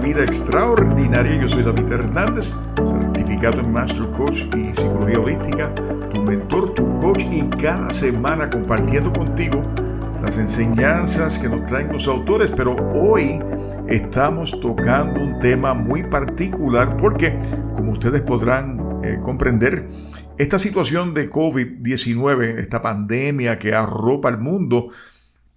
vida 0.00 0.24
extraordinaria. 0.24 1.40
Yo 1.40 1.48
soy 1.48 1.62
David 1.62 1.92
Hernández, 1.92 2.52
certificado 2.84 3.60
en 3.60 3.72
Master 3.72 4.06
Coach 4.10 4.44
y 4.56 4.74
Psicología 4.74 5.20
Holística, 5.20 5.74
tu 6.10 6.22
mentor, 6.22 6.74
tu 6.74 6.98
coach 6.98 7.24
y 7.30 7.42
cada 7.62 7.92
semana 7.92 8.48
compartiendo 8.48 9.12
contigo 9.12 9.62
las 10.22 10.36
enseñanzas 10.38 11.38
que 11.38 11.48
nos 11.48 11.66
traen 11.66 11.92
los 11.92 12.06
autores, 12.08 12.50
pero 12.50 12.76
hoy 12.94 13.40
estamos 13.88 14.58
tocando 14.60 15.20
un 15.20 15.38
tema 15.40 15.74
muy 15.74 16.02
particular 16.04 16.96
porque, 16.96 17.38
como 17.74 17.92
ustedes 17.92 18.22
podrán 18.22 19.00
eh, 19.02 19.18
comprender, 19.22 19.88
esta 20.38 20.58
situación 20.58 21.12
de 21.12 21.30
COVID-19, 21.30 22.58
esta 22.58 22.80
pandemia 22.80 23.58
que 23.58 23.74
arropa 23.74 24.30
el 24.30 24.38
mundo, 24.38 24.88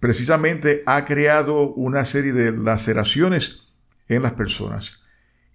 precisamente 0.00 0.82
ha 0.84 1.04
creado 1.06 1.72
una 1.74 2.04
serie 2.04 2.34
de 2.34 2.52
laceraciones 2.52 3.63
en 4.08 4.22
las 4.22 4.32
personas. 4.32 5.02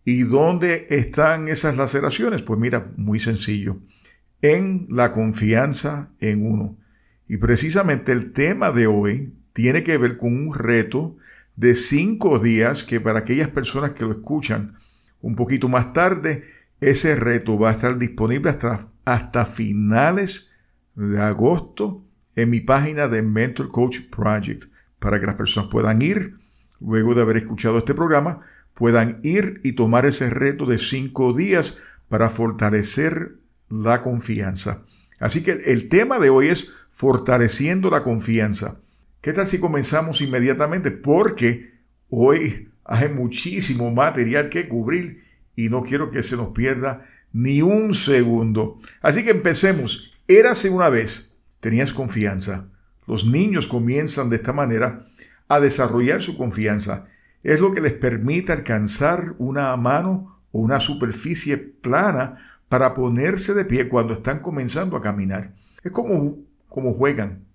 ¿Y 0.05 0.23
dónde 0.23 0.87
están 0.89 1.47
esas 1.47 1.77
laceraciones? 1.77 2.41
Pues 2.41 2.59
mira, 2.59 2.91
muy 2.97 3.19
sencillo, 3.19 3.79
en 4.41 4.87
la 4.89 5.11
confianza 5.11 6.11
en 6.19 6.45
uno. 6.45 6.77
Y 7.27 7.37
precisamente 7.37 8.11
el 8.11 8.31
tema 8.31 8.71
de 8.71 8.87
hoy 8.87 9.33
tiene 9.53 9.83
que 9.83 9.97
ver 9.97 10.17
con 10.17 10.33
un 10.33 10.53
reto 10.53 11.17
de 11.55 11.75
cinco 11.75 12.39
días 12.39 12.83
que 12.83 12.99
para 12.99 13.19
aquellas 13.19 13.49
personas 13.49 13.91
que 13.91 14.05
lo 14.05 14.11
escuchan 14.11 14.75
un 15.21 15.35
poquito 15.35 15.67
más 15.67 15.93
tarde, 15.93 16.45
ese 16.79 17.15
reto 17.15 17.59
va 17.59 17.69
a 17.69 17.73
estar 17.73 17.97
disponible 17.97 18.49
hasta, 18.49 18.89
hasta 19.05 19.45
finales 19.45 20.55
de 20.95 21.21
agosto 21.21 22.05
en 22.35 22.49
mi 22.49 22.61
página 22.61 23.07
de 23.07 23.21
Mentor 23.21 23.69
Coach 23.69 23.99
Project 24.09 24.71
para 24.97 25.19
que 25.19 25.25
las 25.25 25.35
personas 25.35 25.69
puedan 25.69 26.01
ir, 26.01 26.38
luego 26.79 27.15
de 27.15 27.21
haber 27.21 27.37
escuchado 27.37 27.77
este 27.77 27.93
programa, 27.93 28.41
puedan 28.73 29.19
ir 29.23 29.61
y 29.63 29.73
tomar 29.73 30.05
ese 30.05 30.29
reto 30.29 30.65
de 30.65 30.77
cinco 30.77 31.33
días 31.33 31.77
para 32.07 32.29
fortalecer 32.29 33.37
la 33.69 34.01
confianza. 34.01 34.83
Así 35.19 35.43
que 35.43 35.51
el 35.51 35.89
tema 35.89 36.17
de 36.17 36.29
hoy 36.29 36.47
es 36.47 36.71
fortaleciendo 36.89 37.89
la 37.89 38.03
confianza. 38.03 38.79
¿Qué 39.21 39.33
tal 39.33 39.47
si 39.47 39.59
comenzamos 39.59 40.21
inmediatamente? 40.21 40.91
Porque 40.91 41.73
hoy 42.09 42.69
hay 42.85 43.09
muchísimo 43.09 43.91
material 43.91 44.49
que 44.49 44.67
cubrir 44.67 45.23
y 45.55 45.69
no 45.69 45.83
quiero 45.83 46.09
que 46.09 46.23
se 46.23 46.37
nos 46.37 46.49
pierda 46.49 47.05
ni 47.33 47.61
un 47.61 47.93
segundo. 47.93 48.79
Así 49.01 49.23
que 49.23 49.31
empecemos. 49.31 50.13
Érase 50.27 50.69
una 50.69 50.89
vez 50.89 51.35
tenías 51.59 51.93
confianza. 51.93 52.69
Los 53.07 53.25
niños 53.25 53.67
comienzan 53.67 54.29
de 54.29 54.37
esta 54.37 54.53
manera 54.53 55.05
a 55.49 55.59
desarrollar 55.59 56.21
su 56.21 56.37
confianza. 56.37 57.07
Es 57.43 57.59
lo 57.59 57.73
que 57.73 57.81
les 57.81 57.93
permite 57.93 58.53
alcanzar 58.53 59.35
una 59.39 59.75
mano 59.75 60.41
o 60.51 60.59
una 60.61 60.79
superficie 60.79 61.57
plana 61.57 62.35
para 62.69 62.93
ponerse 62.93 63.53
de 63.53 63.65
pie 63.65 63.89
cuando 63.89 64.13
están 64.13 64.39
comenzando 64.39 64.95
a 64.95 65.01
caminar. 65.01 65.53
Es 65.83 65.91
como, 65.91 66.37
como 66.67 66.93
juegan, 66.93 67.45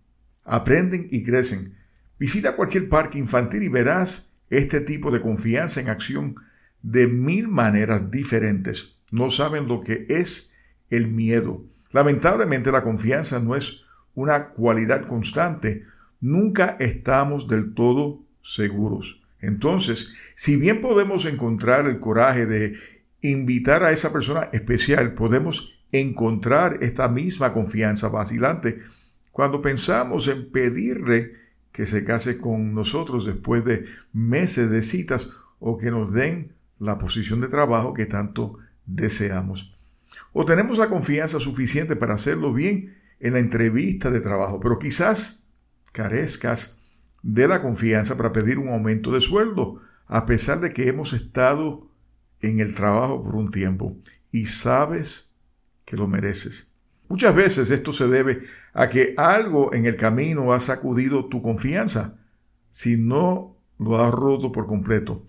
aprenden 0.45 1.09
y 1.11 1.23
crecen. 1.23 1.77
Visita 2.19 2.57
cualquier 2.57 2.89
parque 2.89 3.19
infantil 3.19 3.63
y 3.63 3.69
verás 3.69 4.37
este 4.51 4.81
tipo 4.81 5.11
de 5.11 5.21
confianza 5.21 5.81
en 5.81 5.89
acción 5.89 6.37
de 6.83 7.07
mil 7.07 7.49
maneras 7.49 8.11
diferentes. 8.11 8.99
No 9.11 9.31
saben 9.31 9.69
lo 9.69 9.83
que 9.83 10.07
es 10.09 10.53
el 10.91 11.09
miedo. 11.09 11.65
Lamentablemente 11.93 12.73
la 12.73 12.83
confianza 12.83 13.39
no 13.39 13.55
es 13.55 13.83
una 14.15 14.49
cualidad 14.51 15.07
constante, 15.07 15.85
nunca 16.25 16.79
estamos 16.81 17.49
del 17.49 17.75
todo 17.75 18.25
seguros. 18.41 19.21
Entonces, 19.41 20.15
si 20.35 20.57
bien 20.57 20.81
podemos 20.81 21.27
encontrar 21.27 21.87
el 21.87 22.01
coraje 22.01 22.47
de 22.47 22.77
invitar 23.21 23.83
a 23.83 23.93
esa 23.93 24.11
persona 24.11 24.49
especial, 24.55 25.13
podemos 25.13 25.75
encontrar 25.93 26.79
esta 26.81 27.09
misma 27.09 27.53
confianza 27.53 28.09
vacilante 28.09 28.79
cuando 29.33 29.61
pensamos 29.61 30.27
en 30.29 30.51
pedirle 30.51 31.35
que 31.73 31.85
se 31.85 32.05
case 32.05 32.39
con 32.39 32.75
nosotros 32.75 33.27
después 33.27 33.63
de 33.67 33.85
meses 34.15 34.71
de 34.71 34.81
citas 34.81 35.29
o 35.59 35.77
que 35.77 35.91
nos 35.91 36.11
den 36.15 36.53
la 36.79 36.97
posición 36.97 37.39
de 37.39 37.49
trabajo 37.49 37.93
que 37.93 38.07
tanto 38.07 38.57
deseamos. 38.87 39.73
O 40.33 40.47
tenemos 40.47 40.79
la 40.79 40.89
confianza 40.89 41.39
suficiente 41.39 41.97
para 41.97 42.15
hacerlo 42.15 42.55
bien 42.55 42.97
en 43.21 43.35
la 43.35 43.41
entrevista 43.41 44.11
de 44.11 44.23
trabajo, 44.23 44.59
pero 44.59 44.79
quizás 44.79 45.44
carezcas 45.95 46.83
de 47.23 47.47
la 47.47 47.63
confianza 47.63 48.17
para 48.17 48.33
pedir 48.33 48.59
un 48.59 48.69
aumento 48.69 49.13
de 49.13 49.21
sueldo, 49.21 49.81
a 50.07 50.27
pesar 50.27 50.61
de 50.61 50.73
que 50.73 50.89
hemos 50.89 51.13
estado 51.13 51.89
en 52.41 52.59
el 52.61 52.75
trabajo 52.75 53.23
por 53.23 53.37
un 53.37 53.51
tiempo 53.51 53.97
y 54.31 54.47
sabes 54.47 55.37
que 55.85 55.97
lo 55.97 56.07
mereces. 56.07 56.73
Muchas 57.09 57.35
veces 57.35 57.71
esto 57.71 57.93
se 57.93 58.09
debe 58.09 58.43
a 58.73 58.89
que 58.89 59.15
algo 59.17 59.73
en 59.73 59.87
el 59.87 59.97
camino 59.97 60.53
ha 60.53 60.61
sacudido 60.61 61.27
tu 61.27 61.41
confianza, 61.41 62.19
si 62.71 62.97
no 62.97 63.57
lo 63.79 64.03
ha 64.03 64.11
roto 64.11 64.51
por 64.51 64.67
completo. 64.67 65.27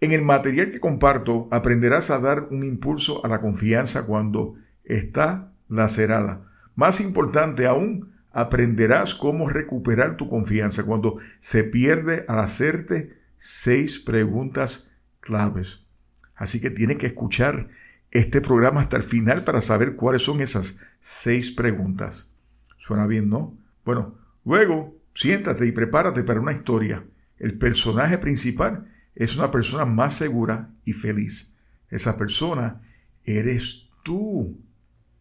En 0.00 0.12
el 0.12 0.22
material 0.22 0.70
que 0.70 0.78
comparto 0.78 1.48
aprenderás 1.50 2.10
a 2.10 2.18
dar 2.18 2.48
un 2.50 2.64
impulso 2.64 3.24
a 3.24 3.28
la 3.28 3.40
confianza 3.40 4.04
cuando 4.04 4.56
está 4.84 5.52
lacerada 5.68 6.52
más 6.74 7.00
importante 7.00 7.66
aún, 7.66 8.11
aprenderás 8.32 9.14
cómo 9.14 9.48
recuperar 9.48 10.16
tu 10.16 10.28
confianza 10.28 10.84
cuando 10.84 11.18
se 11.38 11.64
pierde 11.64 12.24
al 12.28 12.38
hacerte 12.38 13.16
seis 13.36 13.98
preguntas 13.98 14.96
claves. 15.20 15.86
Así 16.34 16.60
que 16.60 16.70
tienes 16.70 16.98
que 16.98 17.06
escuchar 17.06 17.68
este 18.10 18.40
programa 18.40 18.80
hasta 18.80 18.96
el 18.96 19.02
final 19.02 19.44
para 19.44 19.60
saber 19.60 19.94
cuáles 19.96 20.22
son 20.22 20.40
esas 20.40 20.78
seis 21.00 21.50
preguntas. 21.50 22.34
Suena 22.78 23.06
bien, 23.06 23.28
¿no? 23.28 23.56
Bueno, 23.84 24.18
luego 24.44 24.96
siéntate 25.14 25.66
y 25.66 25.72
prepárate 25.72 26.24
para 26.24 26.40
una 26.40 26.52
historia. 26.52 27.04
El 27.38 27.58
personaje 27.58 28.18
principal 28.18 28.88
es 29.14 29.36
una 29.36 29.50
persona 29.50 29.84
más 29.84 30.14
segura 30.14 30.70
y 30.84 30.92
feliz. 30.92 31.54
Esa 31.88 32.16
persona 32.16 32.80
eres 33.24 33.88
tú. 34.02 34.58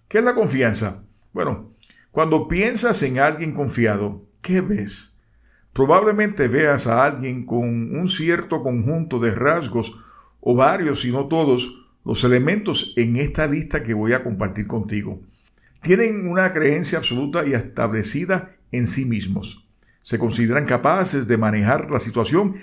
¿Qué 0.08 0.20
es 0.20 0.24
la 0.24 0.36
confianza? 0.36 1.04
Bueno, 1.34 1.71
cuando 2.12 2.48
piensas 2.48 3.02
en 3.04 3.20
alguien 3.20 3.54
confiado, 3.54 4.26
¿qué 4.42 4.60
ves? 4.60 5.18
Probablemente 5.72 6.50
veas 6.50 6.86
a 6.88 7.06
alguien 7.06 7.46
con 7.46 7.96
un 7.96 8.10
cierto 8.10 8.62
conjunto 8.62 9.20
de 9.20 9.32
rasgos, 9.32 9.96
o 10.42 10.56
varios, 10.56 11.02
si 11.02 11.12
no 11.12 11.28
todos, 11.28 11.74
los 12.04 12.24
elementos 12.24 12.94
en 12.98 13.16
esta 13.16 13.48
lista 13.48 13.84
que 13.84 13.94
voy 13.94 14.12
a 14.12 14.24
compartir 14.24 14.68
contigo. 14.68 15.22
Tienen 15.82 16.28
una 16.28 16.52
creencia 16.52 16.98
absoluta 16.98 17.46
y 17.48 17.54
establecida 17.54 18.58
en 18.72 18.88
sí 18.88 19.06
mismos. 19.06 19.66
Se 20.04 20.20
consideran 20.20 20.66
capaces 20.66 21.28
de 21.28 21.38
manejar 21.38 21.92
la 21.92 22.00
situación 22.00 22.56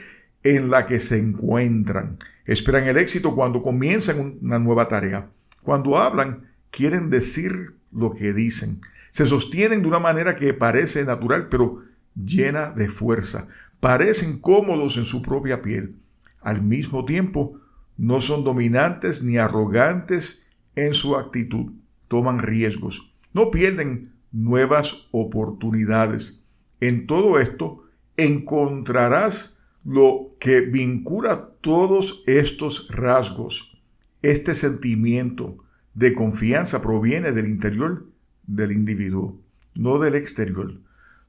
en 0.43 0.71
la 0.71 0.87
que 0.87 1.01
se 1.01 1.19
encuentran. 1.19 2.19
Esperan 2.45 2.85
el 2.85 2.99
éxito 2.99 3.35
cuando 3.35 3.63
comienzan 3.63 4.39
una 4.43 4.59
nueva 4.59 4.89
tarea. 4.89 5.31
Cuando 5.63 5.97
hablan, 5.97 6.49
quieren 6.71 7.11
decir 7.11 7.77
lo 7.93 8.13
que 8.13 8.33
dicen. 8.33 8.81
Se 9.11 9.27
sostienen 9.27 9.83
de 9.83 9.89
una 9.89 9.99
manera 9.99 10.37
que 10.37 10.55
parece 10.55 11.05
natural, 11.05 11.49
pero 11.49 11.83
llena 12.15 12.71
de 12.71 12.89
fuerza. 12.89 13.49
Parecen 13.81 14.41
cómodos 14.41 14.97
en 14.97 15.05
su 15.05 15.23
propia 15.23 15.63
piel. 15.63 15.97
Al 16.41 16.63
mismo 16.63 17.05
tiempo, 17.05 17.61
no 17.97 18.21
son 18.21 18.45
dominantes 18.45 19.23
ni 19.23 19.39
arrogantes 19.39 20.47
en 20.77 20.95
su 20.95 21.17
actitud. 21.17 21.73
Toman 22.09 22.39
riesgos. 22.39 23.15
No 23.33 23.51
pierden 23.51 24.13
nuevas 24.33 25.09
oportunidades. 25.11 26.45
En 26.81 27.07
todo 27.07 27.39
esto 27.39 27.85
encontrarás 28.17 29.59
lo 29.85 30.37
que 30.39 30.61
vincula 30.61 31.51
todos 31.61 32.23
estos 32.27 32.89
rasgos, 32.91 33.81
este 34.23 34.55
sentimiento, 34.55 35.59
de 35.95 36.15
confianza 36.15 36.81
proviene 36.81 37.33
del 37.33 37.49
interior 37.49 38.07
del 38.49 38.73
individuo, 38.73 39.41
no 39.75 40.01
del 40.01 40.17
exterior. 40.17 40.81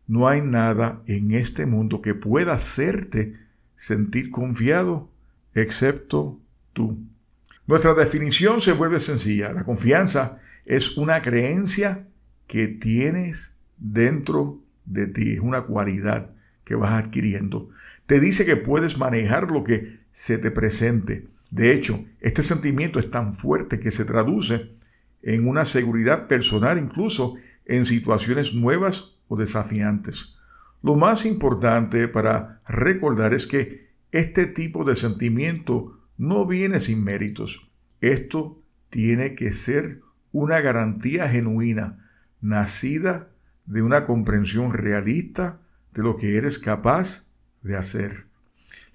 No 0.07 0.27
hay 0.27 0.41
nada 0.41 1.03
en 1.05 1.31
este 1.31 1.67
mundo 1.67 2.01
que 2.01 2.15
pueda 2.15 2.53
hacerte 2.53 3.35
sentir 3.75 4.31
confiado 4.31 5.11
excepto 5.53 6.39
tú. 6.73 6.97
Nuestra 7.67 7.93
definición 7.93 8.59
se 8.61 8.71
vuelve 8.71 8.99
sencilla. 8.99 9.53
La 9.53 9.63
confianza 9.63 10.39
es 10.65 10.97
una 10.97 11.21
creencia 11.21 12.07
que 12.47 12.67
tienes 12.67 13.55
dentro 13.77 14.59
de 14.85 15.05
ti, 15.05 15.33
es 15.33 15.39
una 15.39 15.61
cualidad 15.61 16.31
que 16.63 16.73
vas 16.73 17.03
adquiriendo. 17.03 17.69
Te 18.07 18.19
dice 18.19 18.45
que 18.45 18.55
puedes 18.55 18.97
manejar 18.97 19.51
lo 19.51 19.63
que 19.63 19.99
se 20.11 20.39
te 20.39 20.49
presente. 20.49 21.27
De 21.51 21.73
hecho, 21.73 22.05
este 22.21 22.41
sentimiento 22.41 22.99
es 22.99 23.11
tan 23.11 23.33
fuerte 23.33 23.79
que 23.79 23.91
se 23.91 24.05
traduce 24.05 24.71
en 25.21 25.47
una 25.47 25.65
seguridad 25.65 26.27
personal 26.27 26.77
incluso 26.77 27.35
en 27.65 27.85
situaciones 27.85 28.53
nuevas 28.53 29.15
o 29.27 29.37
desafiantes. 29.37 30.35
Lo 30.81 30.95
más 30.95 31.25
importante 31.25 32.07
para 32.07 32.61
recordar 32.67 33.33
es 33.33 33.47
que 33.47 33.89
Este 34.11 34.47
tipo 34.47 34.85
de 34.85 34.95
sentimiento 34.95 35.99
no 36.17 36.47
viene 36.47 36.79
sin 36.79 37.03
méritos. 37.03 37.69
Esto 38.01 38.59
tiene 38.89 39.35
que 39.35 39.51
ser 39.51 40.01
una 40.31 40.61
garantía 40.61 41.29
genuina, 41.29 42.09
nacida 42.41 43.29
de 43.67 43.83
una 43.83 44.05
comprensión 44.05 44.73
realista 44.73 45.61
de 45.93 46.01
lo 46.01 46.17
que 46.17 46.37
eres 46.37 46.57
capaz 46.57 47.29
de 47.61 47.75
hacer. 47.75 48.28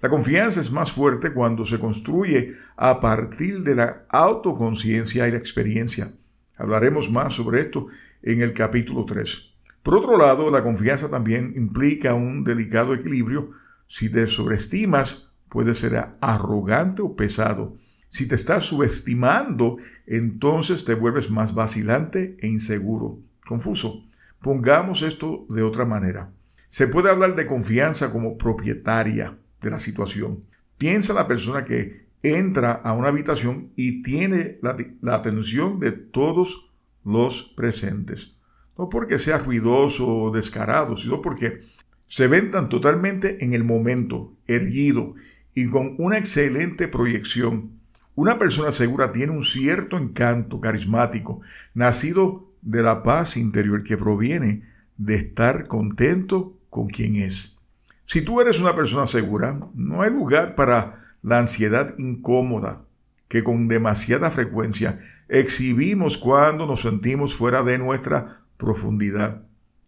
La 0.05 0.11
confianza 0.11 0.59
es 0.59 0.71
más 0.71 0.91
fuerte 0.91 1.33
cuando 1.33 1.65
se 1.65 1.79
construye 1.79 2.53
a 2.77 2.99
partir 2.99 3.63
de 3.63 3.73
la 3.73 4.05
autoconciencia 4.09 5.27
y 5.27 5.31
la 5.31 5.39
experiencia. 5.39 6.13
Hablaremos 6.57 7.09
más 7.09 7.33
sobre 7.33 7.61
esto 7.61 7.87
en 8.21 8.43
el 8.43 8.53
capítulo 8.53 9.05
3. 9.05 9.49
Por 9.81 9.95
otro 9.95 10.15
lado, 10.15 10.51
la 10.51 10.61
confianza 10.61 11.09
también 11.09 11.53
implica 11.55 12.13
un 12.13 12.43
delicado 12.43 12.93
equilibrio. 12.93 13.49
Si 13.87 14.11
te 14.11 14.27
sobreestimas, 14.27 15.31
puede 15.49 15.73
ser 15.73 15.99
arrogante 16.21 17.01
o 17.01 17.15
pesado. 17.15 17.75
Si 18.07 18.27
te 18.27 18.35
estás 18.35 18.63
subestimando, 18.63 19.77
entonces 20.05 20.85
te 20.85 20.93
vuelves 20.93 21.31
más 21.31 21.55
vacilante 21.55 22.37
e 22.41 22.47
inseguro, 22.47 23.21
confuso. 23.43 24.05
Pongamos 24.39 25.01
esto 25.01 25.47
de 25.49 25.63
otra 25.63 25.83
manera. 25.83 26.31
Se 26.69 26.85
puede 26.85 27.09
hablar 27.09 27.35
de 27.35 27.47
confianza 27.47 28.11
como 28.11 28.37
propietaria 28.37 29.39
de 29.65 29.71
la 29.71 29.79
situación. 29.79 30.45
Piensa 30.77 31.13
la 31.13 31.27
persona 31.27 31.65
que 31.65 32.05
entra 32.21 32.71
a 32.71 32.93
una 32.93 33.07
habitación 33.07 33.71
y 33.75 34.03
tiene 34.03 34.59
la, 34.61 34.77
la 35.01 35.15
atención 35.15 35.79
de 35.79 35.91
todos 35.91 36.69
los 37.03 37.53
presentes. 37.57 38.37
No 38.77 38.89
porque 38.89 39.17
sea 39.17 39.39
ruidoso 39.39 40.07
o 40.07 40.31
descarado, 40.31 40.95
sino 40.97 41.21
porque 41.21 41.61
se 42.07 42.27
ventan 42.27 42.69
totalmente 42.69 43.43
en 43.43 43.53
el 43.53 43.63
momento, 43.63 44.37
erguido 44.45 45.15
y 45.55 45.67
con 45.67 45.95
una 45.97 46.19
excelente 46.19 46.87
proyección. 46.87 47.79
Una 48.13 48.37
persona 48.37 48.71
segura 48.71 49.11
tiene 49.11 49.31
un 49.31 49.43
cierto 49.43 49.97
encanto 49.97 50.61
carismático, 50.61 51.41
nacido 51.73 52.53
de 52.61 52.83
la 52.83 53.01
paz 53.01 53.35
interior 53.35 53.83
que 53.83 53.97
proviene 53.97 54.63
de 54.97 55.15
estar 55.15 55.67
contento 55.67 56.55
con 56.69 56.87
quien 56.87 57.15
es. 57.15 57.55
Si 58.05 58.21
tú 58.21 58.39
eres 58.39 58.59
una 58.59 58.75
persona 58.75 59.07
segura, 59.07 59.59
no 59.73 60.01
hay 60.01 60.11
lugar 60.11 60.55
para 60.55 61.05
la 61.21 61.39
ansiedad 61.39 61.95
incómoda 61.97 62.85
que 63.27 63.43
con 63.43 63.67
demasiada 63.67 64.29
frecuencia 64.29 64.99
exhibimos 65.27 66.17
cuando 66.17 66.67
nos 66.67 66.81
sentimos 66.81 67.35
fuera 67.35 67.63
de 67.63 67.79
nuestra 67.79 68.45
profundidad. 68.57 69.41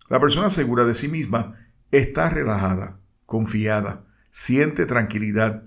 La 0.10 0.19
persona 0.19 0.50
segura 0.50 0.84
de 0.86 0.96
sí 0.96 1.08
misma 1.08 1.56
está 1.92 2.30
relajada, 2.30 3.00
confiada, 3.25 4.06
siente 4.31 4.86
tranquilidad 4.86 5.64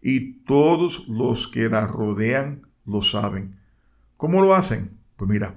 y 0.00 0.44
todos 0.44 1.08
los 1.08 1.48
que 1.48 1.68
la 1.68 1.86
rodean 1.86 2.62
lo 2.84 3.02
saben. 3.02 3.56
¿Cómo 4.16 4.40
lo 4.40 4.54
hacen? 4.54 4.98
Pues 5.16 5.28
mira, 5.28 5.56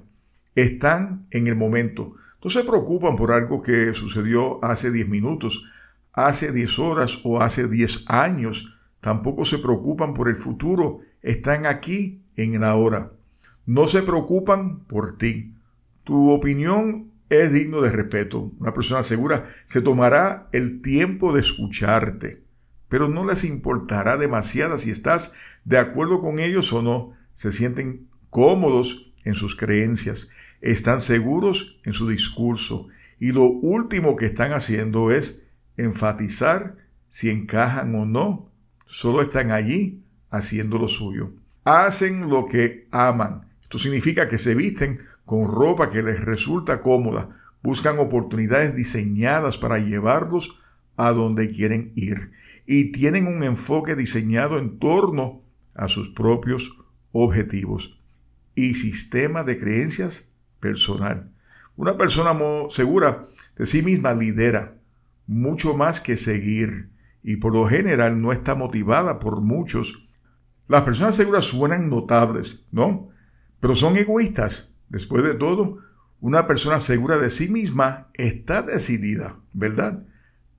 están 0.55 1.27
en 1.29 1.47
el 1.47 1.55
momento. 1.55 2.15
No 2.43 2.49
se 2.49 2.63
preocupan 2.63 3.15
por 3.15 3.31
algo 3.31 3.61
que 3.61 3.93
sucedió 3.93 4.63
hace 4.63 4.91
10 4.91 5.07
minutos, 5.07 5.63
hace 6.13 6.51
10 6.51 6.79
horas 6.79 7.19
o 7.23 7.41
hace 7.41 7.67
10 7.67 8.05
años. 8.07 8.77
Tampoco 8.99 9.45
se 9.45 9.57
preocupan 9.57 10.13
por 10.13 10.29
el 10.29 10.35
futuro. 10.35 10.99
Están 11.21 11.65
aquí 11.65 12.21
en 12.35 12.55
el 12.55 12.63
ahora. 12.63 13.11
No 13.65 13.87
se 13.87 14.01
preocupan 14.01 14.79
por 14.85 15.17
ti. 15.17 15.53
Tu 16.03 16.29
opinión 16.29 17.12
es 17.29 17.53
digno 17.53 17.81
de 17.81 17.89
respeto. 17.89 18.51
Una 18.59 18.74
persona 18.74 19.03
segura 19.03 19.50
se 19.65 19.81
tomará 19.81 20.50
el 20.51 20.81
tiempo 20.81 21.31
de 21.33 21.39
escucharte, 21.39 22.43
pero 22.89 23.07
no 23.07 23.25
les 23.25 23.43
importará 23.43 24.17
demasiado 24.17 24.77
si 24.77 24.91
estás 24.91 25.33
de 25.63 25.77
acuerdo 25.77 26.21
con 26.21 26.39
ellos 26.39 26.74
o 26.74 26.81
no. 26.81 27.13
Se 27.33 27.51
sienten 27.51 28.07
cómodos 28.29 29.13
en 29.24 29.36
sus 29.36 29.55
creencias, 29.55 30.29
están 30.59 31.00
seguros 31.00 31.79
en 31.86 31.93
su 31.93 32.09
discurso 32.09 32.88
y 33.19 33.31
lo 33.31 33.43
último 33.45 34.15
que 34.15 34.25
están 34.25 34.51
haciendo 34.51 35.12
es 35.12 35.47
enfatizar 35.83 36.77
si 37.07 37.29
encajan 37.29 37.93
o 37.95 38.05
no. 38.05 38.51
Solo 38.85 39.21
están 39.21 39.51
allí 39.51 40.03
haciendo 40.29 40.77
lo 40.77 40.88
suyo. 40.88 41.33
Hacen 41.63 42.29
lo 42.29 42.45
que 42.47 42.88
aman. 42.91 43.47
Esto 43.61 43.77
significa 43.77 44.27
que 44.27 44.38
se 44.38 44.55
visten 44.55 45.00
con 45.25 45.47
ropa 45.47 45.89
que 45.89 46.03
les 46.03 46.21
resulta 46.21 46.81
cómoda. 46.81 47.38
Buscan 47.61 48.00
oportunidades 48.00 48.75
diseñadas 48.75 49.57
para 49.57 49.77
llevarlos 49.77 50.57
a 50.97 51.11
donde 51.11 51.51
quieren 51.51 51.93
ir. 51.95 52.31
Y 52.65 52.91
tienen 52.91 53.27
un 53.27 53.43
enfoque 53.43 53.95
diseñado 53.95 54.57
en 54.57 54.79
torno 54.79 55.41
a 55.73 55.88
sus 55.88 56.09
propios 56.09 56.75
objetivos 57.11 58.00
y 58.55 58.73
sistema 58.75 59.43
de 59.43 59.57
creencias 59.57 60.29
personal. 60.59 61.31
Una 61.75 61.97
persona 61.97 62.38
segura 62.69 63.25
de 63.57 63.65
sí 63.65 63.81
misma 63.81 64.13
lidera 64.13 64.80
mucho 65.31 65.77
más 65.77 66.01
que 66.01 66.17
seguir 66.17 66.91
y 67.23 67.38
por 67.38 67.53
lo 67.53 67.65
general 67.65 68.21
no 68.21 68.33
está 68.33 68.53
motivada 68.53 69.17
por 69.17 69.39
muchos. 69.39 70.09
Las 70.67 70.81
personas 70.81 71.15
seguras 71.15 71.45
suenan 71.45 71.89
notables, 71.89 72.67
¿no? 72.73 73.09
Pero 73.61 73.73
son 73.73 73.95
egoístas. 73.95 74.75
Después 74.89 75.23
de 75.23 75.35
todo, 75.35 75.77
una 76.19 76.47
persona 76.47 76.81
segura 76.81 77.17
de 77.17 77.29
sí 77.29 77.47
misma 77.47 78.09
está 78.15 78.61
decidida, 78.61 79.39
¿verdad? 79.53 80.03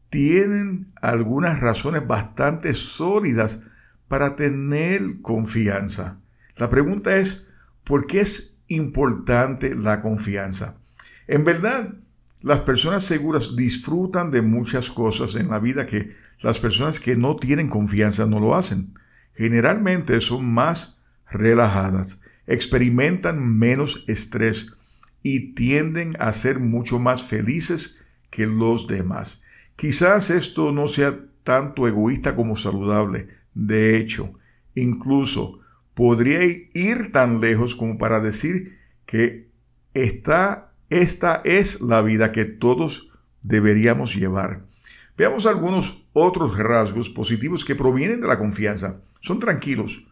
Tienen 0.08 0.90
algunas 1.02 1.60
razones 1.60 2.06
bastante 2.06 2.72
sólidas 2.72 3.60
para 4.08 4.36
tener 4.36 5.20
confianza. 5.20 6.18
La 6.56 6.70
pregunta 6.70 7.18
es, 7.18 7.46
¿por 7.84 8.06
qué 8.06 8.22
es 8.22 8.62
importante 8.68 9.74
la 9.74 10.00
confianza? 10.00 10.80
En 11.26 11.44
verdad, 11.44 11.94
las 12.42 12.60
personas 12.60 13.04
seguras 13.04 13.56
disfrutan 13.56 14.30
de 14.30 14.42
muchas 14.42 14.90
cosas 14.90 15.36
en 15.36 15.48
la 15.48 15.58
vida 15.58 15.86
que 15.86 16.14
las 16.40 16.58
personas 16.58 17.00
que 17.00 17.16
no 17.16 17.36
tienen 17.36 17.68
confianza 17.68 18.26
no 18.26 18.40
lo 18.40 18.54
hacen. 18.54 18.94
Generalmente 19.34 20.20
son 20.20 20.52
más 20.52 21.04
relajadas, 21.30 22.20
experimentan 22.46 23.58
menos 23.58 24.04
estrés 24.08 24.76
y 25.22 25.54
tienden 25.54 26.16
a 26.18 26.32
ser 26.32 26.58
mucho 26.58 26.98
más 26.98 27.24
felices 27.24 28.04
que 28.30 28.46
los 28.46 28.86
demás. 28.86 29.42
Quizás 29.76 30.30
esto 30.30 30.72
no 30.72 30.88
sea 30.88 31.18
tanto 31.44 31.86
egoísta 31.86 32.34
como 32.34 32.56
saludable. 32.56 33.28
De 33.54 33.96
hecho, 33.96 34.34
incluso 34.74 35.60
podría 35.94 36.40
ir 36.74 37.12
tan 37.12 37.40
lejos 37.40 37.74
como 37.74 37.98
para 37.98 38.20
decir 38.20 38.78
que 39.06 39.50
esta, 39.94 40.71
esta 41.00 41.40
es 41.44 41.80
la 41.80 42.02
vida 42.02 42.32
que 42.32 42.44
todos 42.44 43.08
deberíamos 43.42 44.14
llevar. 44.14 44.66
Veamos 45.16 45.46
algunos 45.46 46.04
otros 46.12 46.58
rasgos 46.58 47.08
positivos 47.08 47.64
que 47.64 47.74
provienen 47.74 48.20
de 48.20 48.28
la 48.28 48.38
confianza. 48.38 49.00
Son 49.20 49.38
tranquilos. 49.38 50.06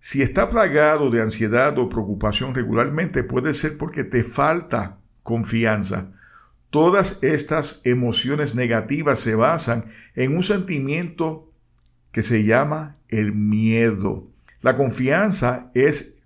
Si 0.00 0.22
está 0.22 0.48
plagado 0.48 1.10
de 1.10 1.22
ansiedad 1.22 1.78
o 1.78 1.88
preocupación 1.88 2.54
regularmente, 2.54 3.22
puede 3.22 3.54
ser 3.54 3.78
porque 3.78 4.04
te 4.04 4.22
falta 4.22 4.98
confianza. 5.22 6.12
Todas 6.70 7.22
estas 7.22 7.80
emociones 7.84 8.54
negativas 8.54 9.20
se 9.20 9.34
basan 9.34 9.86
en 10.14 10.36
un 10.36 10.42
sentimiento 10.42 11.52
que 12.10 12.22
se 12.22 12.44
llama 12.44 12.96
el 13.08 13.32
miedo. 13.32 14.28
La 14.60 14.76
confianza 14.76 15.70
es 15.74 16.22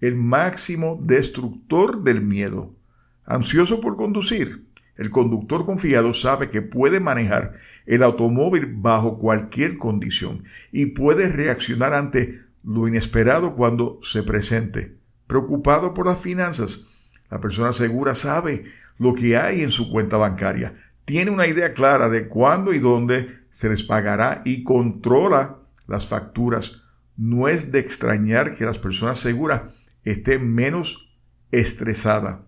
el 0.00 0.16
máximo 0.16 0.98
destructor 1.02 2.02
del 2.02 2.20
miedo. 2.20 2.74
Ansioso 3.24 3.80
por 3.80 3.96
conducir. 3.96 4.66
El 4.96 5.10
conductor 5.10 5.64
confiado 5.64 6.14
sabe 6.14 6.50
que 6.50 6.62
puede 6.62 7.00
manejar 7.00 7.54
el 7.86 8.02
automóvil 8.02 8.66
bajo 8.76 9.18
cualquier 9.18 9.76
condición 9.76 10.44
y 10.70 10.86
puede 10.86 11.28
reaccionar 11.28 11.94
ante 11.94 12.42
lo 12.62 12.86
inesperado 12.86 13.56
cuando 13.56 13.98
se 14.02 14.22
presente. 14.22 14.96
Preocupado 15.26 15.94
por 15.94 16.06
las 16.06 16.18
finanzas. 16.18 16.86
La 17.30 17.40
persona 17.40 17.72
segura 17.72 18.14
sabe 18.14 18.66
lo 18.98 19.14
que 19.14 19.36
hay 19.36 19.62
en 19.62 19.72
su 19.72 19.90
cuenta 19.90 20.16
bancaria. 20.16 20.74
Tiene 21.04 21.30
una 21.30 21.46
idea 21.46 21.74
clara 21.74 22.08
de 22.08 22.28
cuándo 22.28 22.72
y 22.72 22.78
dónde 22.78 23.40
se 23.48 23.68
les 23.68 23.82
pagará 23.82 24.42
y 24.44 24.62
controla 24.62 25.58
las 25.86 26.06
facturas 26.06 26.82
no 27.16 27.48
es 27.48 27.72
de 27.72 27.78
extrañar 27.78 28.54
que 28.54 28.64
las 28.64 28.78
personas 28.78 29.18
seguras 29.18 29.62
estén 30.04 30.52
menos 30.52 31.14
estresadas. 31.50 32.38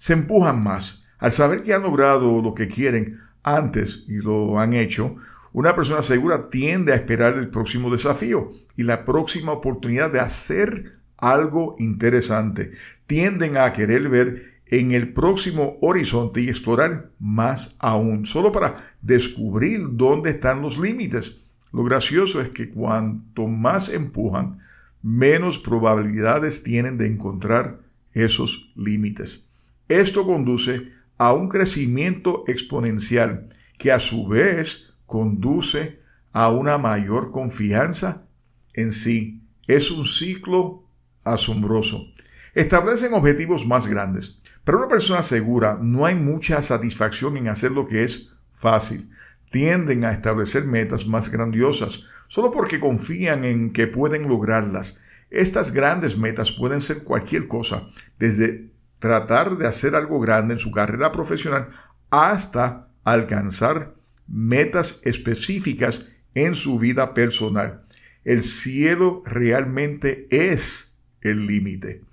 Se 0.00 0.14
empujan 0.14 0.62
más. 0.62 1.04
Al 1.18 1.30
saber 1.30 1.62
que 1.62 1.74
han 1.74 1.82
logrado 1.82 2.40
lo 2.40 2.54
que 2.54 2.68
quieren 2.68 3.20
antes 3.42 4.04
y 4.08 4.14
lo 4.14 4.58
han 4.58 4.72
hecho, 4.72 5.16
una 5.52 5.76
persona 5.76 6.00
segura 6.00 6.48
tiende 6.48 6.94
a 6.94 6.96
esperar 6.96 7.34
el 7.34 7.50
próximo 7.50 7.90
desafío 7.90 8.50
y 8.76 8.84
la 8.84 9.04
próxima 9.04 9.52
oportunidad 9.52 10.10
de 10.10 10.20
hacer 10.20 11.00
algo 11.18 11.76
interesante. 11.78 12.72
Tienden 13.06 13.58
a 13.58 13.74
querer 13.74 14.08
ver 14.08 14.62
en 14.64 14.92
el 14.92 15.12
próximo 15.12 15.76
horizonte 15.82 16.40
y 16.40 16.48
explorar 16.48 17.10
más 17.18 17.76
aún, 17.78 18.24
solo 18.24 18.52
para 18.52 18.76
descubrir 19.02 19.82
dónde 19.90 20.30
están 20.30 20.62
los 20.62 20.78
límites. 20.78 21.42
Lo 21.74 21.84
gracioso 21.84 22.40
es 22.40 22.48
que 22.48 22.70
cuanto 22.70 23.46
más 23.46 23.90
empujan, 23.90 24.60
menos 25.02 25.58
probabilidades 25.58 26.62
tienen 26.62 26.96
de 26.96 27.06
encontrar 27.06 27.80
esos 28.14 28.72
límites. 28.74 29.49
Esto 29.90 30.24
conduce 30.24 30.92
a 31.18 31.32
un 31.32 31.48
crecimiento 31.48 32.44
exponencial 32.46 33.48
que 33.76 33.90
a 33.90 33.98
su 33.98 34.28
vez 34.28 34.94
conduce 35.04 36.00
a 36.30 36.48
una 36.48 36.78
mayor 36.78 37.32
confianza 37.32 38.28
en 38.72 38.92
sí. 38.92 39.42
Es 39.66 39.90
un 39.90 40.06
ciclo 40.06 40.84
asombroso. 41.24 42.06
Establecen 42.54 43.14
objetivos 43.14 43.66
más 43.66 43.88
grandes. 43.88 44.40
Para 44.62 44.78
una 44.78 44.86
persona 44.86 45.22
segura 45.22 45.76
no 45.82 46.06
hay 46.06 46.14
mucha 46.14 46.62
satisfacción 46.62 47.36
en 47.36 47.48
hacer 47.48 47.72
lo 47.72 47.88
que 47.88 48.04
es 48.04 48.36
fácil. 48.52 49.10
Tienden 49.50 50.04
a 50.04 50.12
establecer 50.12 50.66
metas 50.66 51.08
más 51.08 51.32
grandiosas 51.32 52.04
solo 52.28 52.52
porque 52.52 52.78
confían 52.78 53.44
en 53.44 53.72
que 53.72 53.88
pueden 53.88 54.28
lograrlas. 54.28 55.00
Estas 55.30 55.72
grandes 55.72 56.16
metas 56.16 56.52
pueden 56.52 56.80
ser 56.80 57.02
cualquier 57.02 57.48
cosa, 57.48 57.88
desde 58.20 58.70
tratar 59.00 59.58
de 59.58 59.66
hacer 59.66 59.96
algo 59.96 60.20
grande 60.20 60.54
en 60.54 60.60
su 60.60 60.70
carrera 60.70 61.10
profesional 61.10 61.68
hasta 62.10 62.88
alcanzar 63.02 63.96
metas 64.28 65.00
específicas 65.04 66.06
en 66.34 66.54
su 66.54 66.78
vida 66.78 67.12
personal. 67.12 67.82
El 68.22 68.42
cielo 68.42 69.22
realmente 69.24 70.28
es 70.30 70.98
el 71.20 71.46
límite. 71.46 72.04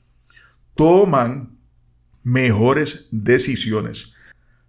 Toman 0.76 1.58
mejores 2.24 3.10
decisiones. 3.12 4.14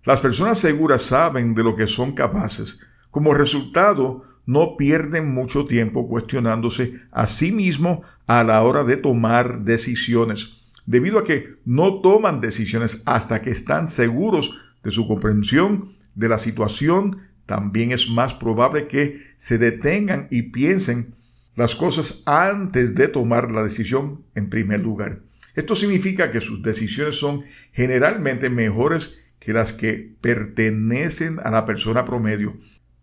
Las 0.05 0.21
personas 0.21 0.59
seguras 0.59 1.03
saben 1.03 1.55
de 1.55 1.63
lo 1.63 1.77
que 1.77 1.87
son 1.87 2.13
capaces. 2.13 2.81
Como 3.11 3.35
resultado, 3.35 4.25
no 4.47 4.77
pierden 4.77 5.33
mucho 5.33 5.67
tiempo 5.67 6.09
cuestionándose 6.09 7.01
a 7.11 7.27
sí 7.27 7.53
mismo 7.53 8.03
a 8.27 8.43
la 8.45 8.63
hora 8.63 8.85
de 8.85 8.97
tomar 8.97 9.65
decisiones, 9.65 10.58
debido 10.89 11.19
a 11.19 11.25
que 11.25 11.59
no 11.67 12.01
toman 12.01 12.41
decisiones 12.41 13.03
hasta 13.05 13.43
que 13.43 13.51
están 13.51 13.89
seguros 13.89 14.57
de 14.83 14.91
su 14.91 15.07
comprensión 15.07 15.95
de 16.15 16.31
la 16.31 16.39
situación, 16.39 17.19
también 17.45 17.93
es 17.93 18.09
más 18.09 18.35
probable 18.35 18.89
que 18.89 19.23
se 19.37 19.59
detengan 19.59 20.29
y 20.31 20.45
piensen 20.45 21.15
las 21.57 21.75
cosas 21.75 22.23
antes 22.25 22.95
de 22.95 23.09
tomar 23.09 23.53
la 23.53 23.63
decisión 23.63 24.25
en 24.35 24.49
primer 24.49 24.81
lugar. 24.81 25.21
Esto 25.55 25.77
significa 25.77 26.31
que 26.31 26.41
sus 26.41 26.63
decisiones 26.63 27.17
son 27.17 27.45
generalmente 27.75 28.49
mejores 28.49 29.19
que 29.41 29.53
las 29.53 29.75
que 29.75 30.15
pertenecen 30.23 31.39
a 31.45 31.51
la 31.51 31.67
persona 31.67 32.07
promedio. 32.07 32.57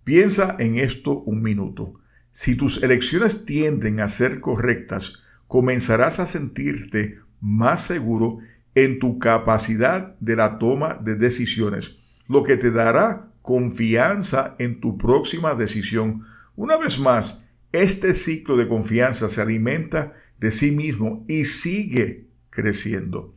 Piensa 0.03 0.55
en 0.57 0.79
esto 0.79 1.19
un 1.19 1.43
minuto. 1.43 1.99
Si 2.31 2.55
tus 2.55 2.81
elecciones 2.81 3.45
tienden 3.45 3.99
a 3.99 4.07
ser 4.07 4.39
correctas, 4.39 5.19
comenzarás 5.47 6.19
a 6.19 6.25
sentirte 6.25 7.19
más 7.45 7.85
seguro 7.85 8.39
en 8.73 8.97
tu 8.97 9.19
capacidad 9.19 10.17
de 10.19 10.35
la 10.35 10.57
toma 10.57 10.95
de 11.01 11.15
decisiones, 11.15 11.97
lo 12.27 12.41
que 12.41 12.57
te 12.57 12.71
dará 12.71 13.31
confianza 13.43 14.55
en 14.57 14.81
tu 14.81 14.97
próxima 14.97 15.53
decisión. 15.53 16.23
Una 16.55 16.75
vez 16.75 16.99
más, 16.99 17.47
este 17.71 18.15
ciclo 18.15 18.57
de 18.57 18.67
confianza 18.67 19.29
se 19.29 19.41
alimenta 19.41 20.13
de 20.39 20.49
sí 20.49 20.71
mismo 20.71 21.23
y 21.27 21.45
sigue 21.45 22.27
creciendo. 22.49 23.35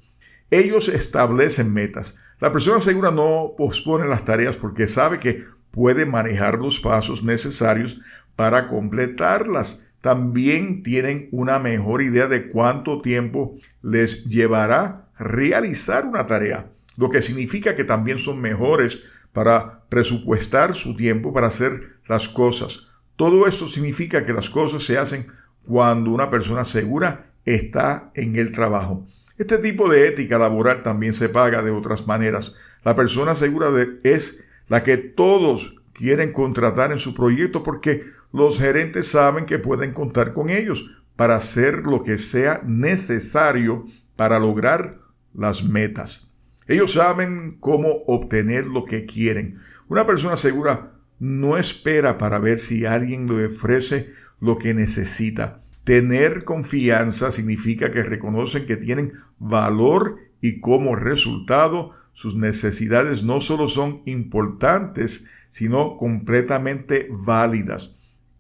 Ellos 0.51 0.89
establecen 0.89 1.75
metas, 1.75 2.19
la 2.41 2.51
persona 2.51 2.81
segura 2.81 3.11
no 3.11 3.55
pospone 3.59 4.09
las 4.09 4.25
tareas 4.25 4.57
porque 4.57 4.87
sabe 4.87 5.19
que 5.19 5.45
puede 5.71 6.07
manejar 6.07 6.59
los 6.59 6.81
pasos 6.81 7.23
necesarios 7.23 8.01
para 8.37 8.69
completarlas. 8.69 9.88
También 10.01 10.83
tienen 10.83 11.29
una 11.33 11.59
mejor 11.59 12.03
idea 12.03 12.29
de 12.29 12.49
cuánto 12.49 13.01
tiempo 13.01 13.57
les 13.83 14.25
llevará 14.27 15.09
realizar 15.19 16.07
una 16.07 16.27
tarea, 16.27 16.71
lo 16.97 17.11
que 17.11 17.23
significa 17.23 17.75
que 17.75 17.85
también 17.85 18.19
son 18.19 18.41
mejores 18.41 19.01
para 19.33 19.85
presupuestar 19.89 20.75
su 20.75 20.95
tiempo 20.95 21.33
para 21.33 21.49
hacer 21.49 21.99
las 22.07 22.29
cosas. 22.29 22.87
Todo 23.17 23.47
esto 23.47 23.69
significa 23.69 24.25
que 24.25 24.33
las 24.33 24.49
cosas 24.49 24.85
se 24.85 24.99
hacen 24.99 25.27
cuando 25.67 26.11
una 26.11 26.31
persona 26.31 26.65
segura 26.65 27.33
está 27.45 28.11
en 28.15 28.37
el 28.37 28.53
trabajo. 28.53 29.07
Este 29.37 29.59
tipo 29.59 29.89
de 29.89 30.09
ética 30.09 30.39
laboral 30.39 30.83
también 30.83 31.13
se 31.13 31.29
paga 31.29 31.63
de 31.63 31.71
otras 31.71 32.07
maneras. 32.07 32.55
La 32.85 32.95
persona 32.95 33.35
segura 33.35 33.69
es 34.03 34.41
la 34.69 34.83
que 34.83 34.97
todos 34.97 35.77
quieren 35.93 36.33
contratar 36.33 36.93
en 36.93 36.99
su 36.99 37.15
proyecto 37.15 37.63
porque 37.63 38.03
los 38.33 38.59
gerentes 38.59 39.09
saben 39.09 39.47
que 39.47 39.59
pueden 39.59 39.93
contar 39.93 40.35
con 40.35 40.51
ellos 40.51 40.91
para 41.17 41.37
hacer 41.37 41.87
lo 41.87 42.03
que 42.03 42.19
sea 42.19 42.63
necesario 42.65 43.85
para 44.17 44.39
lograr 44.39 45.01
las 45.35 45.65
metas. 45.65 46.33
Ellos 46.67 46.93
saben 46.93 47.57
cómo 47.61 48.05
obtener 48.07 48.67
lo 48.67 48.85
que 48.85 49.07
quieren. 49.07 49.59
Una 49.89 50.07
persona 50.07 50.37
segura 50.37 50.93
no 51.19 51.57
espera 51.57 52.19
para 52.19 52.39
ver 52.39 52.61
si 52.61 52.85
alguien 52.85 53.27
le 53.27 53.47
ofrece 53.47 54.11
lo 54.41 54.59
que 54.59 54.75
necesita. 54.75 55.61
Tener 55.85 56.45
confianza 56.45 57.31
significa 57.31 57.91
que 57.91 58.03
reconocen 58.03 58.67
que 58.67 58.77
tienen 58.77 59.13
valor 59.39 60.19
y 60.41 60.61
como 60.61 60.95
resultado 60.95 61.93
sus 62.13 62.35
necesidades 62.35 63.23
no 63.23 63.41
solo 63.41 63.69
son 63.69 64.03
importantes, 64.05 65.27
sino 65.49 65.97
completamente 65.97 67.09
válidas. 67.11 67.98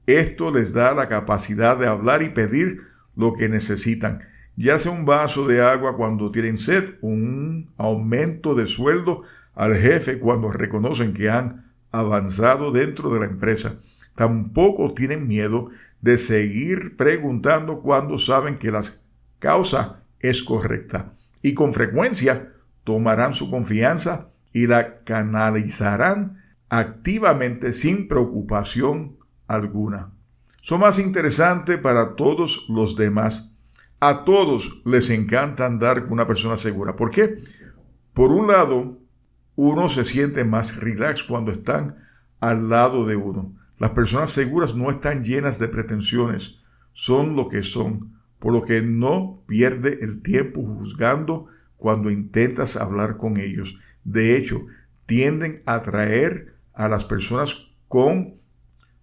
Esto 0.09 0.51
les 0.51 0.73
da 0.73 0.95
la 0.95 1.07
capacidad 1.07 1.77
de 1.77 1.87
hablar 1.87 2.23
y 2.23 2.31
pedir 2.31 2.81
lo 3.15 3.35
que 3.35 3.51
necesitan, 3.51 4.21
ya 4.57 4.79
sea 4.79 4.91
un 4.91 5.05
vaso 5.05 5.47
de 5.47 5.61
agua 5.61 5.99
cuando 5.99 6.33
tienen 6.33 6.57
sed, 6.57 6.95
un 7.03 7.71
aumento 7.77 8.55
de 8.55 8.67
sueldo 8.67 9.25
al 9.55 9.77
jefe 9.77 10.19
cuando 10.19 10.51
reconocen 10.51 11.13
que 11.13 11.29
han 11.29 11.71
avanzado 11.91 12.73
dentro 12.73 13.13
de 13.13 13.21
la 13.21 13.27
empresa. 13.27 13.81
Tampoco 14.15 14.95
tienen 14.95 15.29
miedo 15.29 15.69
de 16.01 16.17
seguir 16.17 16.97
preguntando 16.97 17.83
cuando 17.83 18.17
saben 18.17 18.57
que 18.57 18.71
la 18.71 18.81
causa 19.41 20.05
es 20.21 20.43
correcta. 20.43 21.13
Y 21.43 21.53
con 21.53 21.75
frecuencia 21.75 22.55
tomarán 22.83 23.35
su 23.35 23.51
confianza 23.51 24.31
y 24.55 24.69
la 24.69 25.01
canalizarán 25.05 26.43
activamente 26.71 27.75
sin 27.75 28.09
preocupación 28.09 29.18
alguna. 29.49 30.13
Son 30.61 30.81
más 30.81 30.99
interesantes 30.99 31.79
para 31.79 32.15
todos 32.15 32.67
los 32.69 32.95
demás. 32.95 33.53
A 34.01 34.25
todos 34.25 34.81
les 34.85 35.11
encanta 35.11 35.67
andar 35.67 36.05
con 36.05 36.13
una 36.13 36.27
persona 36.27 36.57
segura. 36.57 36.95
¿Por 36.95 37.11
qué? 37.11 37.39
Por 38.13 38.31
un 38.31 38.47
lado, 38.49 38.99
uno 39.57 39.89
se 39.89 40.05
siente 40.05 40.45
más 40.45 40.77
relax 40.77 41.25
cuando 41.25 41.51
están 41.51 41.97
al 42.41 42.69
lado 42.69 43.07
de 43.07 43.17
uno. 43.17 43.57
Las 43.79 43.91
personas 43.91 44.31
seguras 44.31 44.75
no 44.75 44.91
están 44.91 45.25
llenas 45.25 45.59
de 45.59 45.69
pretensiones, 45.69 46.59
son 46.93 47.37
lo 47.37 47.49
que 47.49 47.63
son, 47.63 48.13
por 48.39 48.53
lo 48.53 48.63
que 48.65 48.83
no 48.83 49.43
pierde 49.47 49.99
el 50.03 50.23
tiempo 50.23 50.65
juzgando 50.65 51.47
cuando 51.77 52.11
intentas 52.11 52.77
hablar 52.77 53.17
con 53.17 53.37
ellos. 53.37 53.79
De 54.05 54.37
hecho, 54.37 54.67
tienden 55.07 55.63
a 55.65 55.77
atraer 55.77 56.55
a 56.75 56.89
las 56.89 57.05
personas 57.05 57.69
con 57.89 58.38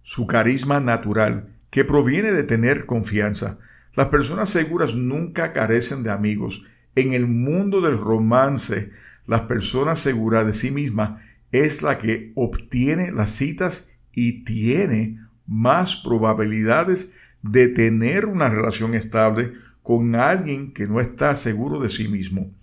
su 0.06 0.28
carisma 0.28 0.78
natural, 0.78 1.58
que 1.68 1.84
proviene 1.84 2.30
de 2.30 2.44
tener 2.44 2.86
confianza. 2.86 3.58
Las 3.96 4.06
personas 4.06 4.48
seguras 4.48 4.94
nunca 4.94 5.52
carecen 5.52 6.04
de 6.04 6.12
amigos. 6.12 6.62
En 6.94 7.12
el 7.12 7.26
mundo 7.26 7.80
del 7.80 7.98
romance, 7.98 8.92
las 9.26 9.40
personas 9.42 9.98
seguras 9.98 10.46
de 10.46 10.54
sí 10.54 10.70
misma 10.70 11.24
es 11.50 11.82
la 11.82 11.98
que 11.98 12.30
obtiene 12.36 13.10
las 13.10 13.32
citas 13.32 13.88
y 14.12 14.44
tiene 14.44 15.18
más 15.44 15.96
probabilidades 15.96 17.10
de 17.42 17.66
tener 17.66 18.26
una 18.26 18.48
relación 18.48 18.94
estable 18.94 19.54
con 19.82 20.14
alguien 20.14 20.72
que 20.72 20.86
no 20.86 21.00
está 21.00 21.34
seguro 21.34 21.80
de 21.80 21.88
sí 21.88 22.06
mismo. 22.06 22.54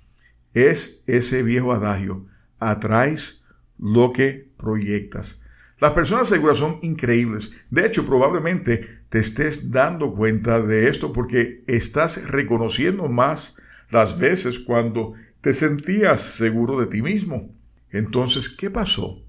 Es 0.54 1.04
ese 1.08 1.44
viejo 1.44 1.74
adagio, 1.74 2.26
atraes 2.60 3.44
lo 3.78 4.14
que 4.14 4.50
proyectas. 4.56 5.43
Las 5.84 5.92
personas 5.92 6.30
seguras 6.30 6.60
son 6.60 6.80
increíbles. 6.82 7.52
De 7.70 7.86
hecho, 7.86 8.06
probablemente 8.06 9.02
te 9.10 9.20
estés 9.20 9.70
dando 9.70 10.14
cuenta 10.14 10.62
de 10.62 10.88
esto 10.88 11.12
porque 11.12 11.66
estás 11.68 12.26
reconociendo 12.30 13.10
más 13.10 13.58
las 13.90 14.18
veces 14.18 14.60
cuando 14.60 15.12
te 15.42 15.52
sentías 15.52 16.22
seguro 16.22 16.80
de 16.80 16.86
ti 16.86 17.02
mismo. 17.02 17.54
Entonces, 17.90 18.48
¿qué 18.48 18.70
pasó? 18.70 19.26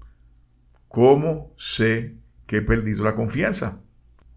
¿Cómo 0.87 1.51
sé 1.57 2.15
que 2.47 2.59
he 2.59 2.61
perdido 2.61 3.03
la 3.03 3.15
confianza? 3.15 3.81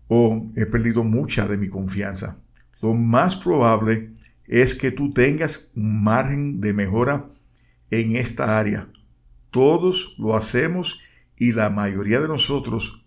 O 0.09 0.51
he 0.57 0.67
perdido 0.67 1.05
mucha 1.05 1.47
de 1.47 1.57
mi 1.57 1.69
confianza. 1.69 2.41
Lo 2.83 2.95
más 2.95 3.37
probable 3.37 4.11
es 4.45 4.75
que 4.75 4.91
tú 4.91 5.11
tengas 5.11 5.71
un 5.77 6.03
margen 6.03 6.61
de 6.61 6.73
mejora 6.73 7.31
en 7.93 8.17
esta 8.17 8.59
área. 8.59 8.89
Todos 9.53 10.17
lo 10.19 10.35
hacemos 10.35 11.01
y 11.39 11.53
la 11.53 11.71
mayoría 11.71 12.21
de 12.21 12.29
nosotros 12.29 13.05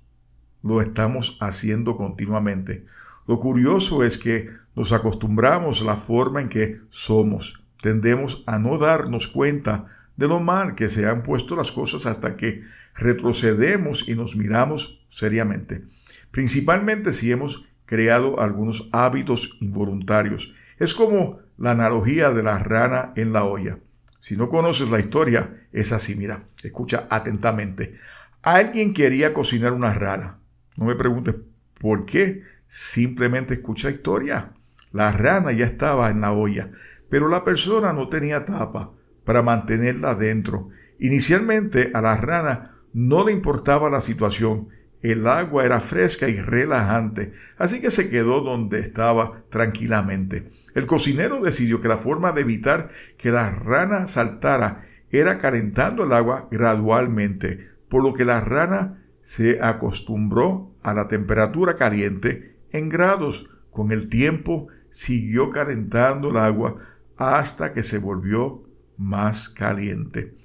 lo 0.63 0.81
estamos 0.81 1.37
haciendo 1.41 1.97
continuamente. 1.97 2.85
Lo 3.27 3.39
curioso 3.39 4.03
es 4.03 4.17
que 4.17 4.49
nos 4.75 4.93
acostumbramos 4.93 5.81
a 5.81 5.85
la 5.85 5.97
forma 5.97 6.41
en 6.41 6.49
que 6.49 6.81
somos. 6.89 7.63
Tendemos 7.81 8.43
a 8.47 8.59
no 8.59 8.77
darnos 8.77 9.27
cuenta 9.27 9.85
de 10.15 10.27
lo 10.27 10.39
mal 10.39 10.75
que 10.75 10.89
se 10.89 11.07
han 11.07 11.23
puesto 11.23 11.55
las 11.55 11.71
cosas 11.71 12.05
hasta 12.05 12.37
que 12.37 12.61
retrocedemos 12.95 14.07
y 14.07 14.15
nos 14.15 14.35
miramos 14.35 15.03
seriamente. 15.09 15.83
Principalmente 16.31 17.11
si 17.11 17.31
hemos 17.31 17.65
creado 17.85 18.39
algunos 18.39 18.87
hábitos 18.93 19.57
involuntarios. 19.59 20.53
Es 20.77 20.93
como 20.93 21.39
la 21.57 21.71
analogía 21.71 22.31
de 22.31 22.41
la 22.43 22.57
rana 22.57 23.11
en 23.15 23.33
la 23.33 23.43
olla. 23.43 23.79
Si 24.19 24.37
no 24.37 24.49
conoces 24.49 24.89
la 24.89 24.99
historia, 24.99 25.67
es 25.73 25.91
así, 25.91 26.15
mira, 26.15 26.45
escucha 26.63 27.07
atentamente. 27.09 27.95
Alguien 28.43 28.93
quería 28.93 29.33
cocinar 29.33 29.73
una 29.73 29.93
rana. 29.93 30.39
No 30.75 30.85
me 30.85 30.95
preguntes 30.95 31.35
por 31.79 32.05
qué, 32.05 32.41
simplemente 32.67 33.53
escucha 33.53 33.89
la 33.89 33.95
historia. 33.95 34.53
La 34.91 35.11
rana 35.11 35.51
ya 35.51 35.65
estaba 35.65 36.09
en 36.09 36.21
la 36.21 36.31
olla, 36.31 36.71
pero 37.09 37.27
la 37.27 37.43
persona 37.43 37.93
no 37.93 38.09
tenía 38.09 38.45
tapa 38.45 38.93
para 39.25 39.43
mantenerla 39.43 40.15
dentro. 40.15 40.69
Inicialmente 40.99 41.91
a 41.93 42.01
la 42.01 42.17
rana 42.17 42.77
no 42.93 43.25
le 43.25 43.31
importaba 43.31 43.89
la 43.89 44.01
situación, 44.01 44.69
el 45.01 45.25
agua 45.27 45.65
era 45.65 45.79
fresca 45.79 46.27
y 46.27 46.39
relajante, 46.39 47.33
así 47.57 47.79
que 47.81 47.89
se 47.89 48.09
quedó 48.09 48.41
donde 48.41 48.79
estaba 48.79 49.43
tranquilamente. 49.49 50.45
El 50.75 50.85
cocinero 50.85 51.41
decidió 51.41 51.81
que 51.81 51.87
la 51.87 51.97
forma 51.97 52.31
de 52.31 52.41
evitar 52.41 52.89
que 53.17 53.31
la 53.31 53.51
rana 53.51 54.07
saltara 54.07 54.83
era 55.09 55.39
calentando 55.39 56.03
el 56.03 56.13
agua 56.13 56.47
gradualmente, 56.51 57.70
por 57.91 58.03
lo 58.03 58.13
que 58.13 58.23
la 58.23 58.39
rana 58.39 59.03
se 59.21 59.61
acostumbró 59.61 60.73
a 60.81 60.93
la 60.93 61.09
temperatura 61.09 61.75
caliente 61.75 62.55
en 62.71 62.87
grados. 62.87 63.49
Con 63.69 63.91
el 63.91 64.07
tiempo 64.07 64.69
siguió 64.87 65.49
calentando 65.49 66.29
el 66.29 66.37
agua 66.37 66.77
hasta 67.17 67.73
que 67.73 67.83
se 67.83 67.97
volvió 67.97 68.63
más 68.95 69.49
caliente 69.49 70.37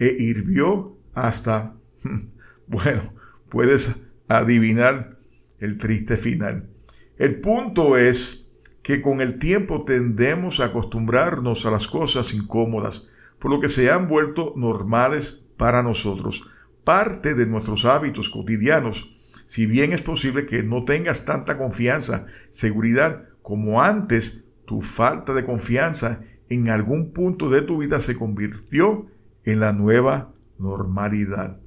e 0.00 0.16
hirvió 0.18 0.98
hasta, 1.14 1.76
bueno, 2.66 3.14
puedes 3.48 4.08
adivinar 4.26 5.20
el 5.60 5.78
triste 5.78 6.16
final. 6.16 6.68
El 7.16 7.38
punto 7.38 7.96
es 7.96 8.50
que 8.82 9.02
con 9.02 9.20
el 9.20 9.38
tiempo 9.38 9.84
tendemos 9.84 10.58
a 10.58 10.64
acostumbrarnos 10.64 11.64
a 11.64 11.70
las 11.70 11.86
cosas 11.86 12.34
incómodas, 12.34 13.08
por 13.38 13.52
lo 13.52 13.60
que 13.60 13.68
se 13.68 13.88
han 13.88 14.08
vuelto 14.08 14.52
normales 14.56 15.46
para 15.56 15.84
nosotros, 15.84 16.42
parte 16.88 17.34
de 17.34 17.44
nuestros 17.44 17.84
hábitos 17.84 18.30
cotidianos. 18.30 19.10
Si 19.44 19.66
bien 19.66 19.92
es 19.92 20.00
posible 20.00 20.46
que 20.46 20.62
no 20.62 20.86
tengas 20.86 21.26
tanta 21.26 21.58
confianza, 21.58 22.24
seguridad 22.48 23.28
como 23.42 23.82
antes, 23.82 24.46
tu 24.64 24.80
falta 24.80 25.34
de 25.34 25.44
confianza 25.44 26.22
en 26.48 26.70
algún 26.70 27.12
punto 27.12 27.50
de 27.50 27.60
tu 27.60 27.76
vida 27.76 28.00
se 28.00 28.16
convirtió 28.16 29.04
en 29.44 29.60
la 29.60 29.74
nueva 29.74 30.32
normalidad. 30.58 31.60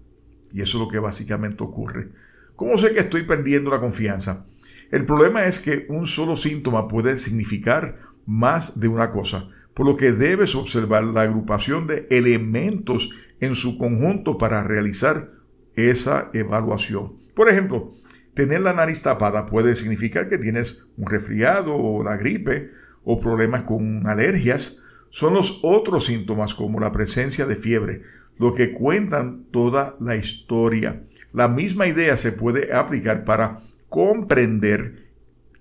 Y 0.52 0.64
eso 0.64 0.80
es 0.80 0.86
lo 0.86 0.90
que 0.90 0.98
básicamente 0.98 1.64
ocurre. 1.64 2.10
¿Cómo 2.56 2.80
sé 2.80 2.92
que 2.92 3.02
estoy 3.02 3.22
perdiendo 3.22 3.70
la 3.70 3.80
confianza? 3.80 4.48
El 4.90 5.06
problema 5.06 5.46
es 5.46 5.60
que 5.60 5.86
un 5.90 6.08
solo 6.08 6.36
síntoma 6.36 6.88
puede 6.88 7.16
significar 7.18 8.00
más 8.26 8.80
de 8.80 8.88
una 8.88 9.12
cosa, 9.12 9.50
por 9.76 9.86
lo 9.86 9.98
que 9.98 10.14
debes 10.14 10.56
observar 10.56 11.04
la 11.04 11.22
agrupación 11.22 11.86
de 11.86 12.08
elementos 12.10 13.12
en 13.42 13.56
su 13.56 13.78
conjunto 13.78 14.38
para 14.38 14.64
realizar 14.64 15.32
esa 15.76 16.30
evaluación. 16.34 17.18
Por 17.36 17.50
ejemplo, 17.50 17.92
tener 18.34 18.62
la 18.62 18.74
nariz 18.74 19.02
tapada 19.02 19.46
puede 19.46 19.76
significar 19.76 20.30
que 20.30 20.38
tienes 20.38 20.86
un 20.96 21.08
resfriado 21.08 21.76
o 21.76 22.04
la 22.04 22.18
gripe 22.18 22.72
o 23.04 23.20
problemas 23.20 23.64
con 23.64 24.08
alergias. 24.08 24.78
Son 25.10 25.34
los 25.34 25.60
otros 25.64 26.06
síntomas 26.06 26.54
como 26.54 26.80
la 26.80 26.92
presencia 26.92 27.46
de 27.46 27.56
fiebre, 27.56 28.04
lo 28.38 28.54
que 28.54 28.74
cuentan 28.74 29.46
toda 29.52 29.98
la 30.00 30.16
historia. 30.16 31.04
La 31.34 31.48
misma 31.48 31.88
idea 31.88 32.16
se 32.18 32.32
puede 32.32 32.74
aplicar 32.74 33.26
para 33.26 33.60
comprender 33.90 35.10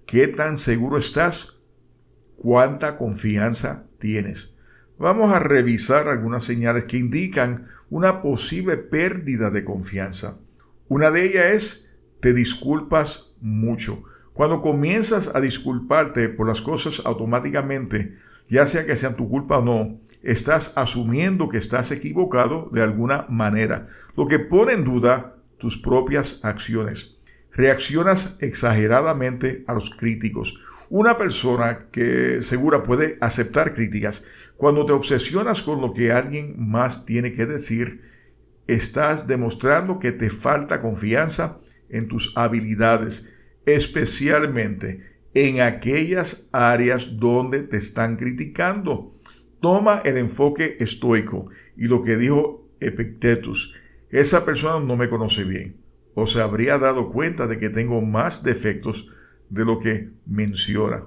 qué 0.07 0.29
tan 0.29 0.59
seguro 0.59 0.99
estás, 0.99 1.61
cuánta 2.37 2.97
confianza 2.97 3.87
tienes. 3.99 4.57
Vamos 5.01 5.33
a 5.33 5.39
revisar 5.39 6.09
algunas 6.09 6.45
señales 6.45 6.85
que 6.85 6.99
indican 6.99 7.69
una 7.89 8.21
posible 8.21 8.77
pérdida 8.77 9.49
de 9.49 9.65
confianza. 9.65 10.37
Una 10.89 11.11
de 11.11 11.25
ellas 11.25 11.47
es 11.55 11.99
te 12.21 12.35
disculpas 12.35 13.35
mucho. 13.41 14.03
Cuando 14.35 14.61
comienzas 14.61 15.35
a 15.35 15.41
disculparte 15.41 16.29
por 16.29 16.47
las 16.47 16.61
cosas 16.61 17.01
automáticamente, 17.07 18.19
ya 18.47 18.67
sea 18.67 18.85
que 18.85 18.95
sean 18.95 19.17
tu 19.17 19.31
culpa 19.31 19.61
o 19.61 19.65
no, 19.65 20.01
estás 20.23 20.77
asumiendo 20.77 21.49
que 21.49 21.57
estás 21.57 21.93
equivocado 21.93 22.69
de 22.71 22.83
alguna 22.83 23.25
manera, 23.31 23.89
lo 24.19 24.27
que 24.29 24.39
pone 24.39 24.75
en 24.75 24.85
duda 24.85 25.37
tus 25.57 25.79
propias 25.79 26.45
acciones. 26.45 27.17
Reaccionas 27.53 28.37
exageradamente 28.43 29.65
a 29.67 29.73
los 29.73 29.89
críticos. 29.89 30.61
Una 30.91 31.17
persona 31.17 31.87
que 31.91 32.43
segura 32.43 32.83
puede 32.83 33.17
aceptar 33.21 33.73
críticas, 33.73 34.25
cuando 34.61 34.85
te 34.85 34.93
obsesionas 34.93 35.63
con 35.63 35.81
lo 35.81 35.95
que 35.95 36.13
alguien 36.13 36.55
más 36.59 37.07
tiene 37.07 37.33
que 37.33 37.47
decir, 37.47 38.03
estás 38.67 39.27
demostrando 39.27 39.99
que 39.99 40.13
te 40.13 40.29
falta 40.29 40.83
confianza 40.83 41.61
en 41.89 42.09
tus 42.09 42.37
habilidades, 42.37 43.33
especialmente 43.65 45.17
en 45.33 45.63
aquellas 45.63 46.51
áreas 46.53 47.13
donde 47.17 47.63
te 47.63 47.79
están 47.79 48.17
criticando. 48.17 49.19
Toma 49.61 50.03
el 50.05 50.19
enfoque 50.19 50.77
estoico 50.79 51.47
y 51.75 51.87
lo 51.87 52.03
que 52.03 52.19
dijo 52.19 52.69
Epictetus. 52.81 53.73
Esa 54.11 54.45
persona 54.45 54.85
no 54.85 54.95
me 54.95 55.09
conoce 55.09 55.45
bien 55.45 55.81
o 56.15 56.27
se 56.27 56.43
habría 56.43 56.77
dado 56.77 57.11
cuenta 57.11 57.47
de 57.47 57.59
que 57.59 57.71
tengo 57.71 58.03
más 58.03 58.43
defectos 58.43 59.09
de 59.49 59.65
lo 59.65 59.79
que 59.79 60.11
menciona. 60.27 61.07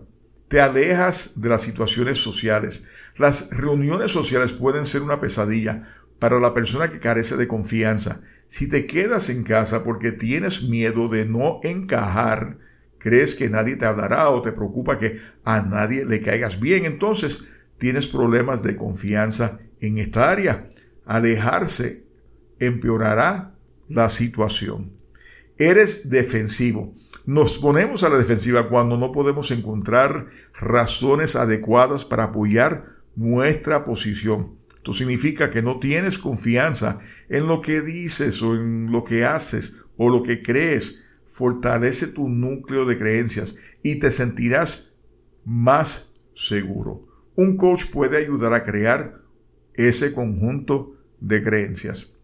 Te 0.53 0.61
alejas 0.61 1.41
de 1.41 1.49
las 1.49 1.63
situaciones 1.63 2.19
sociales. 2.19 2.85
Las 3.17 3.49
reuniones 3.49 4.11
sociales 4.11 4.51
pueden 4.51 4.85
ser 4.85 5.01
una 5.01 5.19
pesadilla 5.19 5.81
para 6.19 6.39
la 6.39 6.53
persona 6.53 6.91
que 6.91 6.99
carece 6.99 7.37
de 7.37 7.47
confianza. 7.47 8.21
Si 8.45 8.69
te 8.69 8.85
quedas 8.85 9.29
en 9.29 9.41
casa 9.41 9.83
porque 9.83 10.11
tienes 10.11 10.61
miedo 10.61 11.07
de 11.07 11.25
no 11.25 11.59
encajar, 11.63 12.59
crees 12.99 13.33
que 13.33 13.49
nadie 13.49 13.77
te 13.77 13.85
hablará 13.85 14.29
o 14.29 14.43
te 14.43 14.51
preocupa 14.51 14.99
que 14.99 15.19
a 15.43 15.63
nadie 15.63 16.05
le 16.05 16.21
caigas 16.21 16.59
bien, 16.59 16.85
entonces 16.85 17.45
tienes 17.79 18.05
problemas 18.05 18.61
de 18.61 18.75
confianza 18.75 19.57
en 19.79 19.97
esta 19.97 20.29
área. 20.29 20.67
Alejarse 21.07 22.05
empeorará 22.59 23.55
la 23.87 24.07
situación. 24.11 24.93
Eres 25.57 26.11
defensivo. 26.11 26.93
Nos 27.25 27.57
ponemos 27.57 28.03
a 28.03 28.09
la 28.09 28.17
defensiva 28.17 28.67
cuando 28.67 28.97
no 28.97 29.13
podemos 29.13 29.49
encontrar 29.51 30.27
razones 30.59 31.37
adecuadas 31.37 32.03
para 32.03 32.25
apoyar 32.25 32.97
nuestra 33.15 33.85
posición. 33.85 34.57
Esto 34.75 34.91
significa 34.91 35.49
que 35.49 35.61
no 35.61 35.79
tienes 35.79 36.17
confianza 36.19 36.99
en 37.29 37.47
lo 37.47 37.61
que 37.61 37.81
dices 37.81 38.41
o 38.41 38.55
en 38.55 38.91
lo 38.91 39.05
que 39.05 39.23
haces 39.23 39.77
o 39.95 40.09
lo 40.09 40.21
que 40.21 40.41
crees 40.41 41.05
fortalece 41.25 42.07
tu 42.07 42.27
núcleo 42.27 42.85
de 42.85 42.97
creencias 42.97 43.55
y 43.81 43.99
te 43.99 44.11
sentirás 44.11 44.93
más 45.45 46.19
seguro. 46.35 47.07
Un 47.35 47.55
coach 47.55 47.85
puede 47.85 48.17
ayudar 48.17 48.53
a 48.53 48.63
crear 48.63 49.21
ese 49.75 50.13
conjunto 50.13 50.97
de 51.21 51.41
creencias. 51.41 52.17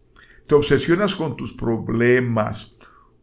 Te 0.46 0.54
obsesionas 0.54 1.14
con 1.14 1.38
tus 1.38 1.54
problemas. 1.54 2.76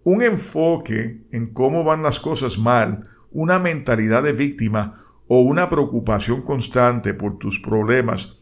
Un 0.10 0.22
enfoque 0.22 1.20
en 1.34 1.48
cómo 1.48 1.84
van 1.84 2.02
las 2.02 2.22
cosas 2.22 2.58
mal, 2.58 3.10
una 3.30 3.60
mentalidad 3.60 4.24
de 4.24 4.32
víctima 4.32 5.04
o 5.28 5.42
una 5.42 5.68
preocupación 5.68 6.44
constante 6.44 7.14
por 7.14 7.38
tus 7.40 7.60
problemas, 7.60 8.38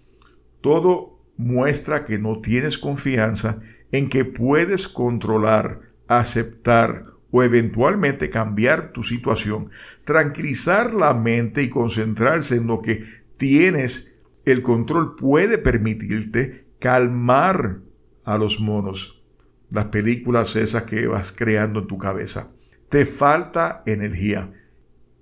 todo 0.62 1.20
muestra 1.38 2.06
que 2.06 2.20
no 2.20 2.40
tienes 2.40 2.78
confianza 2.78 3.62
en 3.92 4.10
que 4.10 4.26
puedes 4.26 4.88
controlar, 4.88 5.80
aceptar 6.08 7.08
o 7.32 7.42
eventualmente 7.42 8.30
cambiar 8.30 8.92
tu 8.92 9.02
situación, 9.02 9.72
tranquilizar 10.04 10.94
la 10.94 11.16
mente 11.16 11.64
y 11.64 11.70
concentrarse 11.70 12.58
en 12.58 12.68
lo 12.68 12.84
que 12.84 13.06
tienes 13.38 14.20
el 14.46 14.62
control 14.62 15.16
puede 15.16 15.58
permitirte 15.58 16.68
calmar 16.78 17.80
a 18.24 18.38
los 18.38 18.60
monos. 18.60 19.15
Las 19.76 19.88
películas 19.88 20.56
esas 20.56 20.84
que 20.84 21.06
vas 21.06 21.34
creando 21.34 21.82
en 21.82 21.88
tu 21.88 21.98
cabeza. 21.98 22.54
Te 22.88 23.06
falta 23.06 23.84
energía. 23.86 24.54